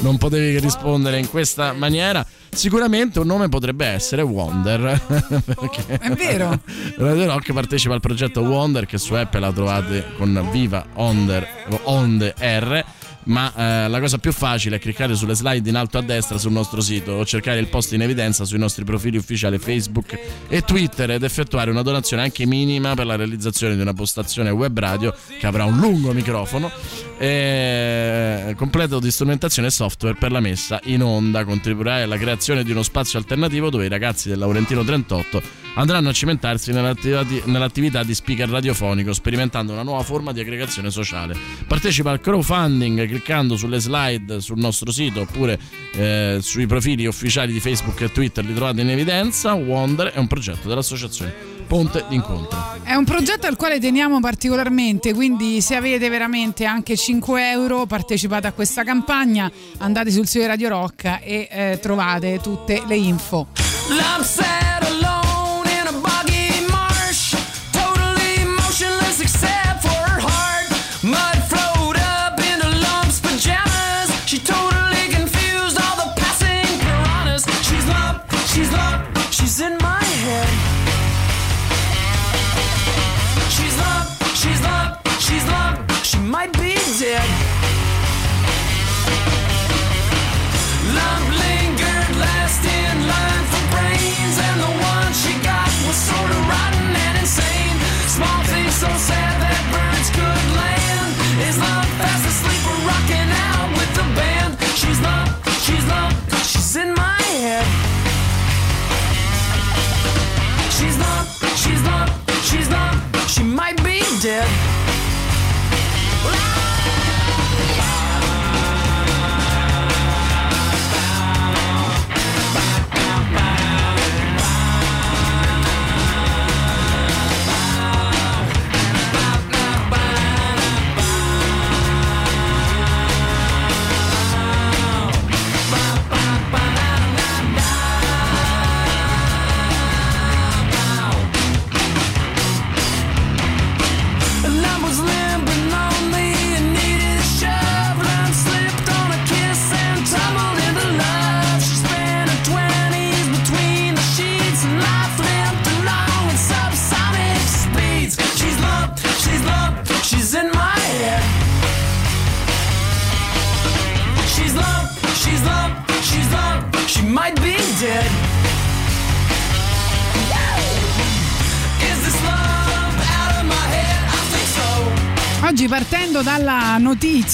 [0.00, 5.00] non potevi che rispondere in questa maniera sicuramente un nome potrebbe essere Wonder
[5.86, 6.60] È vero.
[6.96, 11.46] Radio Rock partecipa al progetto Wonder che su Apple la trovate con Viva Onder,
[11.84, 12.84] Onde R
[13.30, 16.50] ma eh, la cosa più facile è cliccare sulle slide in alto a destra sul
[16.50, 21.12] nostro sito o cercare il post in evidenza sui nostri profili ufficiali Facebook e Twitter
[21.12, 25.46] ed effettuare una donazione anche minima per la realizzazione di una postazione web radio che
[25.46, 26.70] avrà un lungo microfono
[27.18, 31.44] e completo di strumentazione e software per la messa in onda.
[31.44, 35.42] Contribuirai alla creazione di uno spazio alternativo dove i ragazzi del Laurentino 38
[35.80, 40.90] andranno a cimentarsi nell'attività di, nell'attività di speaker radiofonico sperimentando una nuova forma di aggregazione
[40.90, 41.34] sociale
[41.66, 45.58] partecipa al crowdfunding cliccando sulle slide sul nostro sito oppure
[45.94, 50.26] eh, sui profili ufficiali di Facebook e Twitter li trovate in evidenza Wonder è un
[50.26, 52.78] progetto dell'associazione ponte d'incontro.
[52.82, 58.48] È un progetto al quale teniamo particolarmente, quindi se avete veramente anche 5 euro partecipate
[58.48, 59.48] a questa campagna,
[59.78, 63.46] andate sul sito di Radio Rock e eh, trovate tutte le info.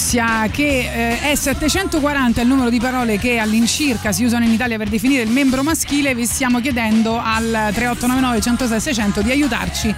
[0.07, 4.77] Notizia che eh, è 740 il numero di parole che all'incirca si usano in Italia
[4.77, 7.43] per definire il membro maschile, vi stiamo chiedendo al
[7.73, 9.93] 3899 106 600 di aiutarci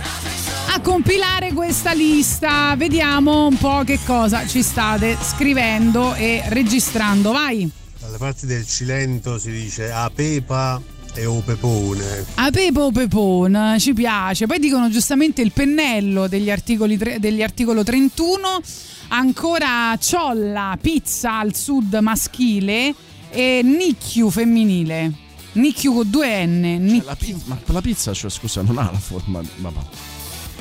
[0.72, 2.73] a compilare questa lista.
[2.76, 7.31] Vediamo un po' che cosa ci state scrivendo e registrando.
[7.31, 7.69] Vai!
[7.99, 10.81] Dalle parti del Cilento si dice a pepa
[11.14, 12.26] e o pepone.
[12.36, 14.45] A Pepo o Pepon ci piace.
[14.45, 18.61] Poi dicono giustamente il pennello degli, articoli tre- degli articolo 31.
[19.10, 22.94] Ancora ciolla, pizza al sud maschile
[23.31, 25.11] e nicchiu femminile.
[25.53, 26.61] Nicchiu con due N.
[26.80, 29.41] Nic- La pizza, ma la pizza, cioè, scusa, non ha la forma.
[29.56, 29.86] Ma, ma-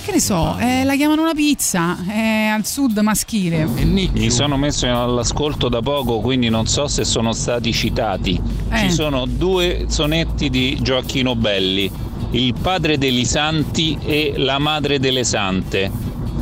[0.08, 3.66] che ne so, eh, la chiamano una pizza, è al sud maschile.
[3.66, 8.40] Mi sono messo all'ascolto da poco, quindi non so se sono stati citati.
[8.70, 8.78] Eh.
[8.78, 11.90] Ci sono due sonetti di Gioacchino Belli,
[12.30, 15.90] il padre degli santi e la madre delle sante.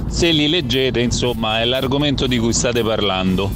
[0.07, 3.51] Se li leggete, insomma, è l'argomento di cui state parlando.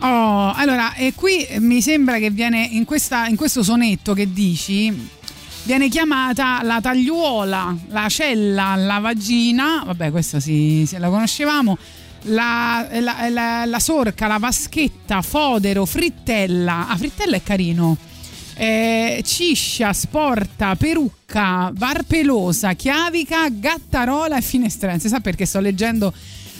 [0.00, 5.18] Oh, allora, e qui mi sembra che viene in, questa- in questo sonetto che dici.
[5.62, 11.76] Viene chiamata la tagliuola, la cella, la vagina, vabbè, questa sì, sì, la conoscevamo.
[12.24, 16.88] La, la- la- la sorca, la vaschetta, fodero, frittella.
[16.88, 17.96] Ah, frittella è carino.
[18.54, 25.08] Eh, ciscia, sporta, perucca, varpelosa, chiavica, gattarola e finestrense.
[25.08, 26.12] Sa perché sto leggendo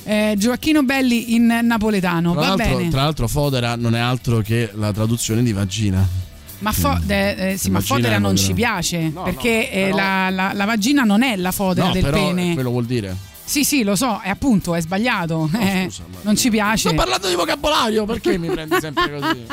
[0.05, 2.33] eh, Gioacchino Belli in napoletano.
[2.33, 2.89] Tra Va l'altro, bene.
[2.91, 6.29] tra l'altro Fodera non è altro che la traduzione di vagina.
[6.61, 10.31] Ma, fo- de- eh, sì, ma fodera non ci piace perché no, eh, però- la,
[10.31, 12.51] la- la vagina non è la fodera no, del però pene.
[12.51, 13.17] eh, quello vuol dire.
[13.45, 15.51] Sì, sì, lo so, è appunto, è sbagliato.
[15.59, 15.91] Eh,
[16.23, 16.89] non ci piace.
[16.89, 19.47] Sto parlando di vocabolario, perché mi prendi sempre così?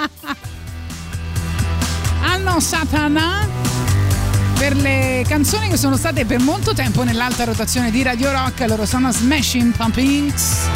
[2.22, 3.48] Anno Satana
[4.58, 8.86] per le canzoni che sono state per molto tempo nell'alta rotazione di Radio Rock, loro
[8.86, 10.68] sono Smashing Pumpkins.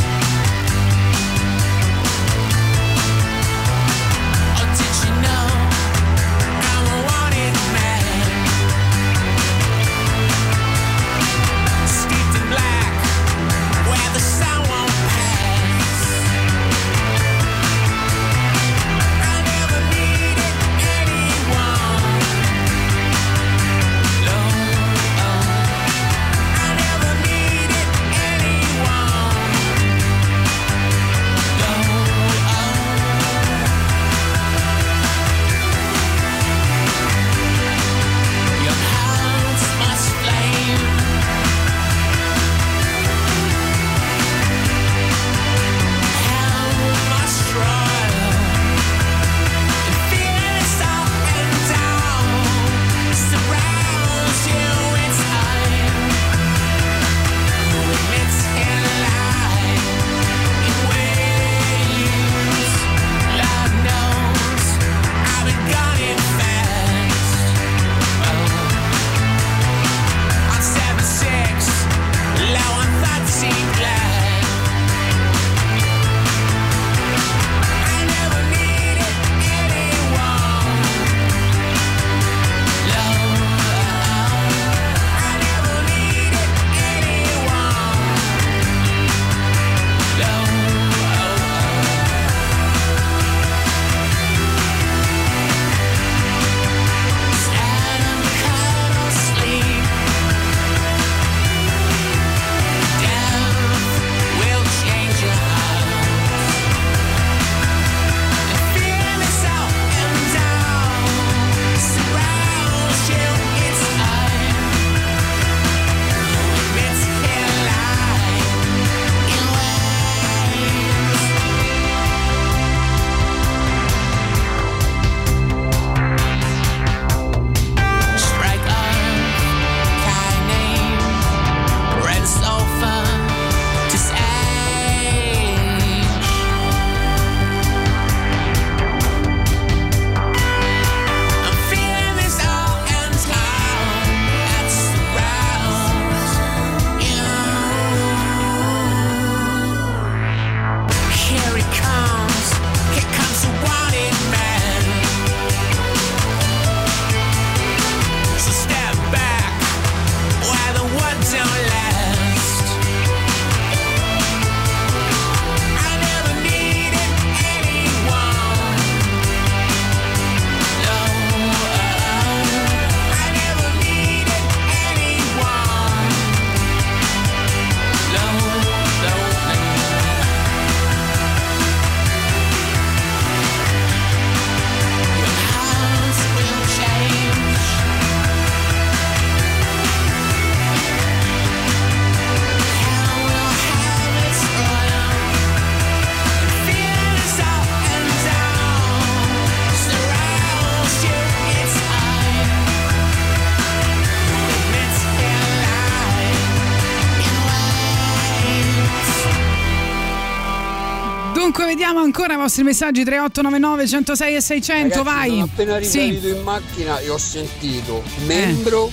[212.12, 215.30] Ancora i vostri messaggi 3899 106 e 600, Ragazzi, vai.
[215.30, 216.00] Sono appena Sì.
[216.00, 218.92] risalito in macchina e ho sentito membro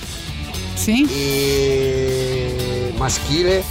[0.73, 1.05] Sì.
[1.11, 3.61] e maschile.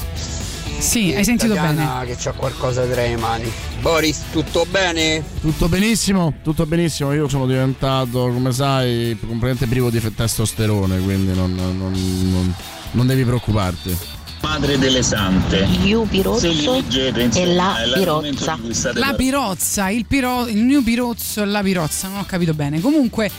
[0.79, 3.51] Sì, e hai sentito Tatiana che c'ha qualcosa tra le mani.
[3.81, 5.25] Boris, tutto bene?
[5.41, 7.13] Tutto benissimo, tutto benissimo.
[7.15, 12.55] Io sono diventato, come sai, completamente privo di testosterone, quindi non, non- non-
[12.93, 13.97] non devi preoccuparti.
[14.59, 15.69] Madre delle sante.
[15.85, 18.59] Yu Pirozzo leggete, insomma, e la Pirozza.
[18.95, 22.81] La pirozza, il, piro, il new pirozzo e la pirozza, non ho capito bene.
[22.81, 23.31] Comunque,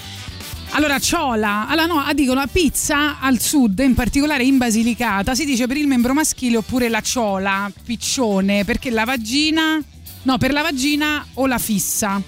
[0.70, 5.44] allora ciola, allora no, ah, dicono la pizza al sud, in particolare in Basilicata, si
[5.44, 9.78] dice per il membro maschile oppure la ciola, piccione, perché la vagina,
[10.22, 12.22] no, per la vagina o la fissa.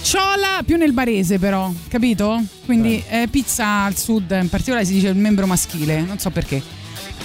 [0.00, 2.42] Ciola più nel barese però, capito?
[2.64, 6.80] Quindi eh, pizza al sud, in particolare si dice il membro maschile, non so perché.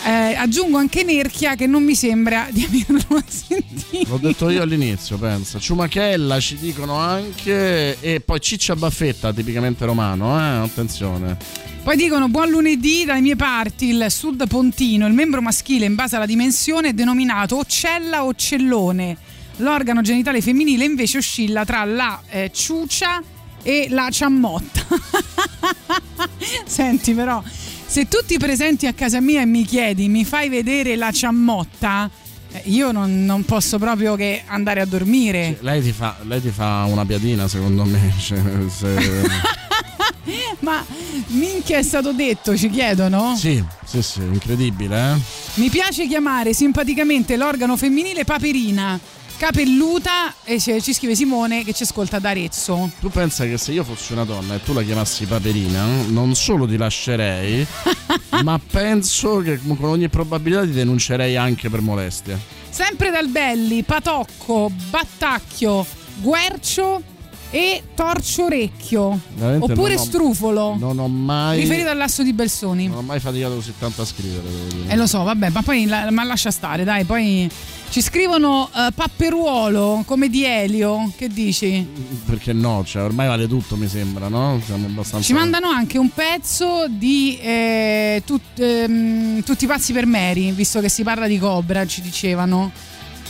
[0.05, 4.09] Eh, aggiungo anche Nerchia che non mi sembra di averlo sentito.
[4.09, 5.59] L'ho detto io all'inizio, pensa.
[5.59, 7.99] Ciumachella ci dicono anche.
[7.99, 10.63] E poi Ciccia Baffetta, tipicamente romano, eh?
[10.65, 11.37] Attenzione.
[11.83, 16.17] Poi dicono buon lunedì dalle mie parti, il sud pontino, il membro maschile in base
[16.17, 19.15] alla dimensione è denominato occella o cellone.
[19.57, 23.23] L'organo genitale femminile invece oscilla tra la eh, ciucia
[23.63, 24.85] e la ciammotta.
[26.65, 27.41] Senti però,
[27.87, 32.09] se tu ti presenti a casa mia e mi chiedi mi fai vedere la ciammotta,
[32.51, 35.57] eh, io non, non posso proprio che andare a dormire.
[35.61, 38.13] Lei ti fa, lei ti fa una piadina, secondo me.
[38.19, 38.39] cioè,
[38.69, 39.55] se-
[40.59, 40.83] Ma
[41.27, 43.35] minchia è stato detto, ci chiedono?
[43.37, 45.15] sì, sì, sì, incredibile, eh?
[45.55, 48.99] Mi piace chiamare simpaticamente l'organo femminile paperina,
[49.37, 52.89] capelluta, e ci scrive Simone che ci ascolta da Arezzo.
[52.99, 56.67] Tu pensa che se io fossi una donna e tu la chiamassi Paperina, non solo
[56.67, 57.65] ti lascerei,
[58.43, 62.37] ma penso che con ogni probabilità ti denuncerei anche per molestia.
[62.69, 65.85] Sempre dal Belli, Patocco, Battacchio,
[66.19, 67.15] Guercio
[67.49, 69.19] e Torcio Orecchio.
[69.35, 70.75] Veramente Oppure non ho- Strufolo.
[70.77, 71.59] Non ho mai.
[71.61, 72.87] Riferito all'asso di Belsoni.
[72.87, 74.89] Non ho mai faticato così tanto a scrivere, dire.
[74.93, 77.49] Eh lo so, vabbè, ma poi la- ma lascia stare, dai, poi
[77.89, 81.85] ci scrivono eh, Papperuolo come di Elio, che dici?
[82.25, 82.83] Perché no?
[82.85, 84.59] Cioè, ormai vale tutto, mi sembra, no?
[84.65, 85.25] Siamo abbastanza.
[85.25, 90.81] Ci mandano anche un pezzo di eh, tut- ehm, Tutti i pazzi per Mary, visto
[90.81, 92.71] che si parla di Cobra, ci dicevano.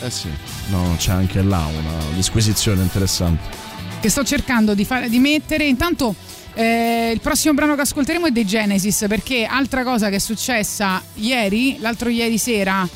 [0.02, 0.28] Eh sì,
[0.70, 3.57] no, c'è anche là una disquisizione interessante.
[4.00, 5.66] Che sto cercando di, fare, di mettere.
[5.66, 6.16] Intanto
[6.54, 11.02] eh, il prossimo brano che ascolteremo è dei Genesis, perché altra cosa che è successa
[11.16, 12.88] ieri, l'altro ieri sera,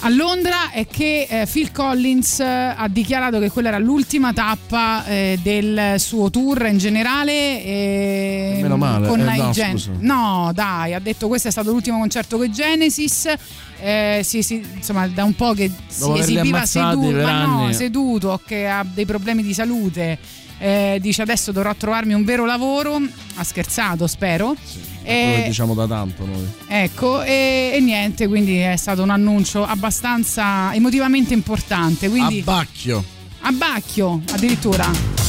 [0.00, 5.04] a Londra è che eh, Phil Collins eh, ha dichiarato che quella era l'ultima tappa
[5.06, 7.32] eh, del suo tour in generale
[7.64, 11.70] eh, Meno male, con eh, i no, Gen- no dai ha detto questo è stato
[11.70, 13.32] l'ultimo concerto con Genesis
[13.80, 18.40] eh, sì, sì, insomma da un po' che si Dopo averli esibiva seduto no, seduto
[18.44, 20.18] che ha dei problemi di salute
[20.58, 23.00] eh, dice adesso dovrò trovarmi un vero lavoro
[23.36, 26.46] ha scherzato spero quello Eh, che diciamo da tanto noi.
[26.66, 32.08] Ecco, e, e niente, quindi è stato un annuncio abbastanza emotivamente importante.
[32.10, 33.02] Quindi, Abbacchio.
[33.40, 35.27] Abbacchio, addirittura.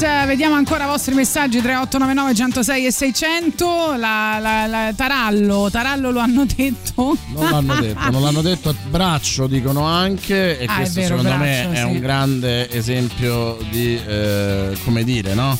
[0.00, 3.94] Vediamo ancora i vostri messaggi 3899 106 e 600.
[3.96, 7.16] La, la- la- Tarallo, Tarallo lo hanno detto.
[7.34, 11.62] Non l'hanno detto, non l'hanno detto braccio, dicono anche, e Ah, questo vero, secondo me
[11.64, 11.82] braccio, è sì.
[11.94, 15.58] un grande esempio di, eh, come dire, no?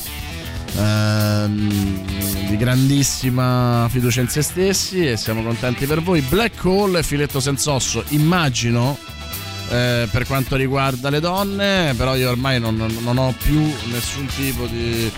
[0.77, 2.05] Ehm,
[2.47, 6.21] di grandissima fiducia in se stessi e siamo contenti per voi.
[6.21, 8.97] Black Hole e filetto senz'osso, immagino.
[9.69, 13.59] Eh, per quanto riguarda le donne, però io ormai non, non ho più
[13.91, 15.11] nessun tipo di,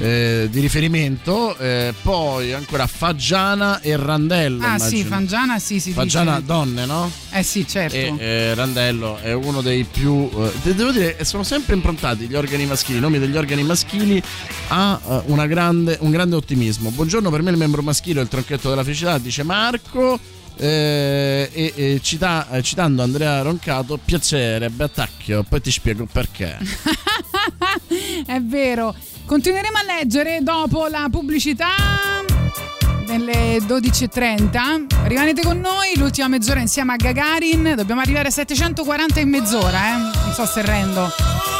[0.00, 1.56] eh, di riferimento.
[1.56, 4.64] Eh, poi ancora Faggiana e Randello.
[4.64, 5.08] Ah sì, immagino.
[5.08, 6.46] Fangiana sì, si Faggiana dice.
[6.46, 7.10] donne, no?
[7.30, 7.96] Eh sì, certo.
[7.96, 10.28] E Randello è uno dei più.
[10.36, 14.22] eh, de- devo dire, sono sempre improntati gli organi maschili, i nomi degli organi maschili
[14.68, 16.90] a eh, una grande- un grande ottimismo.
[16.90, 20.18] Buongiorno, per me il membro maschile è il tronchetto della felicità, dice Marco.
[20.56, 26.58] Eh, e, e cita- eh, citando Andrea Roncato, piacerebbe attacchio, poi ti spiego perché.
[28.26, 28.94] È vero.
[29.24, 31.68] Continueremo a leggere dopo la pubblicità
[33.06, 35.06] delle 12.30.
[35.06, 37.74] Rimanete con noi, l'ultima mezz'ora insieme a Gagarin.
[37.76, 39.98] Dobbiamo arrivare a 740 in mezz'ora, eh.
[40.24, 41.51] Non so se rendo.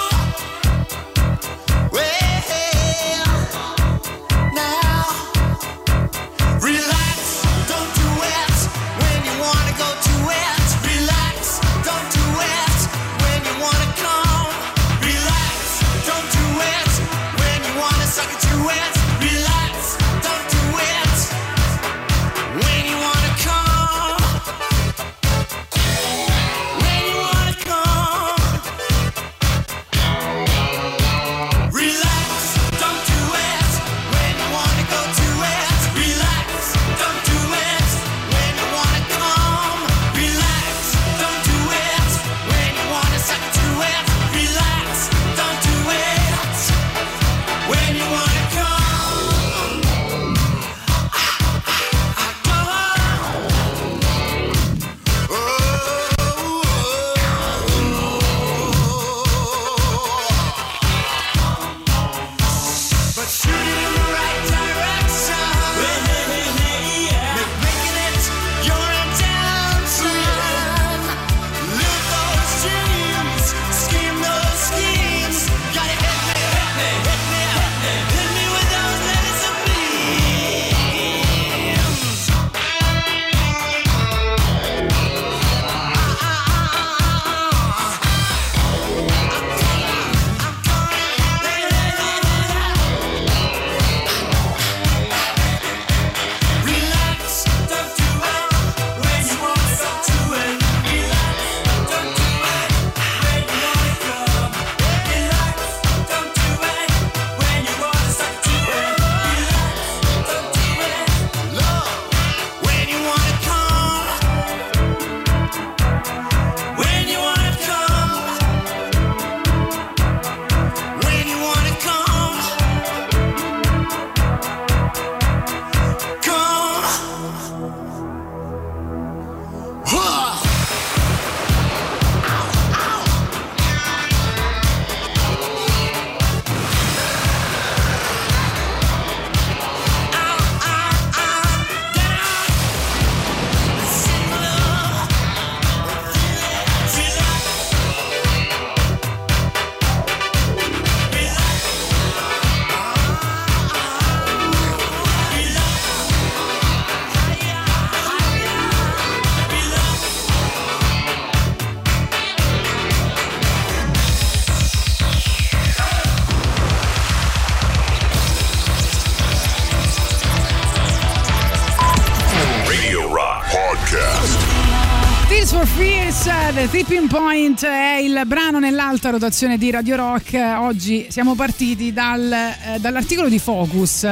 [176.71, 180.35] Tipping Point è il brano nell'alta rotazione di Radio Rock.
[180.59, 184.07] Oggi siamo partiti dal, eh, dall'articolo di Focus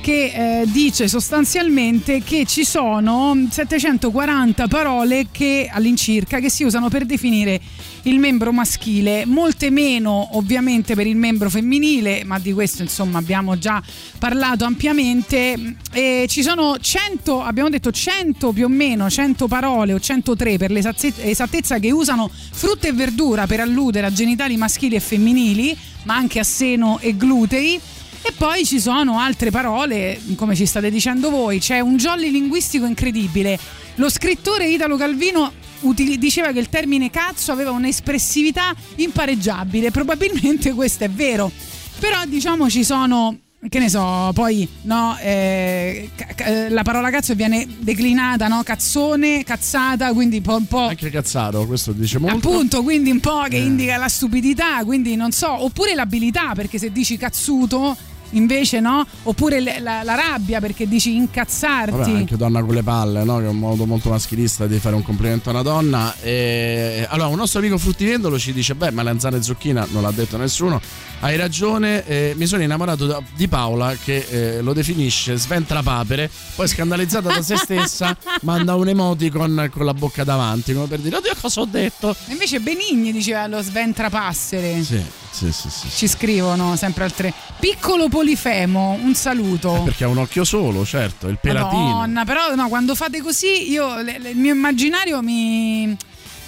[0.00, 7.04] che eh, dice sostanzialmente che ci sono 740 parole che all'incirca che si usano per
[7.04, 7.60] definire
[8.02, 13.58] il membro maschile, molte meno ovviamente per il membro femminile, ma di questo insomma abbiamo
[13.58, 13.82] già
[14.18, 15.76] parlato ampiamente.
[15.92, 20.70] E ci sono 100, abbiamo detto 100 più o meno, 100 parole o 103 per
[20.70, 26.38] l'esattezza che usano frutta e verdura per alludere a genitali maschili e femminili, ma anche
[26.38, 27.80] a seno e glutei.
[28.22, 32.84] E poi ci sono altre parole, come ci state dicendo voi, c'è un jolly linguistico
[32.84, 33.58] incredibile.
[33.96, 39.90] Lo scrittore Italo Calvino utili- diceva che il termine cazzo aveva un'espressività impareggiabile.
[39.90, 41.50] Probabilmente questo è vero.
[41.98, 43.38] Però diciamo ci sono
[43.68, 48.62] che ne so, poi no, eh, ca- ca- la parola cazzo viene declinata, no?
[48.62, 52.36] Cazzone, cazzata, quindi un po', un po' Anche Cazzaro, questo dice molto.
[52.36, 53.62] Appunto, quindi un po' che Eh.
[53.64, 57.94] indica la stupidità, quindi non so, oppure l'abilità, perché se dici cazzuto
[58.30, 61.90] invece no, oppure le- la, la rabbia perché dici incazzarti.
[61.90, 63.38] Vabbè, anche donna con le palle, no?
[63.38, 66.14] che è un modo molto maschilista di fare un complimento a una donna.
[66.20, 67.06] E...
[67.08, 70.12] Allora, un nostro amico fruttivendolo ci dice: Beh, ma le zanzare e zucchina non l'ha
[70.12, 70.80] detto nessuno.
[71.20, 77.30] Hai ragione, eh, mi sono innamorato di Paola che eh, lo definisce sventrapapere, poi scandalizzata
[77.30, 81.60] da se stessa manda un emoticon con la bocca davanti, come per dire: Oddio, cosa
[81.60, 82.16] ho detto?
[82.26, 84.82] E Invece Benigni diceva lo sventrapassere.
[84.82, 85.70] Sì, sì, sì.
[85.70, 85.88] sì.
[85.90, 87.32] Ci scrivono sempre altre.
[87.58, 89.82] Piccolo Polifemo, un saluto.
[89.84, 91.82] Perché ha un occhio solo, certo, il pelatino.
[91.96, 95.96] Madonna, però no, quando fate così, io le- le- il mio immaginario mi.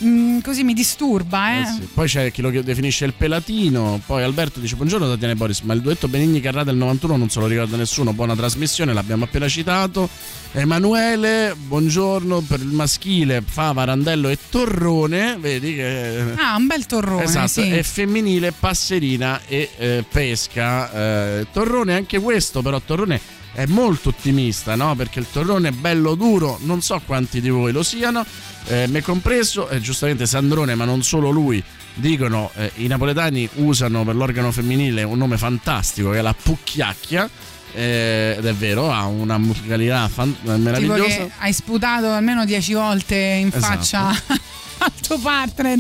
[0.05, 1.61] Mm, così mi disturba, eh.
[1.61, 1.89] Eh sì.
[1.93, 4.01] Poi c'è chi lo definisce il pelatino.
[4.05, 7.29] Poi Alberto dice: Buongiorno Tatiana e Boris, ma il duetto Benigni Carrà del 91 non
[7.31, 8.13] se lo ricorda nessuno.
[8.13, 10.09] Buona trasmissione, l'abbiamo appena citato.
[10.55, 15.37] Emanuele, buongiorno per il maschile, Fava, Randello e Torrone.
[15.41, 16.35] Vedi che.
[16.37, 17.71] Ah, un bel torrone, Esatto, sì.
[17.71, 20.93] e femminile Passerina e eh, Pesca.
[21.39, 24.95] Eh, torrone anche questo, però Torrone è molto ottimista, no?
[24.97, 28.25] Perché il Torrone è bello duro, non so quanti di voi lo siano,
[28.67, 31.63] eh, me compreso, e giustamente Sandrone, ma non solo lui,
[31.95, 37.29] dicono eh, i napoletani usano per l'organo femminile un nome fantastico che è la Pucchiacchia.
[37.75, 41.05] eh, ed è vero, ha una musicalità fan- meravigliosa.
[41.05, 43.65] che hai sputato almeno dieci volte in Esatto.
[43.65, 44.15] faccia
[44.85, 45.79] al tuo partner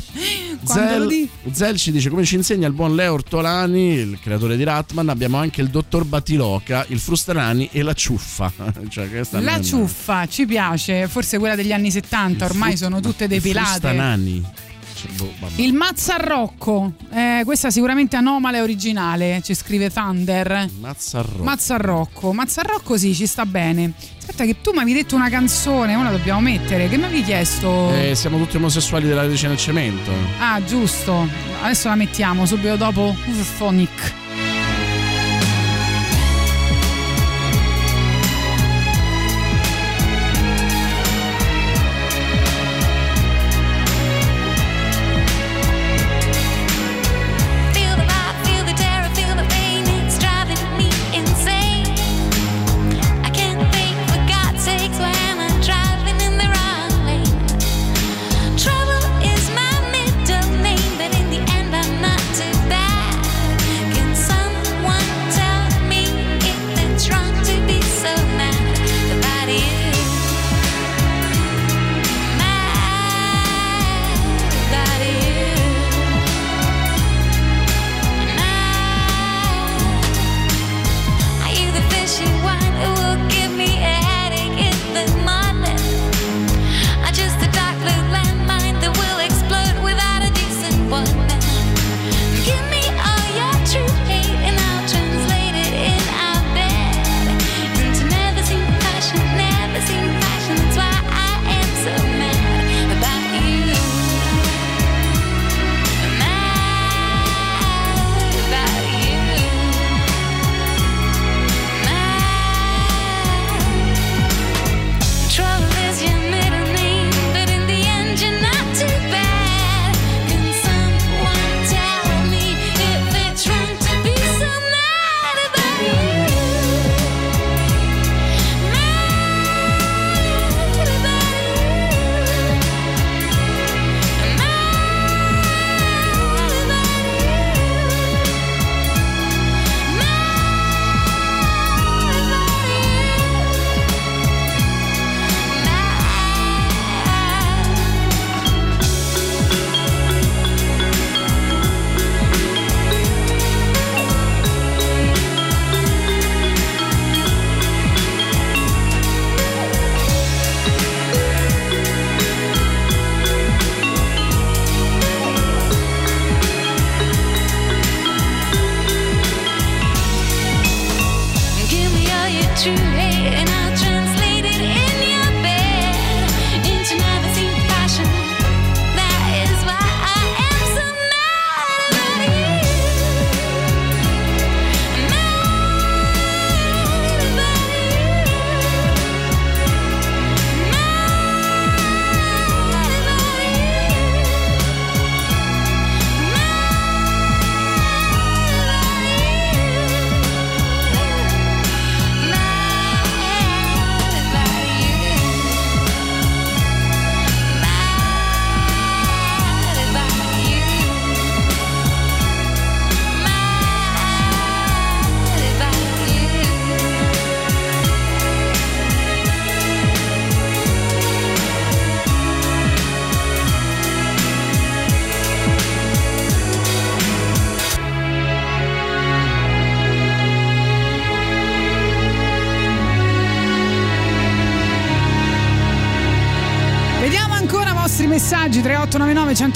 [0.99, 1.31] lo dici.
[1.43, 5.09] Zel, Zel ci dice come ci insegna il buon Leo Ortolani, il creatore di Ratman,
[5.09, 8.53] abbiamo anche il dottor Batiloca, il Frusterani e la ciuffa.
[8.89, 13.69] cioè, La ciuffa ci piace, forse quella degli anni 70, ormai sono tutte il depilate.
[13.69, 14.45] Frustanani.
[15.16, 15.33] Boh.
[15.57, 20.69] Il Mazzarrocco, eh, questa sicuramente anomala e originale, ci scrive Thunder.
[20.81, 21.43] Mazzarro.
[21.43, 23.93] Mazzarrocco, Mazzarrocco sì, ci sta bene.
[24.19, 27.23] Aspetta che tu mi avevi detto una canzone, ora la dobbiamo mettere, che mi avevi
[27.24, 27.93] chiesto?
[27.93, 30.12] Eh, siamo tutti omosessuali della radice nel cemento.
[30.39, 31.27] Ah, giusto.
[31.62, 33.15] Adesso la mettiamo subito dopo
[33.59, 34.22] Phonic.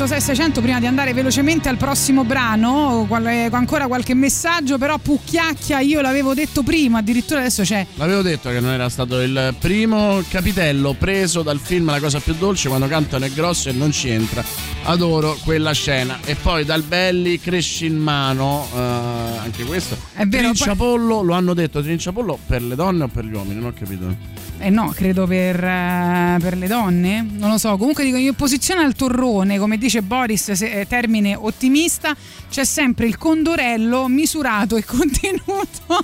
[0.06, 3.06] 600 prima di andare velocemente al prossimo brano.
[3.26, 7.86] Eh, ancora qualche messaggio, però Pucchiacchia io l'avevo detto prima, addirittura adesso c'è.
[7.94, 12.34] L'avevo detto che non era stato il primo capitello preso dal film La cosa più
[12.34, 14.44] dolce quando cantano è grosso e non ci entra.
[14.84, 16.18] Adoro quella scena.
[16.24, 18.78] E poi dal Belli cresci in mano, eh,
[19.26, 19.96] anche questo.
[20.14, 23.60] È vero, Trinciapollo, lo hanno detto Trinciapollo per le donne o per gli uomini?
[23.60, 24.44] Non ho capito.
[24.58, 27.76] Eh no, credo per, eh, per le donne, non lo so.
[27.76, 32.16] Comunque dico in opposizione al torrone, come dice Boris, se- eh, termine ottimista,
[32.50, 36.02] c'è sempre il condorello misurato e contenuto.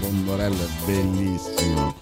[0.00, 1.96] Condorello è bellissimo.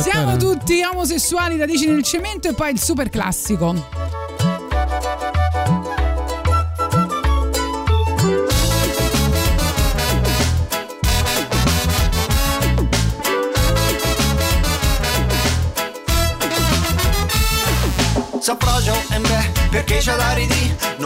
[0.00, 4.03] Siamo tutti omosessuali radici nel cemento e poi il super classico.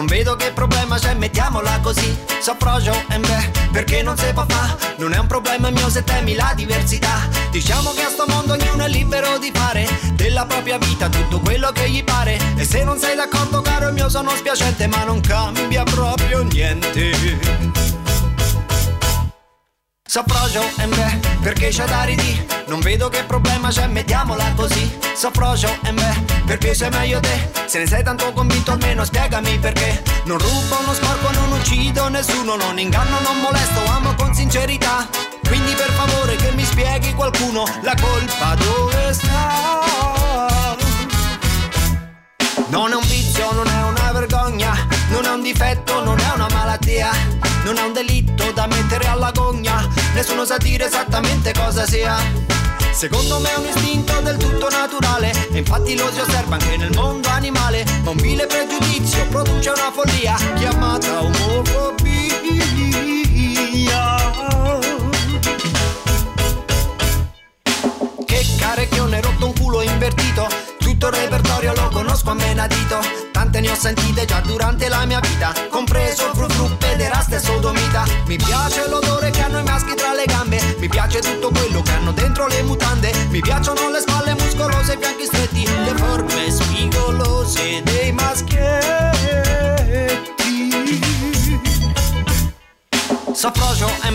[0.08, 2.16] Vedo che problema c'è, mettiamola così.
[2.40, 4.76] So frocio e beh, perché non si può fa?
[4.96, 7.28] Non è un problema mio se temi la diversità.
[7.50, 11.70] Diciamo che a sto mondo ognuno è libero di fare Della propria vita tutto quello
[11.72, 12.38] che gli pare.
[12.56, 17.97] E se non sei d'accordo caro mio sono spiacente Ma non cambia proprio niente
[20.18, 22.44] So frocio e beh, perché c'è da ridì.
[22.66, 24.98] Non vedo che problema c'è, mettiamola così.
[25.14, 27.48] So frocio e beh, perché sei meglio te.
[27.66, 30.02] Se ne sei tanto convinto almeno spiegami perché.
[30.24, 35.06] Non rubo, non sporco, non uccido nessuno Non inganno, non molesto, amo con sincerità.
[35.46, 40.76] Quindi per favore che mi spieghi qualcuno La colpa dove sta?
[42.70, 44.74] Non è un vizio, non è una vergogna,
[45.10, 47.10] non è un difetto, non è una malattia,
[47.64, 52.16] non è un delitto da mettere alla gogna, nessuno sa dire esattamente cosa sia.
[52.92, 56.90] Secondo me è un istinto del tutto naturale E infatti lo si osserva anche nel
[56.94, 57.84] mondo animale.
[58.02, 61.96] Ma un vile pregiudizio produce una follia Chiamata omofobia.
[68.26, 70.48] Che carecchione rotto un culo invertito
[70.78, 72.98] Tutto il repertorio lo conosco a menadito.
[73.32, 76.76] Tante ne ho sentite già durante la mia vita Compreso fru fru,
[77.38, 78.04] pederasta e sodomita.
[78.26, 80.60] Mi piace l'odore che hanno i maschi tra le gambe.
[80.78, 83.12] Mi piace tutto quello che hanno dentro le mutande.
[83.30, 89.46] Mi piacciono le spalle muscolose e i fianchi stretti Le forme spigolose dei maschietti.
[93.32, 94.10] So frocio e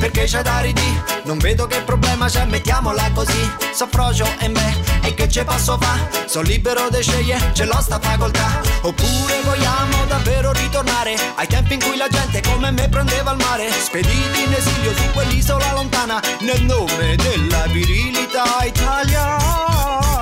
[0.00, 1.02] perché c'è da ridì?
[1.24, 3.52] Non vedo che problema c'è, mettiamola così.
[3.72, 5.98] So frocio e beh, e che ce posso fa?
[6.26, 8.60] Sono libero di scegliere, ce l'ho sta facoltà.
[8.80, 13.70] Oppure vogliamo davvero ritornare Ai tempi in cui la gente come me prendeva il mare.
[13.70, 20.18] Spediti in esilio su quell'isola lontana Nel nome della virilità italiana.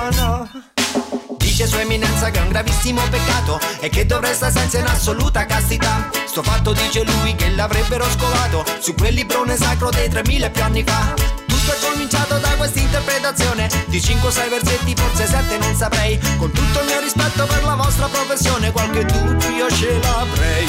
[1.37, 5.45] Dice sua eminenza che è un gravissimo peccato E che dovrei stare senza in assoluta
[5.45, 10.61] castità Sto fatto dice lui che l'avrebbero scovato Su quel librone sacro dei 3000 più
[10.61, 11.15] anni fa
[11.47, 16.19] Tutto è cominciato da questa interpretazione Di 5 o 6 versetti, forse 7 non saprei
[16.37, 20.67] Con tutto il mio rispetto per la vostra professione Qualche dubbio ce l'avrei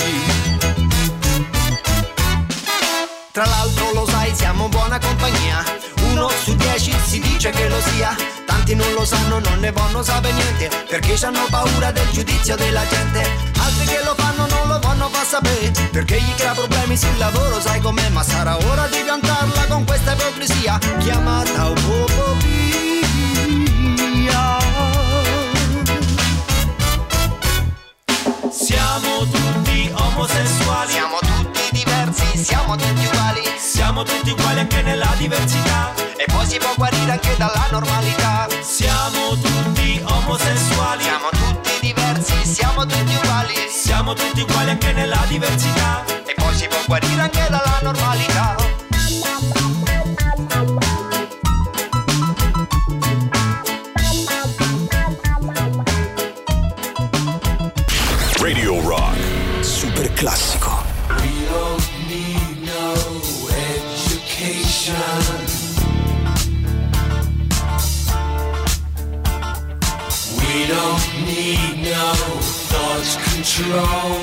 [3.33, 5.63] tra l'altro lo sai, siamo buona compagnia.
[6.11, 8.15] Uno su dieci si dice che lo sia.
[8.45, 10.69] Tanti non lo sanno, non ne vanno sapere niente.
[10.89, 13.21] Perché hanno paura del giudizio della gente.
[13.57, 14.50] Altri che lo fanno
[14.81, 15.71] vanno far sapere.
[15.91, 18.09] Perché gli crea problemi sul lavoro, sai com'è.
[18.11, 20.79] Ma sarà ora di piantarla con questa ipocrisia.
[20.99, 22.49] Chiamata omofobia.
[28.51, 30.93] Siamo tutti omosessuali.
[30.93, 33.43] Siamo tutti diversi, siamo tutti uguali.
[33.59, 35.93] Siamo tutti uguali anche nella diversità.
[36.17, 38.49] E poi si può guarire anche dalla normalità.
[38.61, 41.03] Siamo tutti omosessuali.
[41.03, 41.50] Siamo tutti
[41.93, 43.55] diversi, siamo tutti uguali.
[43.69, 46.05] Siamo tutti uguali anche nella diversità.
[46.25, 48.60] E poi si può guarire anche dalla normalità.
[72.01, 72.13] No
[72.71, 74.21] thought control.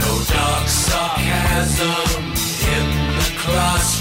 [0.00, 2.22] No dark sarcasm
[2.76, 2.86] in
[3.18, 3.91] the classroom.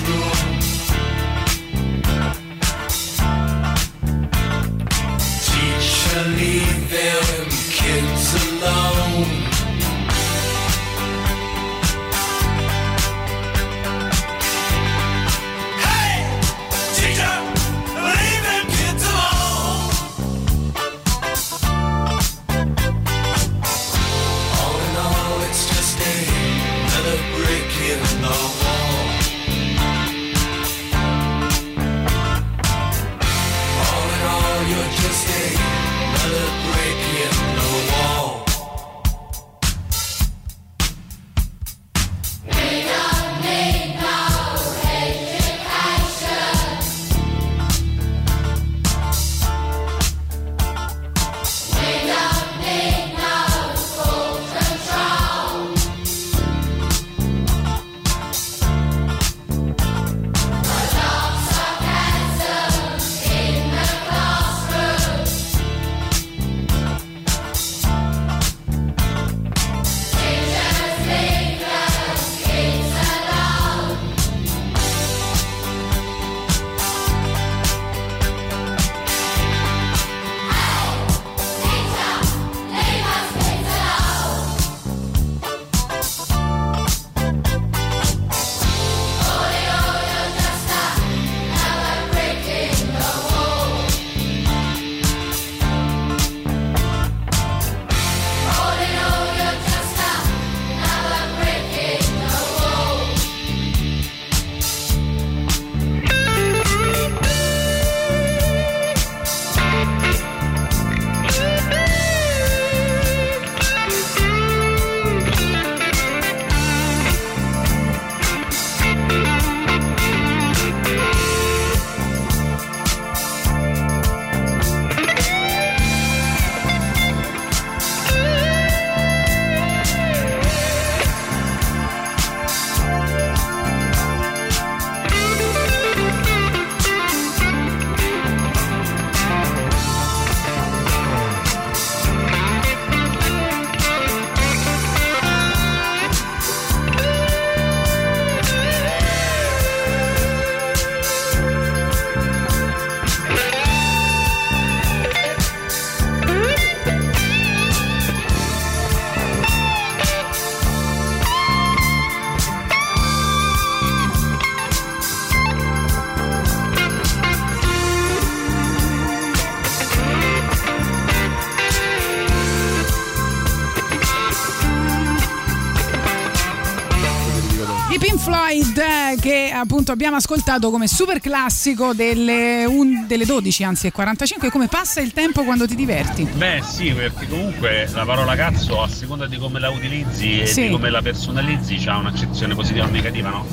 [179.81, 185.01] Appunto abbiamo ascoltato come super classico delle, un- delle 12, anzi è 45, come passa
[185.01, 186.23] il tempo quando ti diverti.
[186.35, 190.63] Beh sì, perché comunque la parola cazzo a seconda di come la utilizzi e Sì.
[190.63, 193.45] di come la personalizzi ha un'accezione positiva o negativa, no?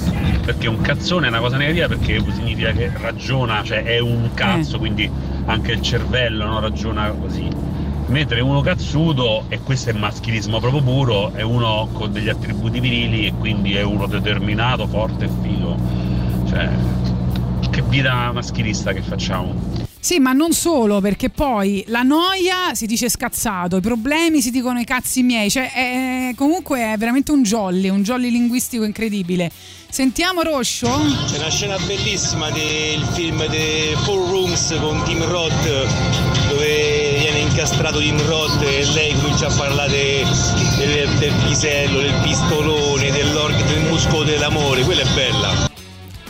[0.44, 4.76] Perché un cazzone è una cosa negativa perché significa che ragiona, cioè è un cazzo,
[4.76, 4.78] Eh.
[4.80, 5.10] quindi
[5.46, 7.48] anche il cervello no, ragiona così.
[8.08, 13.26] Mentre uno cazzuto, e questo è maschilismo proprio puro, è uno con degli attributi virili
[13.26, 15.47] e quindi è uno determinato, forte e figo.
[16.58, 19.86] Cioè, che vita maschilista che facciamo?
[20.00, 24.80] Sì, ma non solo, perché poi la noia si dice scazzato, i problemi si dicono
[24.80, 29.50] i cazzi miei, cioè è- comunque è veramente un jolly, un jolly linguistico incredibile.
[29.90, 30.88] Sentiamo Roscio?
[31.26, 35.86] C'è una scena bellissima del film The Four Rooms con Tim Roth
[36.48, 40.24] dove viene incastrato Tim Roth e lei comincia a parlare
[40.76, 45.67] del, del pisello, del pistolone, del muscolo dell'amore, quella è bella.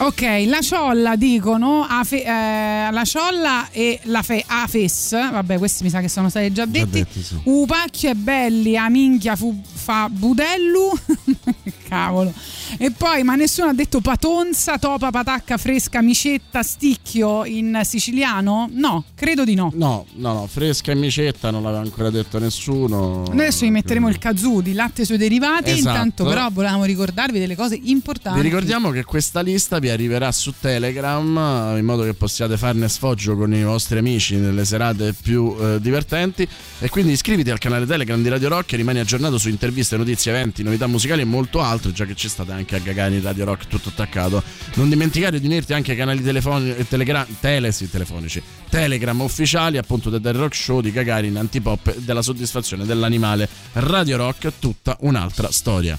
[0.09, 5.91] Ok, la ciolla dicono, Afe- eh, la ciolla e la fe- Afes, vabbè questi mi
[5.91, 7.05] sa che sono stati già detti,
[7.45, 10.99] Upacchio e belli, a minchia fu, fa budellu,
[11.89, 12.33] cavolo,
[12.77, 18.69] e poi ma nessuno ha detto patonza, topa, patacca, fresca, micetta, sticchio in siciliano?
[18.73, 19.71] No, credo di no.
[19.75, 23.25] No, no, no, fresca e micetta non l'aveva ancora detto nessuno.
[23.31, 25.89] Adesso vi metteremo il kazoo di latte suoi derivati, Esatto.
[25.89, 28.41] intanto però volevamo ricordarvi delle cose importanti.
[28.41, 33.37] Vi ricordiamo che questa lista vi arriverà su Telegram in modo che possiate farne sfoggio
[33.37, 36.47] con i vostri amici nelle serate più eh, divertenti
[36.79, 40.33] e quindi iscriviti al canale Telegram di Radio Rock e rimani aggiornato su interviste, notizie,
[40.33, 43.67] eventi, novità musicali e molto altro, già che ci state anche a Gagani Radio Rock
[43.67, 44.43] tutto attaccato.
[44.75, 50.11] Non dimenticare di unirti anche ai canali telefoni- telegra- tele- sì, telefonici, Telegram ufficiali appunto
[50.11, 53.49] del Rock Show di Gagarin, Antipop della soddisfazione dell'animale.
[53.75, 55.99] Radio Rock, tutta un'altra storia.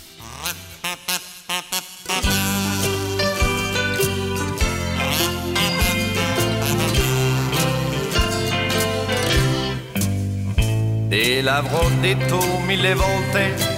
[11.10, 13.69] Te l'avrò detto mille volte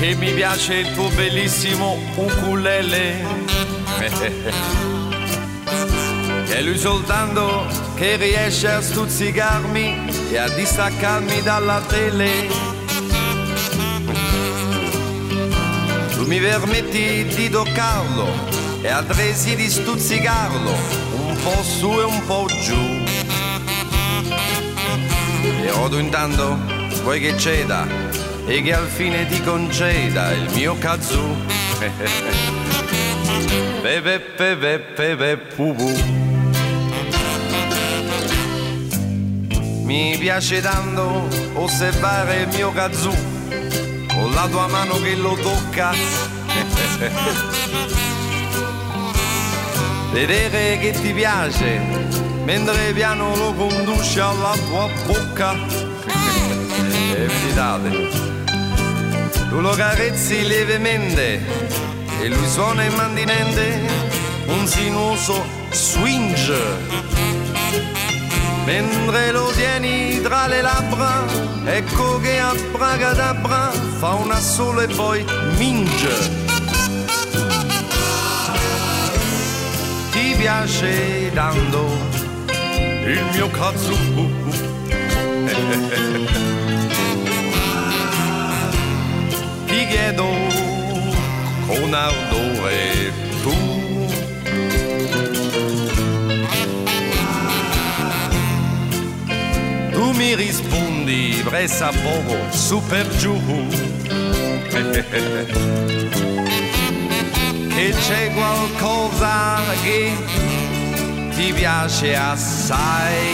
[0.00, 3.22] che mi piace il tuo bellissimo ukulele.
[6.46, 7.66] È lui soltanto
[7.96, 12.48] che riesce a stuzzicarmi e a distaccarmi dalla tele.
[16.14, 18.26] Tu mi permetti di toccarlo
[18.80, 20.72] e altresì di stuzzicarlo
[21.26, 23.04] un po' su e un po' giù.
[25.62, 26.58] E tu intanto
[27.02, 28.09] vuoi che ceda
[28.50, 31.36] e che al fine ti conceda il mio kazoo.
[33.80, 35.88] Pepe pepe pepe pupu.
[39.84, 43.14] Mi piace tanto osservare il mio kazoo
[44.08, 45.92] con la tua mano che lo tocca.
[50.10, 51.80] Vedere che ti piace
[52.44, 55.54] mentre piano lo conduce alla tua bocca.
[57.12, 58.09] E meditate.
[59.50, 61.40] Tu lo carezzi lievemente
[62.20, 63.80] e lui suona immantinente
[64.46, 66.36] un sinuoso swing.
[68.64, 71.24] Mentre lo tieni tra le labbra,
[71.64, 75.24] ecco che a Bragadabra fa una sola e poi
[75.56, 76.14] minge.
[80.12, 81.98] Ti piace tanto
[83.04, 84.28] il mio kazoo?
[89.90, 90.24] chiedo
[91.66, 93.12] con ardore
[93.42, 93.56] tu.
[99.90, 103.36] Tu mi rispondi pressa poco, su per giù.
[107.80, 110.12] Che c'è qualcosa che
[111.34, 113.32] ti piace assai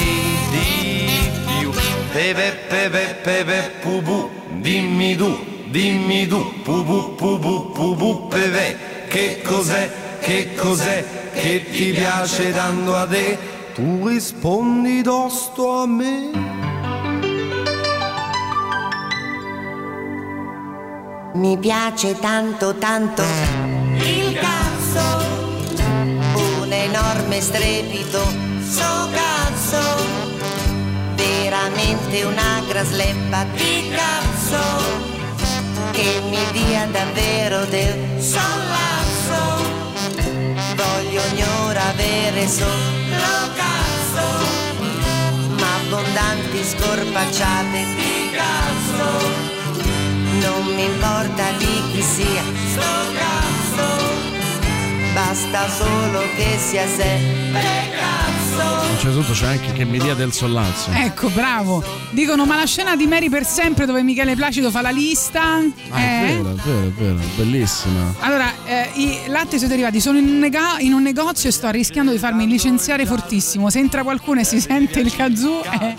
[0.53, 1.11] di
[1.59, 1.73] più.
[2.13, 4.31] Pepe, pepe, pepe, pupu,
[4.61, 9.91] dimmi tu, dimmi tu, pupu, pupu, pupu, pepe, che cos'è,
[10.21, 11.05] che cos'è
[11.35, 13.39] che ti piace tanto a te?
[13.75, 16.31] Tu rispondi tosto a me.
[21.35, 23.23] Mi piace tanto tanto
[24.01, 25.05] il cazzo,
[26.63, 28.21] un enorme strepito,
[28.67, 29.83] so cazzo,
[31.17, 35.16] veramente una grasleppa di cazzo,
[35.97, 39.65] che mi dia davvero del sollazzo,
[40.75, 44.27] voglio ognora avere solo cazzo,
[45.59, 49.55] ma abbondanti scorpacciate di cazzo.
[50.39, 52.43] Non mi importa di chi sia
[52.73, 54.06] sto cazzo
[55.17, 57.63] basta solo che sia sempre
[57.99, 58.37] cazzo.
[59.01, 60.91] Innanzitutto c'è anche che mi dia del sollazzo.
[60.91, 61.83] Ecco, bravo.
[62.11, 65.57] Dicono, ma la scena di Mary per sempre dove Michele Placido fa la lista.
[65.89, 66.37] Ah, è eh?
[66.37, 68.15] vero, è vero, è vero, bellissima.
[68.21, 71.53] Allora, eh, i latte e suoi derivati sono in un, nega- in un negozio e
[71.53, 73.71] sto rischiando di farmi licenziare fortissimo.
[73.71, 75.95] Se entra qualcuno e si sente il kazoo è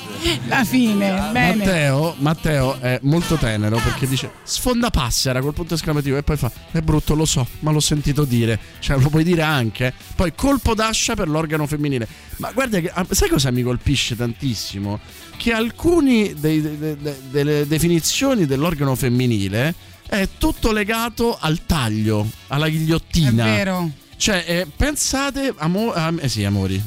[0.47, 1.29] la fine.
[1.31, 1.55] Bene.
[1.55, 6.51] Matteo, Matteo è molto tenero perché dice sfonda passera col punto esclamativo e poi fa
[6.71, 11.15] è brutto lo so ma l'ho sentito dire cioè puoi dire anche poi colpo d'ascia
[11.15, 12.07] per l'organo femminile
[12.37, 14.99] ma guarda che ah, sai cosa mi colpisce tantissimo
[15.37, 19.73] che alcuni dei- de- de- de- delle definizioni dell'organo femminile
[20.07, 23.89] è tutto legato al taglio alla È ghigliottina vero.
[24.17, 26.81] cioè eh, pensate amo- am- eh sì amori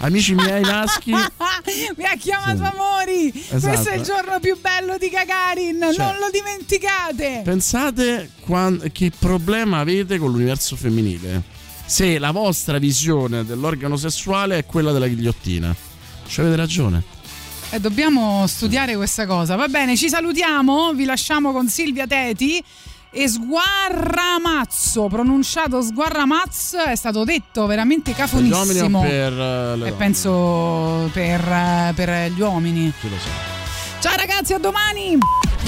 [0.00, 1.10] amici miei maschi
[1.96, 2.64] Mi ha chiamato Sì.
[2.64, 3.30] Amori.
[3.32, 3.94] Questo è Esatto.
[3.96, 5.80] il giorno più bello di Gagarin.
[5.94, 7.40] Cioè- non lo dimenticate.
[7.44, 11.42] Pensate quan- che problema avete con l'universo femminile.
[11.86, 15.74] Se la vostra visione dell'organo sessuale è quella della ghigliottina.
[16.26, 17.02] Ci avete ragione.
[17.70, 19.54] Eh, dobbiamo studiare questa cosa.
[19.54, 20.92] Va bene, ci salutiamo.
[20.94, 22.62] Vi lasciamo con Silvia Teti.
[23.12, 29.00] E sguarramazzo, pronunciato sguarramazzo, è stato detto veramente cafonissimo.
[29.00, 32.92] per le E penso per, eh, per gli uomini.
[33.00, 34.00] Chi lo sa.
[34.00, 35.16] Ciao ragazzi, a domani!